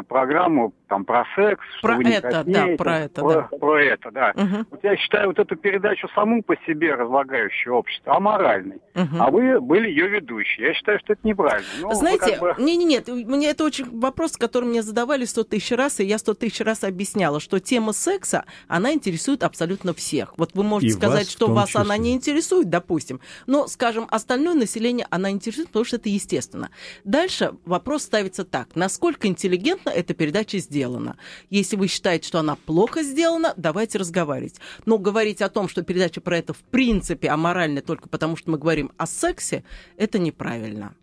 программу 0.08 0.72
там 0.88 1.04
про 1.04 1.24
секс, 1.34 1.64
что 1.78 1.88
Про 1.88 1.96
вы 1.96 2.04
не 2.04 2.12
это, 2.12 2.22
да, 2.30 2.42
краснеете. 2.44 2.76
про 2.76 2.98
это, 3.00 3.20
про, 3.22 3.32
да. 3.34 3.42
про 3.58 3.82
это, 3.82 4.10
да. 4.10 4.32
Мгм. 4.36 4.66
Вот 4.70 4.80
я 4.84 4.96
считаю 4.96 5.28
вот 5.28 5.38
эту 5.38 5.56
передачу 5.56 6.08
саму 6.14 6.42
по 6.42 6.56
себе 6.66 6.94
разлагающее 6.94 7.72
общество, 7.72 8.14
аморальной. 8.16 8.80
Мгм. 8.94 9.20
А 9.22 9.30
вы 9.30 9.60
были 9.60 9.88
ее 9.88 10.08
ведущие. 10.08 10.68
Я 10.68 10.74
считаю, 10.74 10.98
что 11.00 11.14
это 11.14 11.26
неправильно. 11.26 11.66
Ну, 11.80 11.88
вы 11.88 11.94
Знаете, 11.94 12.36
как 12.36 12.56
бы- 12.58 12.62
не, 12.62 12.76
не, 12.76 12.84
нет, 12.84 13.08
мне 13.08 13.50
это 13.50 13.64
очень 13.64 13.98
вопрос, 13.98 14.36
который 14.36 14.66
мне 14.68 14.82
задавали 14.82 15.24
сто 15.24 15.42
тысяч 15.42 15.72
раз, 15.72 16.00
и 16.00 16.04
я 16.04 16.18
сто 16.18 16.34
тысяч 16.34 16.60
раз 16.60 16.84
объясняла, 16.84 17.40
что 17.40 17.58
тема 17.60 17.92
секса, 17.92 18.44
она 18.68 18.92
интересует 18.92 19.42
абсолютно 19.42 19.94
всех. 19.94 20.34
Вот 20.36 20.50
вы 20.54 20.62
можете 20.62 20.92
И 20.92 20.96
сказать, 20.96 21.24
вас 21.24 21.30
что 21.30 21.46
вас 21.48 21.74
она 21.74 21.96
числе. 21.96 21.98
не 22.10 22.12
интересует, 22.14 22.68
допустим, 22.70 23.20
но, 23.46 23.66
скажем, 23.66 24.06
остальное 24.10 24.54
население 24.54 25.06
она 25.10 25.30
интересует, 25.30 25.68
потому 25.68 25.84
что 25.84 25.96
это 25.96 26.08
естественно. 26.08 26.70
Дальше 27.04 27.52
вопрос 27.64 28.02
ставится 28.04 28.44
так, 28.44 28.68
насколько 28.76 29.26
интеллигентно 29.26 29.73
эта 29.84 30.14
передача 30.14 30.58
сделана. 30.58 31.16
Если 31.50 31.76
вы 31.76 31.88
считаете, 31.88 32.26
что 32.28 32.38
она 32.38 32.56
плохо 32.56 33.02
сделана, 33.02 33.54
давайте 33.56 33.98
разговаривать. 33.98 34.60
Но 34.86 34.98
говорить 34.98 35.42
о 35.42 35.48
том, 35.48 35.68
что 35.68 35.82
передача 35.82 36.20
про 36.20 36.38
это 36.38 36.52
в 36.52 36.62
принципе 36.62 37.28
аморальна 37.28 37.82
только 37.82 38.08
потому, 38.08 38.36
что 38.36 38.50
мы 38.50 38.58
говорим 38.58 38.92
о 38.96 39.06
сексе, 39.06 39.64
это 39.96 40.18
неправильно. 40.18 40.94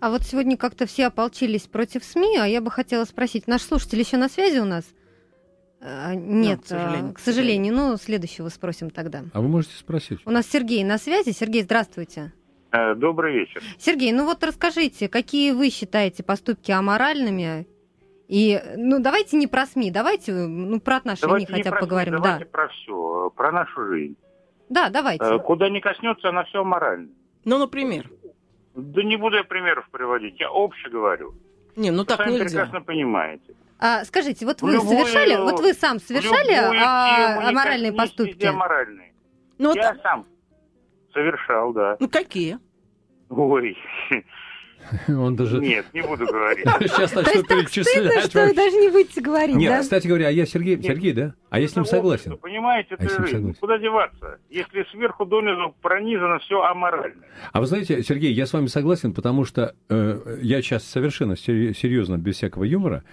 А 0.00 0.10
вот 0.10 0.22
сегодня 0.22 0.56
как-то 0.56 0.86
все 0.86 1.06
ополчились 1.06 1.62
против 1.62 2.04
СМИ, 2.04 2.38
а 2.38 2.46
я 2.46 2.60
бы 2.60 2.70
хотела 2.70 3.04
спросить, 3.04 3.46
наш 3.46 3.62
слушатель 3.62 3.98
еще 3.98 4.16
на 4.16 4.28
связи 4.28 4.58
у 4.58 4.64
нас? 4.64 4.84
А, 5.80 6.14
нет, 6.14 6.58
ну, 6.58 6.64
к, 6.64 6.66
сожалению, 6.66 7.14
к 7.14 7.18
сожалению. 7.20 7.74
Ну, 7.74 7.96
следующего 7.96 8.48
спросим 8.48 8.90
тогда. 8.90 9.24
А 9.32 9.40
вы 9.40 9.48
можете 9.48 9.76
спросить. 9.76 10.18
У 10.24 10.30
нас 10.30 10.46
Сергей 10.46 10.82
на 10.84 10.98
связи. 10.98 11.30
Сергей, 11.30 11.62
здравствуйте. 11.62 12.32
Э, 12.72 12.94
добрый 12.94 13.34
вечер. 13.34 13.62
Сергей, 13.78 14.12
ну 14.12 14.24
вот 14.24 14.42
расскажите, 14.42 15.08
какие 15.08 15.52
вы 15.52 15.70
считаете 15.70 16.22
поступки 16.22 16.70
аморальными? 16.70 17.66
И, 18.28 18.62
ну, 18.76 19.00
давайте 19.00 19.36
не 19.36 19.46
про 19.46 19.64
СМИ, 19.64 19.90
давайте, 19.90 20.32
ну, 20.32 20.80
про 20.80 20.96
отношения 20.96 21.46
давайте 21.46 21.52
хотя 21.52 21.70
бы 21.70 21.78
поговорим. 21.78 22.14
СМИ, 22.14 22.22
давайте 22.22 22.44
да. 22.44 22.50
про 22.50 22.68
все, 22.68 23.32
про 23.34 23.52
нашу 23.52 23.86
жизнь. 23.86 24.16
Да, 24.68 24.90
давайте. 24.90 25.24
Э, 25.24 25.38
куда 25.38 25.70
не 25.70 25.80
коснется, 25.80 26.28
она 26.28 26.44
все 26.44 26.60
аморально. 26.60 27.08
Ну, 27.46 27.58
например? 27.58 28.10
Да 28.74 29.02
не 29.02 29.16
буду 29.16 29.36
я 29.36 29.44
примеров 29.44 29.88
приводить, 29.90 30.38
я 30.38 30.50
общее 30.50 30.90
говорю. 30.90 31.34
Не, 31.74 31.90
ну 31.90 32.04
так 32.04 32.18
Вы 32.18 32.32
нельзя. 32.32 32.44
прекрасно 32.44 32.80
понимаете. 32.82 33.54
А, 33.78 34.04
скажите, 34.04 34.44
вот 34.44 34.60
вы 34.60 34.72
любую, 34.72 34.98
совершали, 34.98 35.36
вот 35.36 35.60
вы 35.60 35.72
сам 35.72 35.98
совершали 35.98 36.52
а, 36.52 37.48
аморальные 37.48 37.92
поступки? 37.92 38.44
Аморальные. 38.44 39.14
Ну, 39.58 39.74
я 39.74 39.92
вот... 39.92 40.02
сам 40.02 40.26
совершал, 41.12 41.72
да. 41.72 41.96
Ну 41.98 42.08
какие? 42.08 42.58
Ой, 43.30 43.76
Он 45.08 45.36
даже... 45.36 45.58
Нет, 45.58 45.86
не 45.92 46.02
буду 46.02 46.26
говорить. 46.26 46.64
Сейчас 46.80 47.14
начну 47.14 47.42
перечислять. 47.42 48.24
что 48.24 48.54
даже 48.54 48.76
не 48.76 48.90
будете 48.90 49.20
говорить, 49.20 49.56
Нет, 49.56 49.70
да? 49.70 49.80
кстати 49.80 50.06
говоря, 50.06 50.28
а 50.28 50.30
я 50.30 50.46
Сергей, 50.46 50.80
Сергей, 50.82 51.12
да? 51.12 51.34
А 51.50 51.60
я 51.60 51.68
с 51.68 51.76
ним 51.76 51.84
согласен. 51.84 52.36
Понимаете, 52.38 52.96
а. 52.98 53.52
Куда 53.60 53.78
деваться, 53.78 54.38
если 54.50 54.84
сверху 54.90 55.24
донизу 55.24 55.74
пронизано 55.80 56.38
все 56.40 56.60
аморально? 56.62 57.24
А 57.52 57.60
вы 57.60 57.66
знаете, 57.66 58.02
Сергей, 58.02 58.32
я 58.32 58.46
с 58.46 58.52
вами 58.52 58.66
согласен, 58.66 59.14
потому 59.14 59.44
что 59.44 59.74
э, 59.88 60.38
я 60.42 60.62
сейчас 60.62 60.84
совершенно 60.84 61.36
серьезно, 61.36 62.18
без 62.18 62.36
всякого 62.36 62.64
юмора, 62.64 63.04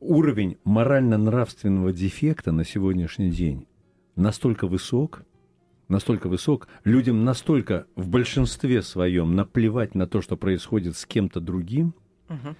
уровень 0.00 0.58
морально-нравственного 0.64 1.92
дефекта 1.92 2.52
на 2.52 2.64
сегодняшний 2.64 3.30
день 3.30 3.66
настолько 4.16 4.66
высок, 4.66 5.22
настолько 5.94 6.28
высок, 6.28 6.68
людям 6.84 7.24
настолько 7.24 7.86
в 7.96 8.08
большинстве 8.08 8.82
своем 8.82 9.34
наплевать 9.34 9.94
на 9.94 10.06
то, 10.06 10.20
что 10.20 10.36
происходит 10.36 10.96
с 10.96 11.06
кем-то 11.06 11.40
другим, 11.40 11.94
угу. 12.28 12.54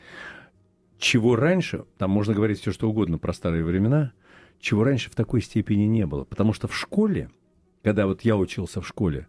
чего 0.99 1.37
раньше, 1.37 1.85
там 1.99 2.11
можно 2.11 2.33
говорить 2.33 2.61
все 2.61 2.73
что 2.73 2.88
угодно 2.88 3.18
про 3.18 3.33
старые 3.33 3.64
времена, 3.64 4.12
чего 4.61 4.85
раньше 4.85 5.11
в 5.11 5.14
такой 5.14 5.42
степени 5.42 5.85
не 5.85 6.07
было. 6.07 6.25
Потому 6.25 6.53
что 6.53 6.68
в 6.68 6.77
школе, 6.77 7.31
когда 7.83 8.07
вот 8.07 8.23
я 8.23 8.37
учился 8.37 8.81
в 8.81 8.88
школе, 8.88 9.27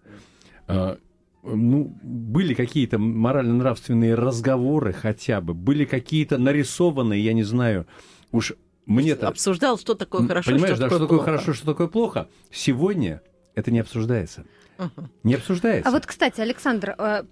э, 0.67 0.95
ну, 1.43 1.97
были 2.01 2.53
какие-то 2.53 2.97
морально-нравственные 2.97 4.15
разговоры 4.15 4.93
хотя 4.93 5.41
бы, 5.41 5.53
были 5.53 5.85
какие-то 5.85 6.37
нарисованные, 6.37 7.23
я 7.23 7.33
не 7.33 7.43
знаю, 7.43 7.85
уж 8.31 8.53
мне-то... 8.85 9.27
Обсуждал, 9.27 9.77
что 9.77 9.95
такое 9.95 10.27
хорошо, 10.27 10.51
Понимаешь, 10.51 10.75
что 10.75 10.83
да, 10.83 10.89
такое 10.89 10.99
что 10.99 11.07
такое 11.07 11.25
хорошо, 11.25 11.53
что 11.53 11.65
такое 11.65 11.87
плохо. 11.87 12.29
Сегодня 12.51 13.21
это 13.55 13.71
не 13.71 13.79
обсуждается. 13.79 14.45
Угу. 14.77 15.07
Не 15.23 15.35
обсуждается. 15.35 15.87
А 15.87 15.91
вот, 15.91 16.05
кстати, 16.05 16.41
Александр, 16.41 16.95
э, 16.97 17.23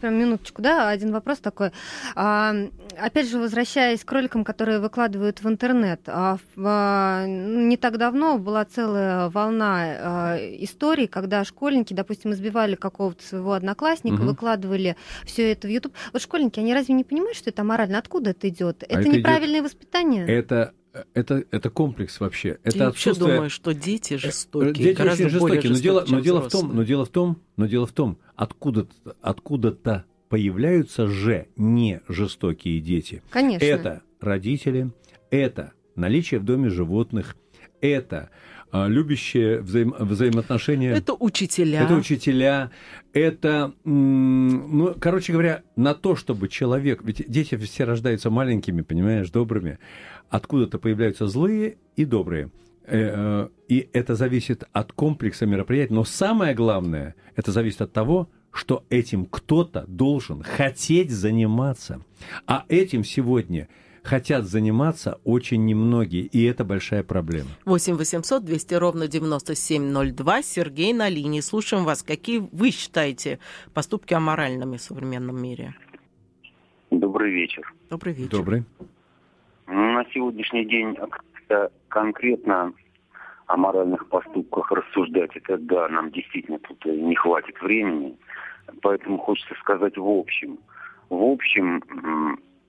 прям 0.00 0.14
минуточку, 0.14 0.62
да, 0.62 0.88
один 0.88 1.12
вопрос 1.12 1.38
такой. 1.38 1.70
А, 2.14 2.54
опять 2.96 3.28
же, 3.28 3.38
возвращаясь 3.38 4.04
к 4.04 4.10
роликам, 4.10 4.42
которые 4.42 4.78
выкладывают 4.78 5.42
в 5.42 5.48
интернет, 5.48 6.00
а, 6.06 6.38
в, 6.56 7.26
не 7.26 7.76
так 7.76 7.98
давно 7.98 8.38
была 8.38 8.64
целая 8.64 9.28
волна 9.28 9.76
а, 9.78 10.36
историй, 10.38 11.06
когда 11.06 11.44
школьники, 11.44 11.92
допустим, 11.92 12.32
избивали 12.32 12.74
какого-то 12.74 13.22
своего 13.22 13.52
одноклассника, 13.52 14.20
угу. 14.20 14.28
выкладывали 14.28 14.96
все 15.24 15.52
это 15.52 15.68
в 15.68 15.70
YouTube. 15.70 15.94
Вот 16.12 16.22
школьники, 16.22 16.58
они 16.58 16.72
разве 16.72 16.94
не 16.94 17.04
понимают, 17.04 17.36
что 17.36 17.50
это 17.50 17.64
морально? 17.64 17.98
Откуда 17.98 18.30
это 18.30 18.48
идет? 18.48 18.82
Это, 18.84 18.96
а 18.96 19.00
это 19.00 19.08
неправильное 19.10 19.60
идет... 19.60 19.72
воспитание? 19.72 20.26
Это 20.26 20.72
это, 21.14 21.44
это 21.50 21.70
комплекс 21.70 22.20
вообще. 22.20 22.58
Это 22.62 22.78
Я 22.78 22.84
вообще 22.86 23.14
думаю, 23.14 23.50
что 23.50 23.72
дети 23.72 24.14
э, 24.14 24.18
жестокие. 24.18 24.72
Дети 24.72 25.00
очень 25.00 25.28
жестокие. 25.28 25.72
Но 25.72 25.78
дело, 25.78 26.04
но, 26.08 26.20
дело 26.20 26.40
в 26.42 26.48
том, 26.48 26.74
но 26.74 26.82
дело 26.82 27.04
в 27.04 27.08
том, 27.08 27.38
но 27.56 27.66
дело 27.66 27.86
в 27.86 27.92
том, 27.92 28.18
откуда-то, 28.36 29.16
откуда-то 29.20 30.04
появляются 30.28 31.06
же 31.06 31.48
не 31.56 32.00
жестокие 32.08 32.80
дети. 32.80 33.22
Конечно. 33.30 33.64
Это 33.64 34.02
родители, 34.20 34.92
это 35.30 35.72
наличие 35.94 36.40
в 36.40 36.44
доме 36.44 36.70
животных, 36.70 37.36
это 37.80 38.30
а, 38.70 38.86
любящие 38.86 39.60
взаим, 39.60 39.94
взаимоотношения. 39.98 40.92
Это 40.92 41.14
учителя. 41.14 41.82
Это 41.82 41.94
учителя. 41.94 42.70
Это, 43.14 43.72
ну, 43.84 44.94
короче 45.00 45.32
говоря, 45.32 45.62
на 45.76 45.94
то, 45.94 46.16
чтобы 46.16 46.48
человек... 46.48 47.00
Ведь 47.02 47.24
дети 47.28 47.56
все 47.56 47.84
рождаются 47.84 48.28
маленькими, 48.28 48.82
понимаешь, 48.82 49.30
добрыми. 49.30 49.78
Откуда-то 50.28 50.78
появляются 50.78 51.26
злые 51.26 51.78
и 51.96 52.04
добрые. 52.04 52.50
Э, 52.84 52.90
э, 52.90 53.48
и 53.68 53.88
это 53.92 54.14
зависит 54.14 54.64
от 54.72 54.92
комплекса 54.92 55.46
мероприятий. 55.46 55.94
Но 55.94 56.04
самое 56.04 56.54
главное, 56.54 57.14
это 57.36 57.52
зависит 57.52 57.82
от 57.82 57.92
того, 57.92 58.28
что 58.50 58.84
этим 58.90 59.26
кто-то 59.26 59.84
должен 59.86 60.42
хотеть 60.42 61.10
заниматься. 61.10 62.00
А 62.46 62.64
этим 62.68 63.04
сегодня 63.04 63.68
хотят 64.02 64.46
заниматься 64.46 65.20
очень 65.24 65.64
немногие, 65.66 66.22
и 66.22 66.42
это 66.44 66.64
большая 66.64 67.02
проблема. 67.02 67.50
8 67.66 67.94
800 67.96 68.44
200 68.44 68.74
ровно 68.74 69.06
9702. 69.06 70.42
Сергей 70.42 70.92
на 70.92 71.08
линии. 71.08 71.40
Слушаем 71.40 71.84
вас. 71.84 72.02
Какие 72.02 72.38
вы 72.52 72.70
считаете 72.70 73.38
поступки 73.74 74.14
аморальными 74.14 74.78
в 74.78 74.82
современном 74.82 75.40
мире? 75.40 75.74
Добрый 76.90 77.30
вечер. 77.30 77.74
Добрый 77.90 78.14
вечер. 78.14 78.30
Добрый. 78.30 78.64
На 79.68 80.02
сегодняшний 80.14 80.64
день 80.64 80.96
конкретно 81.88 82.72
о 83.46 83.56
моральных 83.58 84.08
поступках 84.08 84.72
рассуждать, 84.72 85.36
это 85.36 85.58
да, 85.58 85.88
нам 85.88 86.10
действительно 86.10 86.58
тут 86.60 86.82
не 86.86 87.14
хватит 87.14 87.60
времени. 87.60 88.16
Поэтому 88.80 89.18
хочется 89.18 89.54
сказать 89.60 89.98
в 89.98 90.08
общем. 90.08 90.58
В 91.10 91.22
общем, 91.22 91.82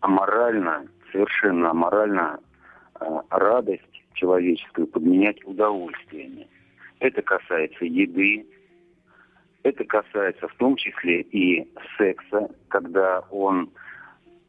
аморально 0.01 0.87
совершенно 1.13 1.71
аморально 1.71 2.39
э, 2.99 3.05
радость 3.29 4.03
человеческую 4.13 4.87
подменять 4.87 5.43
удовольствиями. 5.45 6.47
Это 6.99 7.21
касается 7.21 7.85
еды, 7.85 8.45
это 9.63 9.85
касается 9.85 10.49
в 10.49 10.55
том 10.55 10.75
числе 10.75 11.21
и 11.21 11.65
секса, 11.97 12.49
когда 12.67 13.21
он 13.31 13.69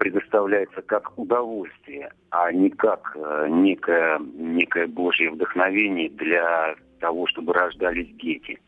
предоставляется 0.01 0.81
как 0.81 1.13
удовольствие, 1.19 2.11
а 2.31 2.51
не 2.51 2.71
как 2.71 3.15
э, 3.15 3.49
некое, 3.51 4.19
некое 4.19 4.87
божье 4.87 5.31
вдохновение 5.31 6.09
для 6.09 6.75
того, 7.01 7.27
чтобы 7.27 7.53
рождались 7.53 8.09
дети. 8.17 8.59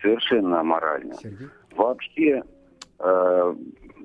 Совершенно 0.00 0.60
аморально. 0.60 1.12
Сергей? 1.12 1.48
Вообще, 1.76 2.42
э, 2.98 3.54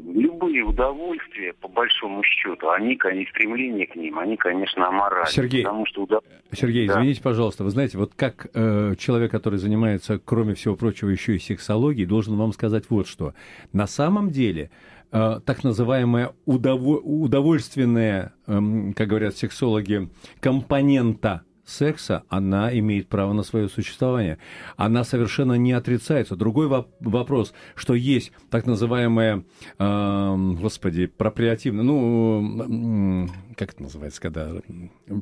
любые 0.05 0.63
удовольствия, 0.63 1.53
по 1.53 1.69
большому 1.69 2.21
счету, 2.23 2.69
они, 2.69 2.97
конечно, 2.97 3.31
стремление 3.31 3.87
к 3.87 3.95
ним, 3.95 4.19
они, 4.19 4.35
конечно, 4.35 4.89
аморальны. 4.89 5.31
Сергей, 5.31 5.63
потому 5.63 5.85
что 5.85 6.03
удов... 6.03 6.21
Сергей 6.51 6.85
да. 6.85 6.95
извините, 6.95 7.21
пожалуйста, 7.23 7.63
вы 7.63 7.69
знаете, 7.69 7.97
вот 7.97 8.11
как 8.13 8.47
э, 8.53 8.95
человек, 8.99 9.31
который 9.31 9.57
занимается, 9.57 10.19
кроме 10.19 10.53
всего 10.53 10.75
прочего, 10.75 11.07
еще 11.07 11.37
и 11.37 11.39
сексологией, 11.39 12.05
должен 12.05 12.35
вам 12.35 12.51
сказать 12.51 12.89
вот 12.89 13.07
что. 13.07 13.33
На 13.71 13.87
самом 13.87 14.31
деле, 14.31 14.69
э, 15.11 15.39
так 15.45 15.63
называемая 15.63 16.33
удово... 16.45 16.97
удовольственная, 16.97 18.33
э, 18.45 18.91
как 18.95 19.07
говорят 19.07 19.35
сексологи, 19.35 20.09
компонента 20.39 21.43
секса, 21.67 22.23
она 22.29 22.75
имеет 22.79 23.07
право 23.07 23.33
на 23.33 23.43
свое 23.43 23.67
существование. 23.67 24.39
Она 24.77 25.03
совершенно 25.03 25.53
не 25.53 25.73
отрицается. 25.73 26.35
Другой 26.35 26.67
вопрос, 26.99 27.53
что 27.75 27.93
есть 27.93 28.31
так 28.49 28.65
называемое, 28.65 29.43
э, 29.77 30.35
господи, 30.59 31.07
проприативное, 31.07 31.83
ну, 31.83 33.27
как 33.55 33.73
это 33.73 33.83
называется, 33.83 34.21
когда 34.21 34.53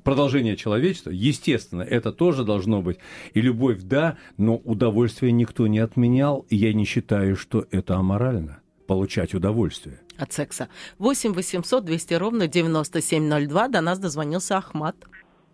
продолжение 0.04 0.56
человечества, 0.56 1.10
естественно, 1.10 1.82
это 1.82 2.12
тоже 2.12 2.44
должно 2.44 2.82
быть. 2.82 2.98
И 3.34 3.42
любовь, 3.42 3.82
да, 3.82 4.18
но 4.38 4.56
удовольствие 4.58 5.32
никто 5.32 5.68
не 5.68 5.80
отменял, 5.80 6.46
и 6.50 6.56
я 6.56 6.74
не 6.74 6.86
считаю, 6.86 7.36
что 7.36 7.66
это 7.72 7.96
аморально 7.96 8.60
получать 8.88 9.34
удовольствие. 9.34 10.00
От 10.18 10.32
секса. 10.32 10.70
8 11.00 11.34
800 11.34 11.84
200 11.84 12.14
ровно 12.16 12.48
9702. 12.48 13.68
До 13.68 13.82
нас 13.82 14.00
дозвонился 14.00 14.58
Ахмат. 14.58 14.96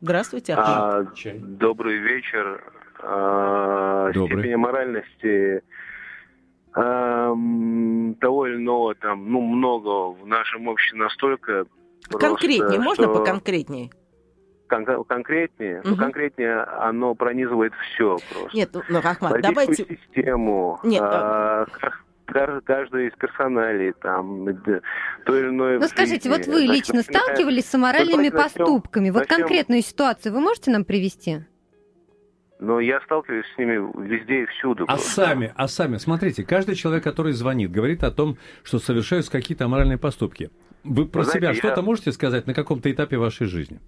Здравствуйте, 0.02 0.56
А, 0.58 1.06
добрый 1.38 1.98
вечер. 1.98 2.64
А, 3.04 4.12
добрый. 4.12 4.40
Степень 4.40 4.58
моральности 4.58 5.64
а, 6.74 7.34
того 8.20 8.48
или 8.48 8.56
иного 8.56 8.96
там, 8.96 9.32
ну, 9.32 9.42
много 9.42 10.12
в 10.12 10.26
нашем 10.26 10.68
обществе 10.68 11.00
настолько... 11.00 11.66
Конкретнее, 12.10 12.82
просто, 12.82 12.82
можно 12.82 13.08
поконкретнее? 13.10 13.90
Кон- 14.68 15.04
конкретнее, 15.04 15.82
угу. 15.82 15.90
ну, 15.90 15.98
конкретнее 15.98 16.62
оно 16.62 17.14
пронизывает 17.14 17.74
все 17.74 18.18
просто. 18.34 18.58
Нет, 18.58 18.70
ну, 18.74 18.82
ну 18.90 19.00
Ахмад, 19.04 19.42
давайте... 19.42 19.86
систему, 19.86 20.80
Нет, 20.84 21.04
а, 21.04 21.66
каждый 22.26 23.08
из 23.08 23.14
персоналей, 23.14 23.94
там, 24.02 24.46
то 25.26 25.38
или 25.38 25.50
иное... 25.50 25.80
Ну, 25.80 25.88
скажите, 25.88 26.30
вот 26.30 26.46
вы 26.46 26.62
лично 26.62 27.02
сталкивались 27.02 27.66
с 27.66 27.76
аморальными 27.76 28.30
поступками? 28.30 29.10
Вот 29.10 29.28
конкретную 29.28 29.82
ситуацию 29.82 30.34
вы 30.34 30.42
можете 30.42 30.72
нам 30.72 30.86
привести? 30.86 31.42
но 32.62 32.80
я 32.80 33.02
сталкиваюсь 33.02 33.46
с 33.56 33.58
ними 33.58 34.08
везде 34.08 34.44
и 34.44 34.46
всюду. 34.46 34.86
А 34.88 34.98
сами, 34.98 35.52
а 35.56 35.68
сами, 35.68 35.98
смотрите, 35.98 36.46
каждый 36.46 36.76
человек, 36.76 37.04
который 37.04 37.34
звонит, 37.34 37.72
говорит 37.72 38.04
о 38.04 38.12
том, 38.12 38.38
что 38.64 38.78
совершаются 38.78 39.32
какие-то 39.32 39.66
аморальные 39.66 39.98
поступки. 39.98 40.52
Вы 40.84 41.08
про 41.08 41.24
вы 41.24 41.26
себя 41.26 41.40
знаете, 41.40 41.60
что-то 41.60 41.82
я... 41.82 41.86
можете 41.86 42.12
сказать 42.12 42.46
на 42.46 42.54
каком-то 42.54 42.92
этапе 42.92 43.18
вашей 43.18 43.48
жизни? 43.48 43.80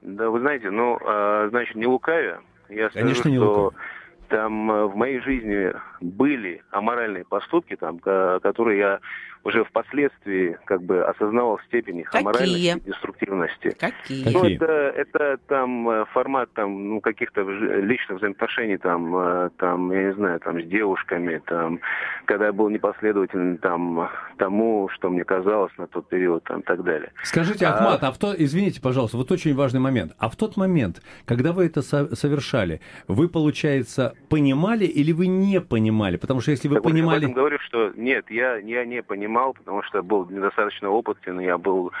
Да, 0.00 0.30
вы 0.30 0.40
знаете, 0.40 0.70
ну, 0.70 0.98
а, 1.06 1.48
значит, 1.50 1.76
не 1.76 1.86
лукавя, 1.86 2.40
я 2.70 2.88
скажу, 2.88 3.04
Конечно, 3.04 3.28
не 3.28 3.36
что 3.36 3.64
лукавя. 3.64 3.82
Там 4.28 4.70
э, 4.70 4.84
в 4.86 4.96
моей 4.96 5.20
жизни 5.20 5.72
были 6.00 6.62
аморальные 6.70 7.24
поступки, 7.24 7.76
там, 7.76 7.98
которые 7.98 8.78
я 8.78 9.00
уже 9.44 9.64
впоследствии 9.64 10.56
как 10.64 10.82
бы 10.82 11.04
осознавал 11.04 11.60
степень 11.66 11.98
их 11.98 12.14
аморальности 12.14 12.78
и 12.78 12.90
деструктивности. 12.90 13.76
Какие? 13.78 14.32
Ну, 14.32 14.44
это, 14.44 14.64
это 14.64 15.38
там 15.46 15.88
э, 15.88 16.04
формат 16.06 16.50
там, 16.54 16.88
ну, 16.88 17.00
каких-то 17.00 17.42
личных 17.42 18.18
взаимоотношений, 18.18 18.78
там, 18.78 19.16
э, 19.16 19.50
там, 19.58 19.92
я 19.92 20.04
не 20.04 20.14
знаю, 20.14 20.40
там, 20.40 20.60
с 20.60 20.64
девушками, 20.64 21.42
там, 21.44 21.80
когда 22.24 22.46
я 22.46 22.52
был 22.52 22.70
непоследовательным 22.70 23.58
там, 23.58 24.08
тому, 24.38 24.88
что 24.94 25.10
мне 25.10 25.24
казалось 25.24 25.72
на 25.76 25.86
тот 25.86 26.08
период, 26.08 26.42
там, 26.44 26.60
и 26.60 26.62
так 26.62 26.82
далее. 26.82 27.12
Скажите, 27.22 27.66
Ахмат, 27.66 28.02
а, 28.02 28.08
а 28.08 28.12
в 28.12 28.18
то, 28.18 28.34
извините, 28.36 28.80
пожалуйста, 28.80 29.18
вот 29.18 29.30
очень 29.30 29.54
важный 29.54 29.80
момент. 29.80 30.12
А 30.18 30.30
в 30.30 30.36
тот 30.36 30.56
момент, 30.56 31.02
когда 31.26 31.52
вы 31.52 31.66
это 31.66 31.82
со- 31.82 32.16
совершали, 32.16 32.80
вы, 33.08 33.28
получается, 33.28 34.14
понимали 34.30 34.86
или 34.86 35.12
вы 35.12 35.26
не 35.26 35.60
понимали? 35.60 36.16
Потому 36.16 36.40
что 36.40 36.50
если 36.50 36.68
вы 36.68 36.76
так 36.76 36.84
понимали... 36.84 37.26
Вот 37.26 37.28
я 37.28 37.34
говорю, 37.34 37.58
что 37.60 37.92
нет, 37.94 38.30
я, 38.30 38.56
я 38.56 38.86
не 38.86 39.02
понимал 39.02 39.33
понимал, 39.34 39.52
потому 39.54 39.82
что 39.82 40.02
был 40.02 40.26
недостаточно 40.30 40.90
опытен, 40.90 41.40
я 41.40 41.58
был 41.58 41.92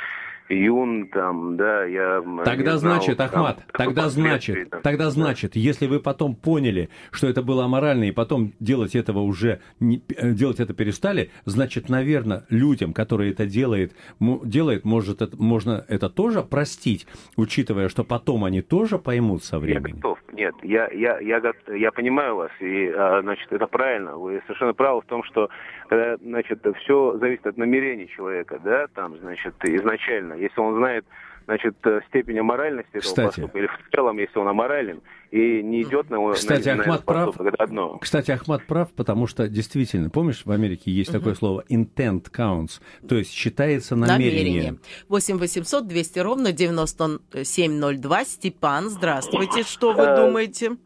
юн, 0.48 1.08
там, 1.08 1.56
да, 1.56 1.84
я... 1.84 2.22
Тогда 2.44 2.76
знал, 2.76 2.96
значит, 2.96 3.16
там, 3.16 3.26
Ахмат, 3.26 3.64
тогда 3.72 4.08
значит, 4.08 4.70
там, 4.70 4.82
тогда 4.82 5.04
да. 5.04 5.10
значит, 5.10 5.56
если 5.56 5.86
вы 5.86 6.00
потом 6.00 6.34
поняли, 6.34 6.90
что 7.10 7.28
это 7.28 7.42
было 7.42 7.64
аморально, 7.64 8.04
и 8.04 8.12
потом 8.12 8.52
делать 8.60 8.94
этого 8.94 9.20
уже, 9.20 9.60
не, 9.80 10.02
э, 10.16 10.32
делать 10.32 10.60
это 10.60 10.74
перестали, 10.74 11.30
значит, 11.44 11.88
наверное, 11.88 12.44
людям, 12.50 12.92
которые 12.92 13.32
это 13.32 13.46
делают, 13.46 13.92
делает, 14.20 14.84
может, 14.84 15.22
это, 15.22 15.36
можно 15.36 15.84
это 15.88 16.10
тоже 16.10 16.42
простить, 16.42 17.06
учитывая, 17.36 17.88
что 17.88 18.04
потом 18.04 18.44
они 18.44 18.60
тоже 18.62 18.98
поймут 18.98 19.44
со 19.44 19.58
временем. 19.58 19.86
Я 19.86 19.94
готов, 19.94 20.18
нет, 20.32 20.54
я, 20.62 20.88
я, 20.88 21.18
я, 21.20 21.40
я 21.68 21.92
понимаю 21.92 22.36
вас, 22.36 22.50
и, 22.60 22.88
а, 22.88 23.20
значит, 23.22 23.50
это 23.50 23.66
правильно, 23.66 24.16
вы 24.16 24.40
совершенно 24.46 24.74
правы 24.74 25.00
в 25.00 25.06
том, 25.06 25.22
что, 25.24 25.48
когда, 25.88 26.16
значит, 26.18 26.64
все 26.80 27.16
зависит 27.18 27.46
от 27.46 27.56
намерений 27.56 28.08
человека, 28.08 28.60
да, 28.62 28.86
там, 28.94 29.16
значит, 29.18 29.54
изначально, 29.62 30.33
правильно. 30.34 30.42
Если 30.42 30.60
он 30.60 30.76
знает 30.76 31.04
значит, 31.46 31.74
э, 31.84 32.00
степень 32.08 32.38
аморальности 32.38 32.88
этого 32.88 33.02
Кстати. 33.02 33.26
поступка, 33.26 33.58
или 33.58 33.66
в 33.66 33.78
целом, 33.94 34.18
если 34.18 34.38
он 34.38 34.48
аморален, 34.48 35.02
и 35.30 35.62
не 35.62 35.82
идет 35.82 36.08
на, 36.08 36.32
Кстати, 36.32 36.68
на, 36.68 36.80
Ахмат 36.80 37.00
на 37.00 37.12
прав. 37.12 37.40
это 37.40 37.62
одно. 37.62 37.98
Кстати, 37.98 38.30
Ахмат 38.30 38.64
прав, 38.66 38.90
потому 38.94 39.26
что 39.26 39.46
действительно, 39.46 40.08
помнишь, 40.08 40.42
в 40.46 40.50
Америке 40.50 40.90
есть 40.90 41.10
угу. 41.10 41.18
такое 41.18 41.34
слово 41.34 41.64
intent 41.68 42.30
counts, 42.30 42.80
то 43.06 43.16
есть 43.16 43.30
считается 43.30 43.94
намерение. 43.94 44.38
намерение. 44.38 44.80
8 45.10 45.36
800 45.36 45.86
200 45.86 46.18
ровно 46.20 46.52
9702. 46.52 48.24
Степан, 48.24 48.88
здравствуйте. 48.88 49.64
Что 49.64 49.92
вы 49.92 50.04
э, 50.04 50.16
думаете? 50.16 50.76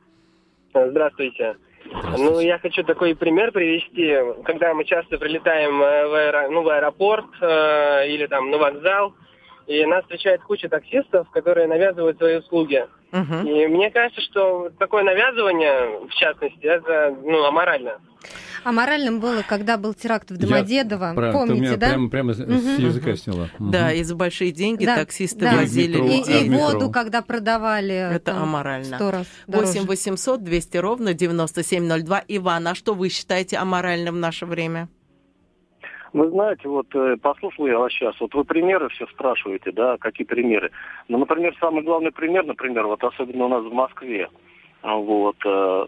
Здравствуйте. 0.74 1.56
Ну, 2.18 2.40
я 2.40 2.58
хочу 2.58 2.82
такой 2.82 3.14
пример 3.14 3.52
привести. 3.52 4.14
Когда 4.44 4.74
мы 4.74 4.84
часто 4.84 5.18
прилетаем 5.18 5.80
э, 5.80 6.08
в, 6.08 6.14
аэро... 6.14 6.48
ну, 6.50 6.62
в 6.62 6.68
аэропорт 6.68 7.26
э, 7.40 8.08
или 8.08 8.26
там 8.26 8.50
на 8.50 8.58
вокзал, 8.58 9.14
и 9.68 9.84
нас 9.84 10.02
встречает 10.02 10.42
куча 10.42 10.68
таксистов, 10.68 11.28
которые 11.30 11.68
навязывают 11.68 12.16
свои 12.16 12.38
услуги. 12.38 12.86
Угу. 13.12 13.48
И 13.48 13.66
мне 13.68 13.90
кажется, 13.90 14.20
что 14.22 14.70
такое 14.78 15.04
навязывание, 15.04 16.06
в 16.08 16.14
частности, 16.14 16.64
это 16.64 17.14
ну, 17.22 17.44
аморально. 17.44 17.98
Аморальным 18.64 19.20
было, 19.20 19.42
когда 19.46 19.76
был 19.76 19.94
теракт 19.94 20.30
в 20.30 20.36
Домодедово. 20.36 21.14
Я, 21.16 21.32
Помните, 21.32 21.60
меня 21.60 21.76
да? 21.76 21.88
Прямо, 21.90 22.10
прямо 22.10 22.32
угу. 22.32 22.42
с 22.42 22.78
языка 22.78 23.14
сняла. 23.16 23.48
Угу. 23.58 23.70
Да, 23.70 23.92
и 23.92 24.02
за 24.02 24.16
большие 24.16 24.52
деньги 24.52 24.86
да, 24.86 24.96
таксисты 24.96 25.40
да. 25.40 25.56
возили 25.56 25.98
и, 25.98 26.18
людей. 26.18 26.46
И, 26.46 26.50
воду, 26.50 26.90
когда 26.90 27.22
продавали. 27.22 27.94
Это 27.94 28.32
там, 28.32 28.42
аморально. 28.44 28.96
Сто 28.96 29.10
раз 29.10 29.26
8 29.46 29.86
800 29.86 30.42
200 30.42 30.76
ровно 30.78 31.14
9702. 31.14 32.24
Иван, 32.28 32.68
а 32.68 32.74
что 32.74 32.94
вы 32.94 33.10
считаете 33.10 33.58
аморальным 33.58 34.14
в 34.14 34.18
наше 34.18 34.46
время? 34.46 34.88
Вы 36.12 36.30
знаете, 36.30 36.68
вот 36.68 36.86
э, 36.94 37.16
послушал 37.20 37.66
я 37.66 37.78
вас 37.78 37.92
сейчас, 37.92 38.18
вот 38.20 38.34
вы 38.34 38.44
примеры 38.44 38.88
все 38.88 39.06
спрашиваете, 39.06 39.72
да, 39.72 39.96
какие 39.98 40.26
примеры. 40.26 40.70
Ну, 41.08 41.18
например, 41.18 41.54
самый 41.60 41.82
главный 41.82 42.12
пример, 42.12 42.44
например, 42.46 42.86
вот 42.86 43.02
особенно 43.04 43.44
у 43.44 43.48
нас 43.48 43.64
в 43.64 43.72
Москве, 43.72 44.28
а, 44.82 44.94
вот, 44.96 45.36
э, 45.44 45.86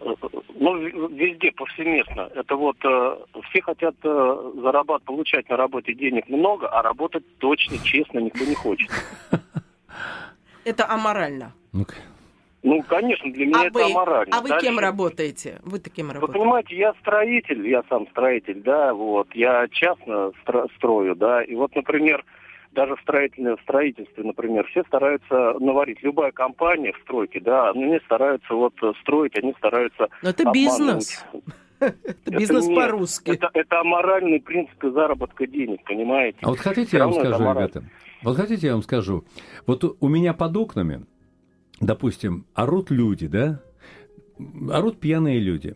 ну, 0.55 0.75
везде, 0.75 1.51
повсеместно. 1.51 2.29
Это 2.35 2.55
вот 2.55 2.77
э, 2.83 3.15
все 3.49 3.61
хотят 3.61 3.95
зарабатывать, 4.03 5.03
получать 5.03 5.49
на 5.49 5.57
работе 5.57 5.93
денег 5.93 6.27
много, 6.29 6.67
а 6.67 6.81
работать 6.81 7.23
точно, 7.39 7.77
честно 7.83 8.19
никто 8.19 8.45
не 8.45 8.55
хочет. 8.55 8.89
Это 10.65 10.87
аморально. 10.87 11.53
Ну-ка. 11.73 11.95
Ну, 12.63 12.83
конечно, 12.83 13.31
для 13.31 13.47
меня 13.47 13.61
а 13.61 13.65
это 13.65 13.73
вы, 13.73 13.83
аморально. 13.85 14.37
А 14.37 14.41
вы 14.41 14.49
Дальше... 14.49 14.67
кем 14.67 14.79
работаете? 14.79 15.59
Вы 15.63 15.79
кем 15.79 16.11
работаете? 16.11 16.39
Вы 16.39 16.39
понимаете, 16.39 16.75
я 16.75 16.93
строитель, 17.01 17.67
я 17.67 17.83
сам 17.89 18.07
строитель, 18.09 18.61
да, 18.61 18.93
вот. 18.93 19.33
Я 19.33 19.67
частно 19.71 20.31
стро- 20.45 20.69
строю, 20.75 21.15
да. 21.15 21.43
И 21.43 21.55
вот, 21.55 21.75
например, 21.75 22.23
даже 22.71 22.95
в 22.95 23.01
строительном 23.01 23.57
строительстве, 23.63 24.23
например, 24.23 24.67
все 24.67 24.83
стараются 24.83 25.55
наварить. 25.59 26.03
Любая 26.03 26.31
компания 26.31 26.93
в 26.93 27.01
стройке, 27.01 27.39
да, 27.39 27.71
они 27.71 27.99
стараются 28.05 28.53
вот 28.53 28.73
строить, 29.01 29.35
они 29.37 29.53
стараются 29.57 30.09
Но 30.21 30.29
это 30.29 30.43
обмануть. 30.43 30.53
бизнес. 30.53 31.25
Это 31.81 32.37
бизнес 32.37 32.67
по-русски. 32.67 33.31
Это, 33.31 33.49
это 33.55 33.79
аморальный 33.79 34.39
принцип 34.39 34.77
заработка 34.83 35.47
денег, 35.47 35.83
понимаете? 35.83 36.37
А 36.43 36.49
вот 36.49 36.59
хотите, 36.59 36.95
я 36.97 37.07
вам 37.07 37.13
скажу, 37.15 37.43
ребята? 37.43 37.83
Вот 38.21 38.37
хотите, 38.37 38.67
я 38.67 38.73
вам 38.73 38.83
скажу? 38.83 39.25
Вот 39.65 39.83
у 39.99 40.07
меня 40.07 40.35
под 40.35 40.55
окнами 40.57 41.07
допустим, 41.81 42.45
орут 42.53 42.91
люди, 42.91 43.27
да? 43.27 43.61
Орут 44.71 44.99
пьяные 44.99 45.39
люди. 45.39 45.75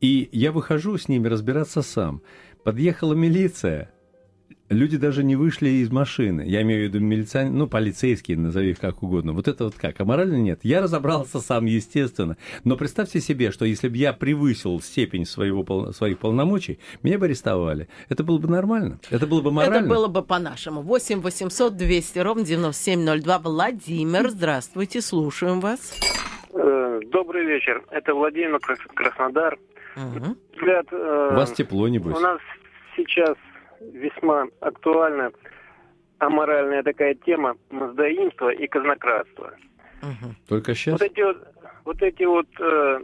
И 0.00 0.28
я 0.32 0.52
выхожу 0.52 0.96
с 0.96 1.08
ними 1.08 1.28
разбираться 1.28 1.82
сам. 1.82 2.22
Подъехала 2.64 3.14
милиция, 3.14 3.92
Люди 4.68 4.96
даже 4.96 5.22
не 5.22 5.36
вышли 5.36 5.68
из 5.68 5.90
машины. 5.90 6.42
Я 6.46 6.62
имею 6.62 6.88
в 6.88 6.94
виду 6.94 7.04
милиция, 7.04 7.50
ну, 7.50 7.66
полицейские, 7.66 8.38
назови 8.38 8.70
их 8.70 8.80
как 8.80 9.02
угодно. 9.02 9.32
Вот 9.32 9.46
это 9.46 9.64
вот 9.64 9.74
как? 9.74 10.00
А 10.00 10.04
морально 10.04 10.36
нет. 10.36 10.60
Я 10.62 10.80
разобрался 10.80 11.40
сам, 11.40 11.66
естественно. 11.66 12.36
Но 12.64 12.76
представьте 12.76 13.20
себе, 13.20 13.50
что 13.50 13.66
если 13.66 13.88
бы 13.88 13.96
я 13.96 14.12
превысил 14.14 14.80
степень 14.80 15.26
своего, 15.26 15.92
своих 15.92 16.18
полномочий, 16.18 16.78
меня 17.02 17.18
бы 17.18 17.26
арестовали. 17.26 17.88
Это 18.08 18.24
было 18.24 18.38
бы 18.38 18.48
нормально? 18.48 18.98
Это 19.10 19.26
было 19.26 19.42
бы 19.42 19.50
морально? 19.50 19.86
Это 19.86 19.88
было 19.88 20.06
бы 20.08 20.22
по-нашему. 20.22 20.80
8 20.80 21.20
800 21.20 21.76
200 21.76 22.18
ровно 22.20 22.44
9702. 22.44 23.38
Владимир, 23.40 24.30
здравствуйте, 24.30 25.02
слушаем 25.02 25.60
вас. 25.60 25.98
Э, 26.54 27.00
добрый 27.10 27.44
вечер. 27.44 27.84
Это 27.90 28.14
Владимир 28.14 28.58
Краснодар. 28.58 29.58
Угу. 29.96 30.36
Взгляд, 30.54 30.86
э, 30.92 31.28
У 31.32 31.36
вас 31.36 31.52
тепло, 31.52 31.88
небось. 31.88 32.16
У 32.16 32.20
нас 32.20 32.40
сейчас 32.96 33.36
весьма 33.92 34.46
актуальна 34.60 35.32
аморальная 36.18 36.82
такая 36.82 37.14
тема 37.14 37.56
мздоимства 37.70 38.50
и 38.50 38.66
казнократства. 38.66 39.54
Угу. 40.02 40.34
Только 40.48 40.74
сейчас? 40.74 41.00
Вот 41.00 41.02
эти 41.02 41.20
вот, 41.20 41.36
вот, 41.84 42.02
эти 42.02 42.24
вот 42.24 42.46
э, 42.60 43.00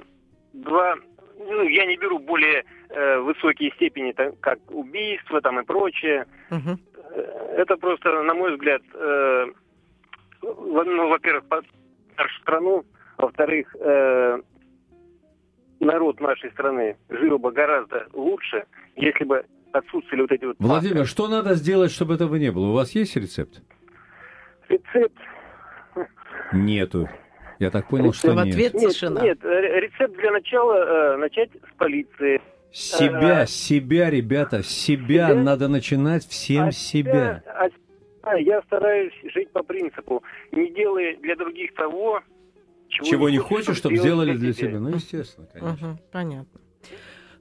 два, 0.53 0.95
ну, 1.39 1.62
я 1.62 1.87
не 1.87 1.97
беру 1.97 2.18
более 2.18 2.64
э, 2.91 3.18
высокие 3.18 3.72
степени, 3.72 4.12
там, 4.12 4.33
как 4.41 4.59
убийство 4.70 5.41
там 5.41 5.61
и 5.61 5.64
прочее. 5.64 6.26
Угу. 6.51 6.79
Это 7.57 7.76
просто, 7.76 8.22
на 8.22 8.35
мой 8.35 8.55
взгляд, 8.55 8.83
э, 8.95 9.47
ну, 10.43 11.09
во-первых, 11.09 11.45
нашу 12.16 12.41
страну, 12.41 12.85
во-вторых, 13.16 13.74
э, 13.81 14.41
народ 15.81 16.20
нашей 16.20 16.51
страны 16.51 16.97
жил 17.09 17.39
бы 17.39 17.53
гораздо 17.53 18.07
лучше, 18.12 18.64
если 18.97 19.24
бы 19.24 19.45
отсутствовали 19.73 20.23
вот 20.23 20.33
эти 20.33 20.45
вот... 20.45 20.57
Владимир, 20.59 21.05
факторы. 21.05 21.07
что 21.07 21.29
надо 21.29 21.55
сделать, 21.55 21.91
чтобы 21.91 22.14
этого 22.14 22.37
не 22.37 22.51
было? 22.51 22.69
У 22.69 22.73
вас 22.73 22.93
есть 22.93 23.16
рецепт? 23.16 23.62
Рецепт... 24.69 25.16
Нету. 26.53 27.09
Я 27.59 27.71
так 27.71 27.89
понял, 27.89 28.07
рецепт. 28.07 28.19
что 28.19 28.35
в 28.35 28.39
ответ 28.39 28.75
нет. 28.75 28.93
тишина. 28.93 29.21
Нет, 29.23 29.39
рецепт 29.43 30.16
для 30.16 30.31
начала 30.31 30.75
э, 30.75 31.16
начать 31.19 31.51
с 31.51 31.77
полиции. 31.77 32.41
Себя, 32.71 33.41
а, 33.43 33.47
себя, 33.47 34.11
ребята, 34.11 34.62
себя, 34.62 35.29
себя 35.29 35.35
надо 35.35 35.69
начинать 35.69 36.25
всем 36.27 36.69
а 36.69 36.73
себя. 36.73 37.43
себя. 37.45 37.71
А, 38.23 38.37
я 38.37 38.61
стараюсь 38.62 39.14
жить 39.35 39.51
по 39.53 39.62
принципу, 39.62 40.23
не 40.53 40.71
делая 40.73 41.16
для 41.16 41.35
других 41.35 41.75
того, 41.75 42.21
чего, 42.89 43.07
чего 43.07 43.31
не 43.31 43.39
хочешь, 43.39 43.77
чтобы 43.77 43.97
сделали 43.97 44.37
для 44.37 44.53
себя. 44.53 44.79
Ну, 44.81 44.91
естественно, 44.91 45.47
конечно. 45.53 45.91
Угу, 45.91 45.99
понятно. 46.12 46.61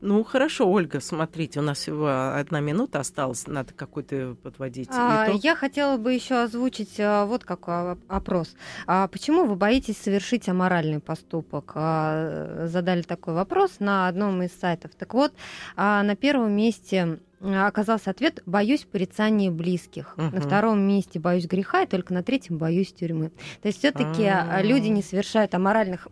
Ну, 0.02 0.24
хорошо, 0.24 0.70
Ольга, 0.70 1.00
смотрите, 1.00 1.60
у 1.60 1.64
нас 1.64 1.80
всего 1.80 2.08
одна 2.36 2.60
минута 2.60 3.00
осталась, 3.00 3.48
надо 3.48 3.74
какой-то 3.74 4.36
подводить 4.44 4.90
а, 4.92 5.28
итог. 5.28 5.44
Я 5.44 5.56
хотела 5.56 5.98
бы 5.98 6.14
еще 6.14 6.44
озвучить 6.44 7.00
а, 7.00 7.26
вот 7.26 7.44
какой 7.44 7.94
опрос. 8.08 8.56
А 8.86 9.08
почему 9.08 9.46
вы 9.46 9.56
боитесь 9.56 9.98
совершить 9.98 10.48
аморальный 10.50 11.00
поступок? 11.00 11.72
А, 11.76 12.68
задали 12.68 13.02
такой 13.02 13.34
вопрос 13.34 13.80
на 13.80 14.08
одном 14.08 14.42
из 14.44 14.52
сайтов. 14.54 14.92
Так 14.96 15.14
вот, 15.14 15.34
а, 15.76 16.04
на 16.04 16.16
первом 16.16 16.52
месте 16.54 17.20
оказался 17.40 18.10
ответ 18.10 18.42
«боюсь 18.46 18.84
порицания 18.84 19.52
близких». 19.52 20.16
Угу. 20.18 20.36
На 20.36 20.42
втором 20.42 20.80
месте 20.80 21.20
«боюсь 21.20 21.46
греха», 21.46 21.84
и 21.84 21.88
только 21.88 22.14
на 22.14 22.24
третьем 22.24 22.58
«боюсь 22.58 22.92
тюрьмы». 22.94 23.30
То 23.62 23.68
есть 23.68 23.80
все 23.80 23.92
таки 23.92 24.26
а, 24.26 24.62
люди 24.62 24.88
не 24.88 25.04
совершают 25.04 25.54
аморальных 25.54 26.08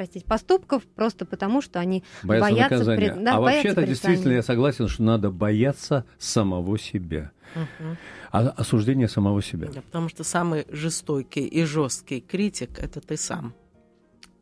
простите, 0.00 0.24
поступков 0.24 0.82
просто 0.84 1.26
потому, 1.26 1.60
что 1.60 1.78
они 1.78 2.02
боятся... 2.22 2.50
боятся 2.50 2.96
пред... 2.96 3.22
да, 3.22 3.36
а 3.36 3.40
вообще-то 3.40 3.86
действительно 3.86 4.32
я 4.32 4.42
согласен, 4.42 4.88
что 4.88 5.02
надо 5.02 5.30
бояться 5.30 6.06
самого 6.16 6.78
себя. 6.78 7.32
Угу. 7.54 7.96
А 8.32 8.48
осуждение 8.48 9.08
самого 9.08 9.42
себя. 9.42 9.68
Да, 9.68 9.82
потому 9.82 10.08
что 10.08 10.24
самый 10.24 10.64
жестокий 10.70 11.46
и 11.46 11.64
жесткий 11.64 12.22
критик– 12.22 12.78
это 12.78 13.02
ты 13.02 13.18
сам. 13.18 13.52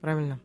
Правильно? 0.00 0.38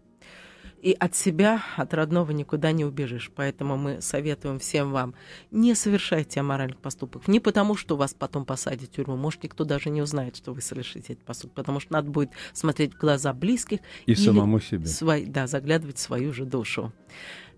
И 0.83 0.91
от 0.99 1.15
себя, 1.15 1.63
от 1.77 1.93
родного 1.93 2.31
никуда 2.31 2.73
не 2.73 2.83
убежишь. 2.83 3.31
Поэтому 3.33 3.77
мы 3.77 4.01
советуем 4.01 4.59
всем 4.59 4.91
вам, 4.91 5.15
не 5.49 5.75
совершайте 5.75 6.41
аморальных 6.41 6.77
поступков. 6.79 7.25
Не 7.29 7.39
потому, 7.39 7.77
что 7.77 7.95
вас 7.95 8.13
потом 8.13 8.43
посадят 8.45 8.89
в 8.89 8.91
тюрьму. 8.91 9.15
Может, 9.15 9.43
никто 9.43 9.63
даже 9.63 9.89
не 9.89 10.01
узнает, 10.01 10.35
что 10.35 10.51
вы 10.51 10.59
совершите 10.59 11.13
этот 11.13 11.23
поступок. 11.23 11.55
Потому 11.55 11.79
что 11.79 11.93
надо 11.93 12.11
будет 12.11 12.31
смотреть 12.51 12.95
в 12.95 12.97
глаза 12.97 13.31
близких. 13.31 13.79
И 14.05 14.13
самому 14.13 14.59
себе. 14.59 14.85
Свой, 14.85 15.25
да, 15.25 15.47
заглядывать 15.47 15.95
в 15.95 16.01
свою 16.01 16.33
же 16.33 16.43
душу. 16.43 16.91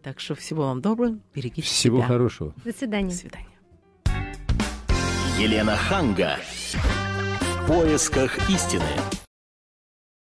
Так 0.03 0.19
что 0.19 0.35
всего 0.35 0.67
вам 0.67 0.81
доброго, 0.81 1.17
берегите 1.33 1.63
Всего 1.63 1.97
себя. 1.97 2.07
хорошего. 2.07 2.53
До 2.63 2.71
свидания. 2.71 3.09
До 3.09 3.15
свидания. 3.15 3.47
Елена 5.39 5.75
Ханга. 5.75 6.37
В 6.43 7.67
поисках 7.67 8.37
истины. 8.51 8.85